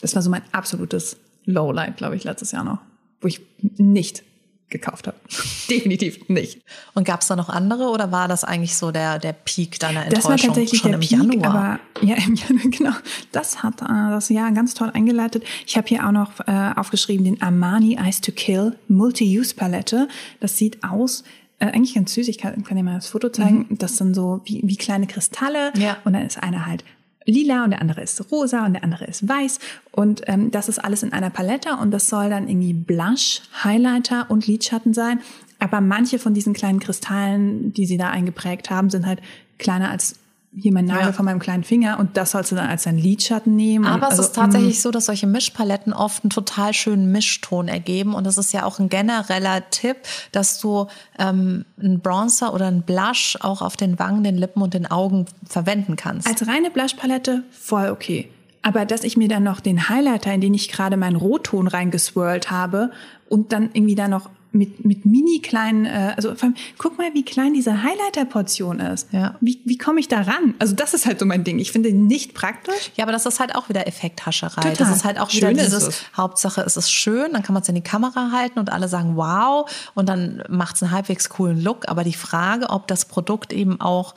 Das 0.00 0.14
war 0.14 0.22
so 0.22 0.30
mein 0.30 0.42
absolutes 0.52 1.16
Lowlight, 1.44 1.96
glaube 1.96 2.16
ich, 2.16 2.24
letztes 2.24 2.52
Jahr 2.52 2.64
noch, 2.64 2.78
wo 3.20 3.28
ich 3.28 3.40
nicht 3.60 4.24
gekauft 4.72 5.06
habe. 5.06 5.16
Definitiv 5.70 6.28
nicht. 6.28 6.60
Und 6.94 7.04
gab 7.04 7.20
es 7.20 7.28
da 7.28 7.36
noch 7.36 7.48
andere 7.48 7.84
oder 7.84 8.10
war 8.10 8.26
das 8.26 8.42
eigentlich 8.42 8.76
so 8.76 8.90
der, 8.90 9.18
der 9.18 9.32
Peak 9.32 9.78
deiner 9.78 10.04
Enttäuschung? 10.04 10.32
Das 10.32 10.42
war 10.42 10.48
tatsächlich 10.48 10.80
schon 10.80 10.90
der 10.90 11.00
im 11.00 11.06
Peak, 11.06 11.42
Januar? 11.42 11.78
Aber, 11.94 12.06
ja, 12.06 12.16
im 12.16 12.34
Januar, 12.34 12.70
genau. 12.70 12.92
Das 13.30 13.62
hat 13.62 13.82
äh, 13.82 14.10
das 14.10 14.28
Jahr 14.28 14.50
ganz 14.52 14.74
toll 14.74 14.90
eingeleitet. 14.92 15.44
Ich 15.66 15.76
habe 15.76 15.86
hier 15.86 16.06
auch 16.06 16.12
noch 16.12 16.40
äh, 16.40 16.72
aufgeschrieben 16.74 17.24
den 17.24 17.40
Armani 17.40 17.98
Ice 18.00 18.20
to 18.20 18.32
Kill 18.32 18.76
Multi-Use 18.88 19.54
Palette. 19.54 20.08
Das 20.40 20.58
sieht 20.58 20.82
aus 20.82 21.22
äh, 21.58 21.66
eigentlich 21.66 21.94
ganz 21.94 22.12
süß. 22.14 22.26
Ich 22.28 22.38
kann, 22.38 22.64
kann 22.64 22.76
dir 22.76 22.82
mal 22.82 22.96
das 22.96 23.06
Foto 23.06 23.28
zeigen. 23.28 23.66
Mhm. 23.68 23.78
Das 23.78 23.96
sind 23.96 24.14
so 24.14 24.40
wie, 24.44 24.62
wie 24.64 24.76
kleine 24.76 25.06
Kristalle. 25.06 25.72
Ja. 25.76 25.98
Und 26.04 26.14
dann 26.14 26.26
ist 26.26 26.42
eine 26.42 26.66
halt 26.66 26.84
lila 27.24 27.64
und 27.64 27.70
der 27.70 27.80
andere 27.80 28.02
ist 28.02 28.30
rosa 28.30 28.64
und 28.64 28.74
der 28.74 28.84
andere 28.84 29.04
ist 29.06 29.28
weiß. 29.28 29.58
Und 29.90 30.22
ähm, 30.26 30.50
das 30.50 30.68
ist 30.68 30.78
alles 30.78 31.02
in 31.02 31.12
einer 31.12 31.30
Palette 31.30 31.76
und 31.76 31.90
das 31.90 32.08
soll 32.08 32.30
dann 32.30 32.48
irgendwie 32.48 32.72
Blush, 32.72 33.42
Highlighter 33.64 34.26
und 34.30 34.46
Lidschatten 34.46 34.94
sein. 34.94 35.20
Aber 35.58 35.80
manche 35.80 36.18
von 36.18 36.34
diesen 36.34 36.54
kleinen 36.54 36.80
Kristallen, 36.80 37.72
die 37.72 37.86
sie 37.86 37.96
da 37.96 38.10
eingeprägt 38.10 38.70
haben, 38.70 38.90
sind 38.90 39.06
halt 39.06 39.20
kleiner 39.58 39.90
als 39.90 40.16
hier 40.54 40.72
mein 40.72 40.84
Nagel 40.84 41.06
ja. 41.06 41.12
von 41.12 41.24
meinem 41.24 41.38
kleinen 41.38 41.64
Finger 41.64 41.98
und 41.98 42.16
das 42.16 42.32
sollst 42.32 42.52
du 42.52 42.56
dann 42.56 42.68
als 42.68 42.82
dein 42.82 42.98
Lidschatten 42.98 43.56
nehmen. 43.56 43.86
Aber 43.86 44.06
es 44.06 44.12
also, 44.12 44.22
ist 44.24 44.34
tatsächlich 44.34 44.76
mm. 44.78 44.80
so, 44.80 44.90
dass 44.90 45.06
solche 45.06 45.26
Mischpaletten 45.26 45.92
oft 45.94 46.24
einen 46.24 46.30
total 46.30 46.74
schönen 46.74 47.10
Mischton 47.10 47.68
ergeben 47.68 48.14
und 48.14 48.24
das 48.24 48.36
ist 48.36 48.52
ja 48.52 48.64
auch 48.64 48.78
ein 48.78 48.90
genereller 48.90 49.70
Tipp, 49.70 49.96
dass 50.30 50.60
du 50.60 50.88
ähm, 51.18 51.64
einen 51.80 52.00
Bronzer 52.00 52.52
oder 52.52 52.66
einen 52.66 52.82
Blush 52.82 53.38
auch 53.40 53.62
auf 53.62 53.76
den 53.76 53.98
Wangen, 53.98 54.24
den 54.24 54.36
Lippen 54.36 54.62
und 54.62 54.74
den 54.74 54.90
Augen 54.90 55.24
verwenden 55.48 55.96
kannst. 55.96 56.28
Als 56.28 56.46
reine 56.46 56.70
Blushpalette 56.70 57.44
voll 57.50 57.88
okay. 57.88 58.28
Aber 58.60 58.84
dass 58.84 59.04
ich 59.04 59.16
mir 59.16 59.28
dann 59.28 59.42
noch 59.42 59.60
den 59.60 59.88
Highlighter, 59.88 60.32
in 60.32 60.40
den 60.40 60.54
ich 60.54 60.68
gerade 60.68 60.96
meinen 60.96 61.16
Rotton 61.16 61.66
reingeswirlt 61.66 62.50
habe 62.50 62.92
und 63.28 63.52
dann 63.52 63.70
irgendwie 63.72 63.96
da 63.96 64.06
noch 64.06 64.30
mit, 64.52 64.84
mit 64.84 65.04
mini 65.04 65.40
kleinen, 65.40 65.86
äh, 65.86 66.12
also 66.16 66.34
vor 66.34 66.44
allem, 66.44 66.54
guck 66.78 66.98
mal, 66.98 67.12
wie 67.14 67.24
klein 67.24 67.54
diese 67.54 67.82
Highlighter-Portion 67.82 68.80
ist. 68.80 69.12
Ja. 69.12 69.36
Wie, 69.40 69.60
wie 69.64 69.78
komme 69.78 70.00
ich 70.00 70.08
da 70.08 70.22
ran? 70.22 70.54
Also 70.58 70.74
das 70.74 70.94
ist 70.94 71.06
halt 71.06 71.18
so 71.18 71.26
mein 71.26 71.44
Ding. 71.44 71.58
Ich 71.58 71.72
finde 71.72 71.92
nicht 71.92 72.34
praktisch. 72.34 72.92
Ja, 72.96 73.04
aber 73.04 73.12
das 73.12 73.26
ist 73.26 73.40
halt 73.40 73.54
auch 73.54 73.68
wieder 73.68 73.86
Effekthascherei. 73.86 74.60
Total. 74.60 74.76
Das 74.76 74.96
ist 74.96 75.04
halt 75.04 75.18
auch 75.18 75.32
wieder 75.32 75.48
schön 75.48 75.56
dieses, 75.56 76.04
Hauptsache 76.16 76.60
es 76.62 76.76
ist 76.76 76.90
schön, 76.92 77.32
dann 77.32 77.42
kann 77.42 77.54
man 77.54 77.62
es 77.62 77.68
in 77.68 77.74
die 77.74 77.82
Kamera 77.82 78.30
halten 78.32 78.58
und 78.58 78.70
alle 78.70 78.88
sagen, 78.88 79.16
wow, 79.16 79.70
und 79.94 80.08
dann 80.08 80.42
macht 80.48 80.76
es 80.76 80.82
einen 80.82 80.92
halbwegs 80.92 81.28
coolen 81.28 81.62
Look. 81.62 81.88
Aber 81.88 82.04
die 82.04 82.12
Frage, 82.12 82.70
ob 82.70 82.86
das 82.86 83.04
Produkt 83.04 83.52
eben 83.52 83.80
auch 83.80 84.14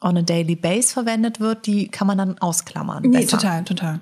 on 0.00 0.16
a 0.16 0.22
daily 0.22 0.54
base 0.54 0.92
verwendet 0.92 1.40
wird, 1.40 1.66
die 1.66 1.88
kann 1.88 2.06
man 2.06 2.18
dann 2.18 2.38
ausklammern. 2.38 3.02
Nee, 3.02 3.18
besser. 3.18 3.38
total, 3.38 3.64
total. 3.64 4.00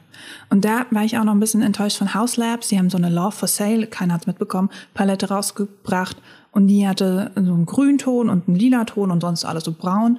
Und 0.51 0.65
da 0.65 0.87
war 0.91 1.05
ich 1.05 1.17
auch 1.19 1.25
noch 1.25 1.33
ein 1.33 1.41
bisschen 1.41 1.63
enttäuscht 1.63 1.97
von 1.97 2.15
House 2.15 2.37
Labs. 2.37 2.69
Die 2.69 2.79
haben 2.79 2.91
so 2.91 2.99
eine 2.99 3.09
Love 3.09 3.33
for 3.33 3.49
Sale, 3.49 3.87
keiner 3.87 4.15
hat's 4.15 4.27
mitbekommen, 4.27 4.71
Palette 4.95 5.29
rausgebracht. 5.29 6.17
Und 6.51 6.69
die 6.69 6.89
hatte 6.89 7.33
so 7.35 7.41
einen 7.41 7.67
Grünton 7.67 8.31
und 8.31 8.49
einen 8.49 8.57
lila 8.57 8.85
Ton 8.85 9.11
und 9.11 9.21
sonst 9.21 9.45
alles 9.45 9.65
so 9.65 9.73
braun. 9.73 10.19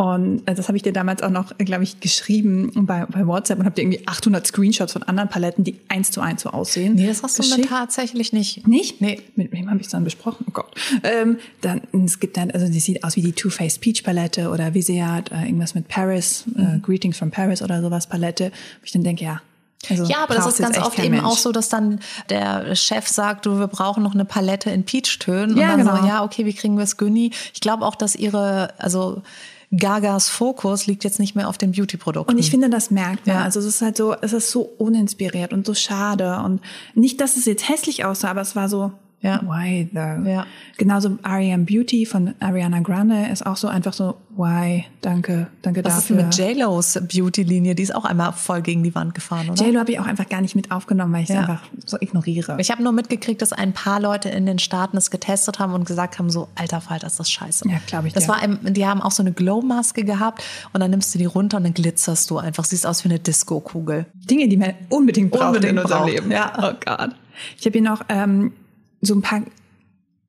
Und 0.00 0.48
äh, 0.48 0.54
das 0.54 0.68
habe 0.68 0.78
ich 0.78 0.82
dir 0.82 0.94
damals 0.94 1.22
auch 1.22 1.28
noch, 1.28 1.54
glaube 1.58 1.84
ich, 1.84 2.00
geschrieben 2.00 2.72
bei, 2.86 3.04
bei 3.04 3.26
WhatsApp 3.26 3.58
und 3.58 3.66
habe 3.66 3.74
dir 3.74 3.82
irgendwie 3.82 4.08
800 4.08 4.46
Screenshots 4.46 4.94
von 4.94 5.02
anderen 5.02 5.28
Paletten, 5.28 5.62
die 5.62 5.78
eins 5.88 6.10
zu 6.10 6.22
eins 6.22 6.40
so 6.40 6.48
aussehen. 6.48 6.94
Nee, 6.94 7.06
das 7.06 7.22
hast 7.22 7.38
du 7.38 7.42
mir 7.42 7.66
tatsächlich 7.66 8.32
nicht. 8.32 8.66
Nicht? 8.66 9.02
Nee. 9.02 9.20
Mit 9.36 9.52
wem 9.52 9.68
habe 9.68 9.78
ich 9.78 9.88
es 9.88 9.92
dann 9.92 10.02
besprochen? 10.02 10.46
Oh 10.48 10.52
Gott. 10.52 10.74
Ähm, 11.02 11.36
dann, 11.60 11.82
es 12.06 12.18
gibt 12.18 12.38
dann, 12.38 12.50
also 12.50 12.66
die 12.66 12.80
sieht 12.80 13.04
aus 13.04 13.16
wie 13.16 13.20
die 13.20 13.32
Too 13.32 13.50
Faced 13.50 13.82
Peach 13.82 14.02
Palette 14.02 14.48
oder 14.48 14.72
wie 14.72 14.80
sie 14.80 15.04
hat, 15.04 15.32
äh, 15.32 15.44
irgendwas 15.44 15.74
mit 15.74 15.86
Paris, 15.88 16.46
äh, 16.56 16.62
mhm. 16.62 16.76
äh, 16.76 16.78
Greetings 16.78 17.18
from 17.18 17.30
Paris 17.30 17.60
oder 17.60 17.82
sowas 17.82 18.06
Palette. 18.06 18.52
Wo 18.80 18.84
ich 18.84 18.92
dann 18.92 19.04
denke, 19.04 19.24
ja, 19.24 19.42
also 19.90 20.04
ja, 20.04 20.22
aber 20.22 20.34
das 20.34 20.46
ist 20.46 20.60
ganz 20.60 20.78
oft 20.78 20.98
eben 20.98 21.10
Mensch. 21.10 21.26
auch 21.26 21.36
so, 21.36 21.52
dass 21.52 21.68
dann 21.68 22.00
der 22.30 22.74
Chef 22.74 23.06
sagt, 23.06 23.44
du, 23.44 23.58
wir 23.58 23.66
brauchen 23.66 24.02
noch 24.02 24.14
eine 24.14 24.24
Palette 24.24 24.70
in 24.70 24.84
Peach-Tönen. 24.84 25.58
Ja, 25.58 25.74
und 25.74 25.78
dann 25.78 25.86
genau. 25.86 26.00
so, 26.00 26.06
ja, 26.06 26.24
okay, 26.24 26.46
wie 26.46 26.54
kriegen 26.54 26.78
wir 26.78 26.84
es 26.84 26.96
Günni? 26.96 27.32
Ich 27.52 27.60
glaube 27.60 27.84
auch, 27.84 27.96
dass 27.96 28.16
ihre, 28.16 28.72
also 28.78 29.20
Gagas 29.76 30.28
Fokus 30.28 30.86
liegt 30.86 31.04
jetzt 31.04 31.20
nicht 31.20 31.36
mehr 31.36 31.48
auf 31.48 31.56
den 31.56 31.72
Beauty-Produkten. 31.72 32.32
Und 32.32 32.38
ich 32.38 32.50
finde, 32.50 32.70
das 32.70 32.90
merkt 32.90 33.26
man. 33.26 33.36
Ja. 33.36 33.44
Also 33.44 33.60
es 33.60 33.66
ist 33.66 33.82
halt 33.82 33.96
so, 33.96 34.14
es 34.20 34.32
ist 34.32 34.50
so 34.50 34.62
uninspiriert 34.62 35.52
und 35.52 35.64
so 35.64 35.74
schade. 35.74 36.40
Und 36.44 36.60
nicht, 36.94 37.20
dass 37.20 37.36
es 37.36 37.44
jetzt 37.44 37.68
hässlich 37.68 38.04
aussah, 38.04 38.30
aber 38.30 38.40
es 38.40 38.56
war 38.56 38.68
so, 38.68 38.92
ja. 39.22 39.40
Why 39.42 39.88
though? 39.92 40.28
Ja. 40.28 40.46
Genauso 40.78 41.18
R.E.M. 41.22 41.66
Beauty 41.66 42.06
von 42.06 42.34
Ariana 42.40 42.80
Grande 42.80 43.26
ist 43.30 43.44
auch 43.44 43.56
so 43.56 43.68
einfach 43.68 43.92
so, 43.92 44.16
why, 44.36 44.86
danke, 45.02 45.48
danke 45.60 45.84
Was 45.84 45.96
dafür. 45.96 46.16
Was 46.16 46.36
ist 46.36 46.38
mit 46.38 46.56
J-Lo's 46.56 46.98
Beauty-Linie? 47.02 47.74
Die 47.74 47.82
ist 47.82 47.94
auch 47.94 48.06
einmal 48.06 48.32
voll 48.32 48.62
gegen 48.62 48.82
die 48.82 48.94
Wand 48.94 49.14
gefahren, 49.14 49.50
oder? 49.50 49.62
J-Lo 49.62 49.80
habe 49.80 49.92
ich 49.92 50.00
auch 50.00 50.06
einfach 50.06 50.28
gar 50.28 50.40
nicht 50.40 50.56
mit 50.56 50.70
aufgenommen, 50.70 51.12
weil 51.12 51.24
ich 51.24 51.28
ja. 51.28 51.42
es 51.42 51.48
einfach 51.48 51.62
so 51.84 51.98
ignoriere. 52.00 52.56
Ich 52.60 52.70
habe 52.70 52.82
nur 52.82 52.92
mitgekriegt, 52.92 53.42
dass 53.42 53.52
ein 53.52 53.74
paar 53.74 54.00
Leute 54.00 54.30
in 54.30 54.46
den 54.46 54.58
Staaten 54.58 54.96
es 54.96 55.10
getestet 55.10 55.58
haben 55.58 55.74
und 55.74 55.86
gesagt 55.86 56.18
haben, 56.18 56.30
so, 56.30 56.48
alter 56.54 56.82
ist 57.04 57.20
das 57.20 57.30
scheiße. 57.30 57.68
Ja, 57.68 57.78
glaube 57.86 58.08
ich 58.08 58.14
Das 58.14 58.24
dir. 58.24 58.30
war, 58.30 58.42
ein, 58.42 58.72
die 58.72 58.86
haben 58.86 59.02
auch 59.02 59.10
so 59.10 59.22
eine 59.22 59.32
Glow-Maske 59.32 60.04
gehabt 60.04 60.42
und 60.72 60.80
dann 60.80 60.90
nimmst 60.90 61.14
du 61.14 61.18
die 61.18 61.26
runter 61.26 61.58
und 61.58 61.64
dann 61.64 61.74
glitzerst 61.74 62.30
du 62.30 62.38
einfach. 62.38 62.64
Siehst 62.64 62.86
aus 62.86 63.04
wie 63.04 63.10
eine 63.10 63.18
Disco-Kugel. 63.18 64.06
Dinge, 64.14 64.48
die 64.48 64.56
man 64.56 64.72
unbedingt 64.88 65.30
braucht 65.30 65.48
unbedingt 65.48 65.72
in 65.72 65.78
unserem 65.78 66.02
braucht. 66.02 66.12
Leben. 66.12 66.30
Ja. 66.30 66.52
Oh 66.56 66.72
Gott. 66.84 67.10
Ich 67.58 67.66
habe 67.66 67.78
hier 67.78 67.82
noch 67.82 68.04
ähm, 68.08 68.52
so 69.00 69.14
ein 69.14 69.22
paar 69.22 69.42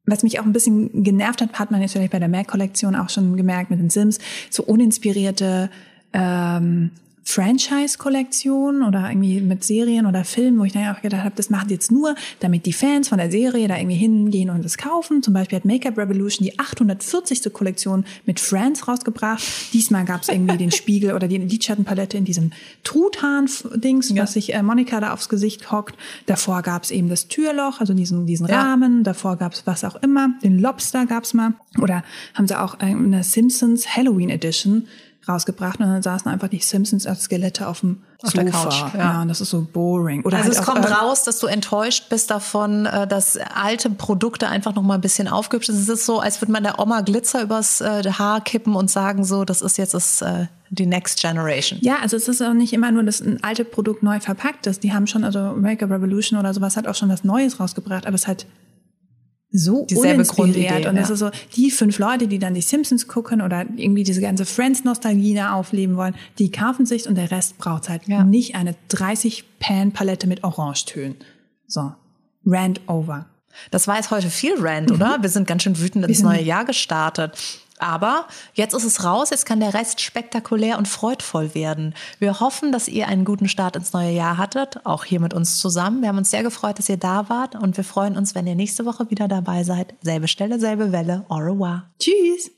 was 0.06 0.24
mich 0.24 0.40
auch 0.40 0.46
ein 0.46 0.54
bisschen 0.54 1.04
genervt 1.04 1.42
hat, 1.42 1.54
hat 1.60 1.72
man 1.72 1.82
jetzt 1.82 1.94
vielleicht 1.94 2.12
bei 2.12 2.20
der 2.20 2.28
Mac-Kollektion 2.28 2.96
auch 2.96 3.10
schon 3.10 3.38
gemerkt 3.38 3.70
mit 3.70 3.80
den 3.80 3.90
Sims, 3.90 4.20
so 4.50 4.64
uninspirierte 4.64 5.70
ähm, 6.12 6.92
Franchise-Kollektion 7.24 8.84
oder 8.84 9.10
irgendwie 9.10 9.42
mit 9.42 9.64
Serien 9.64 10.06
oder 10.06 10.24
Filmen, 10.24 10.60
wo 10.60 10.64
ich 10.64 10.74
dann 10.74 10.94
auch 10.94 11.02
gedacht 11.02 11.24
habe, 11.24 11.36
das 11.36 11.50
machen 11.50 11.68
die 11.68 11.76
jetzt 11.76 11.92
nur, 11.92 12.16
damit 12.40 12.66
die 12.66 12.74
Fans 12.74 13.10
von 13.10 13.20
der 13.20 13.32
Serie 13.32 13.68
da 13.68 13.78
irgendwie 13.78 13.96
hingehen 13.96 14.50
und 14.50 14.66
es 14.66 14.78
kaufen. 14.78 15.22
Zum 15.22 15.34
Beispiel 15.34 15.58
hat 15.58 15.66
Make-up 15.66 15.98
Revolution 15.98 16.46
die 16.46 16.60
840. 16.60 17.54
Kollektion 17.54 18.06
mit 18.26 18.40
Friends 18.40 18.88
rausgebracht. 18.88 19.44
Diesmal 19.74 20.06
gab 20.06 20.24
es 20.24 20.30
irgendwie 20.30 20.58
den 20.58 20.72
Spiegel 20.72 21.14
oder 21.14 21.28
die 21.28 21.38
Lidschattenpalette 21.38 22.18
in 22.18 22.26
diesem 22.26 22.52
Truthahn-Dings, 22.84 24.10
ja. 24.10 24.24
was 24.24 24.34
sich 24.34 24.54
äh, 24.54 24.64
Monika 24.64 25.00
da 25.00 25.14
aufs 25.14 25.30
Gesicht 25.30 25.72
hockt. 25.72 25.96
Davor 26.26 26.62
gab 26.64 26.84
es 26.84 26.92
eben 26.92 27.10
das 27.10 27.28
Türloch, 27.28 27.80
also 27.80 27.94
diesen, 27.94 28.26
diesen 28.26 28.48
ja. 28.48 28.62
Rahmen. 28.62 29.04
Davor 29.04 29.38
gab 29.38 29.54
es 29.54 29.66
was 29.68 29.84
auch 29.84 29.96
immer. 29.98 30.30
Den 30.44 30.60
Lobster 30.60 31.06
gab 31.06 31.24
es 31.24 31.34
mal. 31.34 31.54
Oder 31.80 32.04
haben 32.34 32.48
sie 32.48 32.60
auch 32.60 32.80
eine 32.80 33.24
Simpsons 33.24 33.96
Halloween 33.96 34.30
Edition 34.30 34.88
rausgebracht 35.28 35.80
und 35.80 35.88
dann 35.88 36.02
saßen 36.02 36.32
einfach 36.32 36.48
die 36.48 36.60
Simpsons 36.60 37.06
als 37.06 37.24
Skelette 37.24 37.68
auf 37.68 37.82
dem 37.82 38.02
Auf 38.24 38.32
Sofa. 38.32 38.44
der 38.44 38.52
Couch, 38.52 38.84
ja. 38.94 39.00
ja. 39.00 39.22
und 39.22 39.28
das 39.28 39.42
ist 39.42 39.50
so 39.52 39.68
boring. 39.72 40.24
Oder 40.24 40.38
Also 40.38 40.50
halt 40.50 40.60
es 40.60 40.66
kommt 40.66 40.86
äh, 40.86 40.90
raus, 40.90 41.24
dass 41.24 41.40
du 41.40 41.48
enttäuscht 41.48 42.10
bist 42.10 42.32
davon, 42.32 42.86
äh, 42.86 43.08
dass 43.08 43.38
alte 43.38 43.90
Produkte 43.90 44.48
einfach 44.50 44.74
noch 44.74 44.82
mal 44.82 44.96
ein 44.96 45.02
bisschen 45.02 45.28
aufgehübscht 45.28 45.70
sind. 45.70 45.80
Es 45.80 45.90
ist 45.90 46.06
so, 46.06 46.20
als 46.20 46.42
würde 46.42 46.52
man 46.52 46.64
der 46.64 46.80
Oma 46.80 47.02
Glitzer 47.02 47.44
übers 47.44 47.82
äh, 47.82 48.04
Haar 48.12 48.42
kippen 48.42 48.76
und 48.76 48.90
sagen 48.90 49.24
so, 49.24 49.46
das 49.46 49.62
ist 49.62 49.78
jetzt 49.78 49.94
das, 49.94 50.22
äh, 50.22 50.48
die 50.70 50.86
Next 50.86 51.20
Generation. 51.20 51.80
Ja, 51.82 51.98
also 52.02 52.18
es 52.18 52.28
ist 52.28 52.42
auch 52.42 52.54
nicht 52.54 52.74
immer 52.74 52.92
nur, 52.92 53.04
dass 53.04 53.22
ein 53.22 53.44
altes 53.44 53.70
Produkt 53.70 54.04
neu 54.04 54.20
verpackt 54.20 54.68
ist. 54.68 54.84
Die 54.84 54.94
haben 54.94 55.06
schon, 55.06 55.24
also 55.24 55.54
Make-up 55.56 55.92
Revolution 55.92 56.40
oder 56.40 56.54
sowas 56.54 56.78
hat 56.78 56.88
auch 56.88 56.96
schon 56.96 57.10
was 57.10 57.24
Neues 57.24 57.60
rausgebracht, 57.60 58.08
aber 58.08 58.16
es 58.16 58.28
hat 58.28 58.46
so 59.52 59.86
Dieselbe 59.86 60.16
uninspiriert. 60.16 60.86
Und 60.86 60.96
ja. 60.96 61.02
das 61.02 61.10
ist 61.10 61.20
so, 61.20 61.30
die 61.56 61.72
fünf 61.72 62.00
Leute, 62.00 62.28
die 62.28 62.40
dann 62.40 62.54
die 62.54 62.62
Simpsons 62.62 63.08
gucken 63.08 63.42
oder 63.42 63.66
irgendwie 63.76 64.04
diese 64.04 64.22
ganze 64.22 64.46
Friends-Nostalgie 64.46 65.36
da 65.36 65.54
aufleben 65.54 65.98
wollen, 65.98 66.16
die 66.40 66.52
kaufen 66.52 66.86
sich 66.86 67.08
und 67.08 67.16
der 67.16 67.32
Rest 67.32 67.58
braucht 67.58 67.90
halt 67.90 68.08
Ja. 68.08 68.24
nicht 68.24 68.56
eine 68.56 68.76
30-Pan-Palette 68.90 70.28
mit 70.28 70.44
Orangetönen. 70.44 71.16
So, 71.68 71.94
Rand 72.46 72.82
over. 72.88 73.26
Das 73.70 73.88
war 73.88 73.98
jetzt 73.98 74.12
heute 74.12 74.30
viel 74.30 74.54
Rand, 74.58 74.92
oder? 74.92 75.18
Wir 75.22 75.30
sind 75.30 75.48
ganz 75.48 75.64
schön 75.64 75.78
wütend 75.78 76.08
ins 76.08 76.22
neue 76.22 76.42
Jahr 76.42 76.64
gestartet. 76.64 77.38
Aber 77.82 78.28
jetzt 78.54 78.74
ist 78.76 78.84
es 78.84 79.04
raus, 79.04 79.32
jetzt 79.32 79.46
kann 79.46 79.60
der 79.60 79.74
Rest 79.74 80.02
spektakulär 80.02 80.78
und 80.78 80.88
freudvoll 80.88 81.56
werden. 81.56 81.96
Wir 82.20 82.40
hoffen, 82.40 82.72
dass 82.72 82.88
ihr 82.88 83.08
einen 83.08 83.26
guten 83.26 83.48
Start 83.48 83.76
ins 83.76 83.92
neue 83.92 84.12
Jahr 84.12 84.38
hattet, 84.38 84.86
auch 84.86 85.04
hier 85.04 85.20
mit 85.20 85.34
uns 85.34 85.58
zusammen. 85.58 86.02
Wir 86.02 86.10
haben 86.10 86.20
uns 86.20 86.30
sehr 86.30 86.44
gefreut, 86.44 86.78
dass 86.78 86.90
ihr 86.90 86.98
da 86.98 87.28
wart 87.30 87.56
und 87.56 87.78
wir 87.78 87.84
freuen 87.84 88.18
uns, 88.18 88.36
wenn 88.36 88.46
ihr 88.46 88.56
nächste 88.56 88.86
Woche 88.86 89.10
wieder 89.10 89.28
dabei 89.28 89.64
seid. 89.64 89.96
Selbe 90.02 90.28
Stelle, 90.28 90.60
selbe 90.60 90.92
Welle. 90.92 91.26
Au 91.28 91.38
revoir. 91.38 91.90
Tschüss! 92.00 92.52